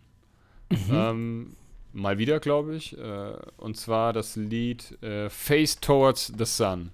[0.69, 0.77] Mhm.
[0.91, 1.55] Ähm,
[1.93, 2.97] mal wieder, glaube ich.
[2.97, 6.91] Äh, und zwar das Lied äh, Face Towards the Sun.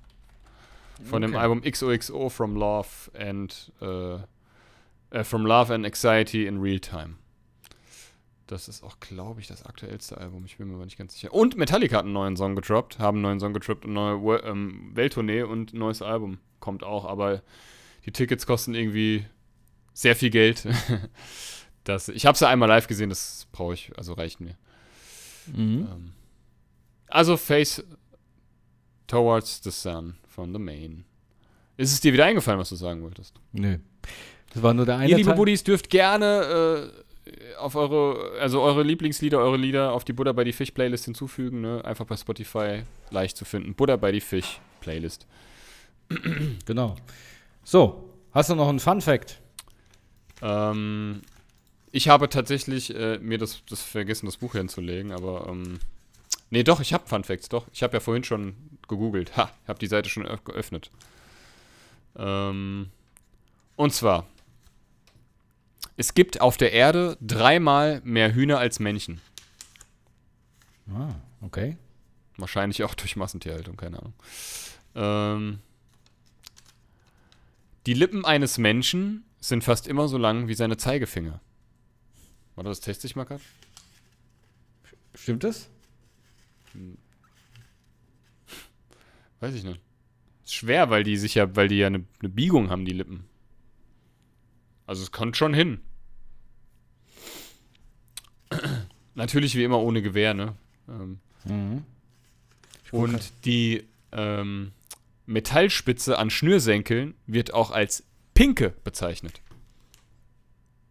[1.03, 1.41] Von dem Okay.
[1.41, 2.87] Album XOXO From Love
[3.17, 4.17] and äh,
[5.11, 7.15] äh, From Love and Anxiety in Real Time.
[8.47, 10.43] Das ist auch, glaube ich, das aktuellste Album.
[10.45, 11.33] Ich bin mir aber nicht ganz sicher.
[11.33, 14.91] Und Metallica hat einen neuen Song gedroppt, haben einen neuen Song gedroppt, eine neue ähm,
[14.95, 17.05] Welttournee und ein neues Album kommt auch.
[17.05, 17.43] Aber
[18.05, 19.25] die Tickets kosten irgendwie
[19.93, 20.67] sehr viel Geld.
[21.83, 24.57] das, ich habe sie einmal live gesehen, das brauche ich, also reicht mir.
[25.55, 25.87] Mhm.
[25.91, 26.11] Ähm,
[27.07, 27.83] also Face
[29.07, 31.05] Towards the Sun von The Main.
[31.77, 33.35] Ist es dir wieder eingefallen, was du sagen wolltest?
[33.53, 33.77] Nö.
[34.53, 35.33] Das war nur der eine Ihr, liebe.
[35.33, 36.91] Buddies, dürft gerne
[37.25, 41.05] äh, auf eure, also eure Lieblingslieder, eure Lieder auf die Buddha bei die Fisch Playlist
[41.05, 41.61] hinzufügen.
[41.61, 41.83] Ne?
[41.85, 43.75] Einfach bei Spotify leicht zu finden.
[43.75, 45.27] Buddha bei die Fisch Playlist.
[46.65, 46.95] Genau.
[47.63, 49.39] So, hast du noch einen Fun Fact?
[50.41, 51.21] Ähm,
[51.91, 55.79] ich habe tatsächlich äh, mir das, das vergessen, das Buch hinzulegen, aber ähm,
[56.49, 57.67] nee, doch, ich habe Fun Facts, doch.
[57.73, 58.55] Ich habe ja vorhin schon
[58.87, 59.35] gegoogelt.
[59.37, 60.91] Ha, ich habe die Seite schon öff- geöffnet.
[62.15, 62.89] Ähm,
[63.75, 64.25] und zwar,
[65.97, 69.21] es gibt auf der Erde dreimal mehr Hühner als Männchen.
[70.93, 71.77] Ah, okay.
[72.37, 74.13] Wahrscheinlich auch durch Massentierhaltung, keine Ahnung.
[74.95, 75.59] Ähm,
[77.85, 81.39] die Lippen eines Menschen sind fast immer so lang wie seine Zeigefinger.
[82.59, 83.41] Warte, das teste ich mal gerade.
[85.15, 85.69] Stimmt das?
[89.39, 89.79] Weiß ich nicht.
[90.43, 93.23] Ist schwer, weil die sich ja, weil die ja eine, eine Biegung haben, die Lippen.
[94.87, 95.79] Also es kommt schon hin.
[99.15, 100.57] Natürlich wie immer ohne Gewehr, ne?
[100.89, 101.85] Ähm, Mhm.
[102.91, 104.73] und die ähm,
[105.27, 108.03] Metallspitze an Schnürsenkeln wird auch als
[108.33, 109.39] Pinke bezeichnet.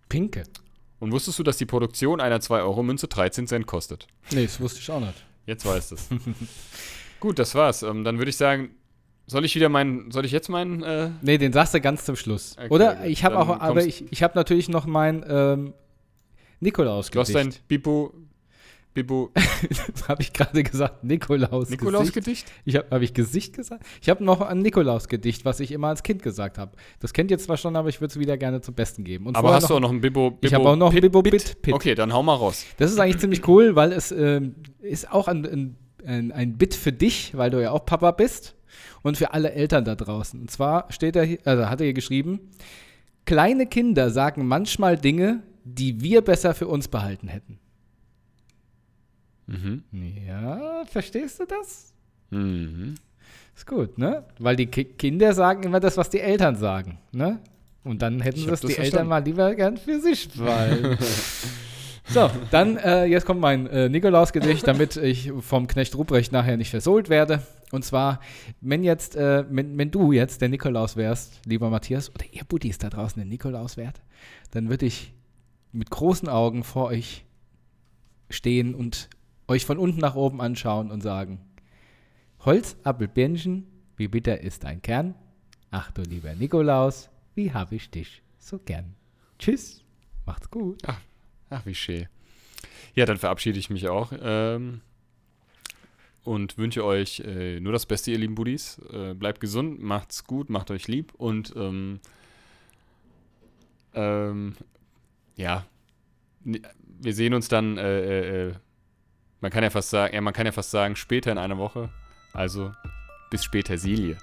[0.08, 0.44] Pinke.
[1.01, 4.07] Und wusstest du, dass die Produktion einer 2-Euro-Münze 13 Cent kostet?
[4.32, 5.24] Nee, das wusste ich auch nicht.
[5.46, 6.09] Jetzt weißt du es.
[7.20, 7.82] Gut, das war's.
[7.82, 8.70] Ähm, dann würde ich sagen,
[9.26, 12.16] soll ich wieder meinen, soll ich jetzt meinen, äh, Nee, den sagst du ganz zum
[12.16, 12.57] Schluss.
[12.59, 12.96] Okay, Oder?
[12.96, 13.07] gut.
[13.07, 15.74] Ich habe auch, aber ich, ich habe natürlich noch mein ähm,
[16.61, 17.68] nikolaus du hast dein gedicht
[18.99, 19.30] Bibo,
[20.09, 21.68] habe ich gerade gesagt, Nikolaus.
[21.68, 21.82] Gedicht.
[21.82, 22.53] Nikolaus-Gedicht?
[22.64, 23.84] Ich habe hab ich Gesicht gesagt?
[24.03, 26.72] Ich habe noch ein Nikolaus-Gedicht, was ich immer als Kind gesagt habe.
[26.99, 29.26] Das kennt ihr zwar schon, aber ich würde es wieder gerne zum Besten geben.
[29.26, 31.22] Und Aber hast du auch noch ein Bibo, Bibo Ich habe auch noch ein Bibo
[31.22, 31.62] Bit?
[31.62, 31.74] Bit.
[31.74, 32.66] Okay, dann hau mal raus.
[32.78, 36.74] Das ist eigentlich ziemlich cool, weil es ähm, ist auch ein, ein, ein, ein Bit
[36.74, 38.57] für dich, weil du ja auch Papa bist
[39.03, 40.40] und für alle Eltern da draußen.
[40.40, 42.40] Und zwar steht er hier, also hat er hier geschrieben,
[43.26, 47.61] kleine Kinder sagen manchmal Dinge, die wir besser für uns behalten hätten.
[49.49, 49.82] Mhm.
[50.26, 51.92] Ja, verstehst du das?
[52.30, 52.94] Mhm.
[53.57, 54.24] Ist gut, ne?
[54.38, 57.40] Weil die Ki Kinder sagen immer das, was die Eltern sagen, ne?
[57.82, 58.84] Und dann hätten das das die verstanden.
[58.84, 60.99] Eltern mal lieber gern für sich behalten.
[62.09, 66.70] so, dann, äh, jetzt kommt mein äh, Nikolaus-Gedicht, damit ich vom Knecht Ruprecht nachher nicht
[66.70, 67.42] versohlt werde.
[67.72, 68.20] Und zwar,
[68.61, 72.78] wenn jetzt, äh, wenn, wenn du jetzt der Nikolaus wärst, lieber Matthias, oder ihr Buddies
[72.78, 74.03] da draußen der Nikolaus wärt,
[74.51, 75.14] dann würde ich
[75.72, 77.24] mit großen Augen vor euch
[78.30, 79.09] stehen und
[79.49, 81.40] euch von unten nach oben anschauen und sagen,
[82.40, 85.14] Holz, Apfel, Birnchen, wie bitter ist dein Kern?
[85.70, 88.94] Ach du lieber Nikolaus, wie hab ich dich so gern.
[89.38, 89.82] Tschüss,
[90.24, 90.80] macht's gut.
[91.51, 92.07] Ach, wie schön.
[92.94, 94.12] Ja, dann verabschiede ich mich auch.
[94.20, 94.82] Ähm,
[96.24, 98.80] und wünsche euch äh, nur das Beste, ihr lieben Buddies.
[98.92, 102.01] Äh, bleibt gesund, macht's gut, macht euch lieb und ähm,
[103.94, 104.55] ähm,
[105.36, 105.64] ja,
[106.44, 108.55] wir sehen uns dann, äh, äh, äh,
[109.41, 111.89] man kann ja fast sagen, ja, man kann ja fast sagen, später in einer Woche.
[112.32, 112.72] Also
[113.30, 114.18] bis später, Silje.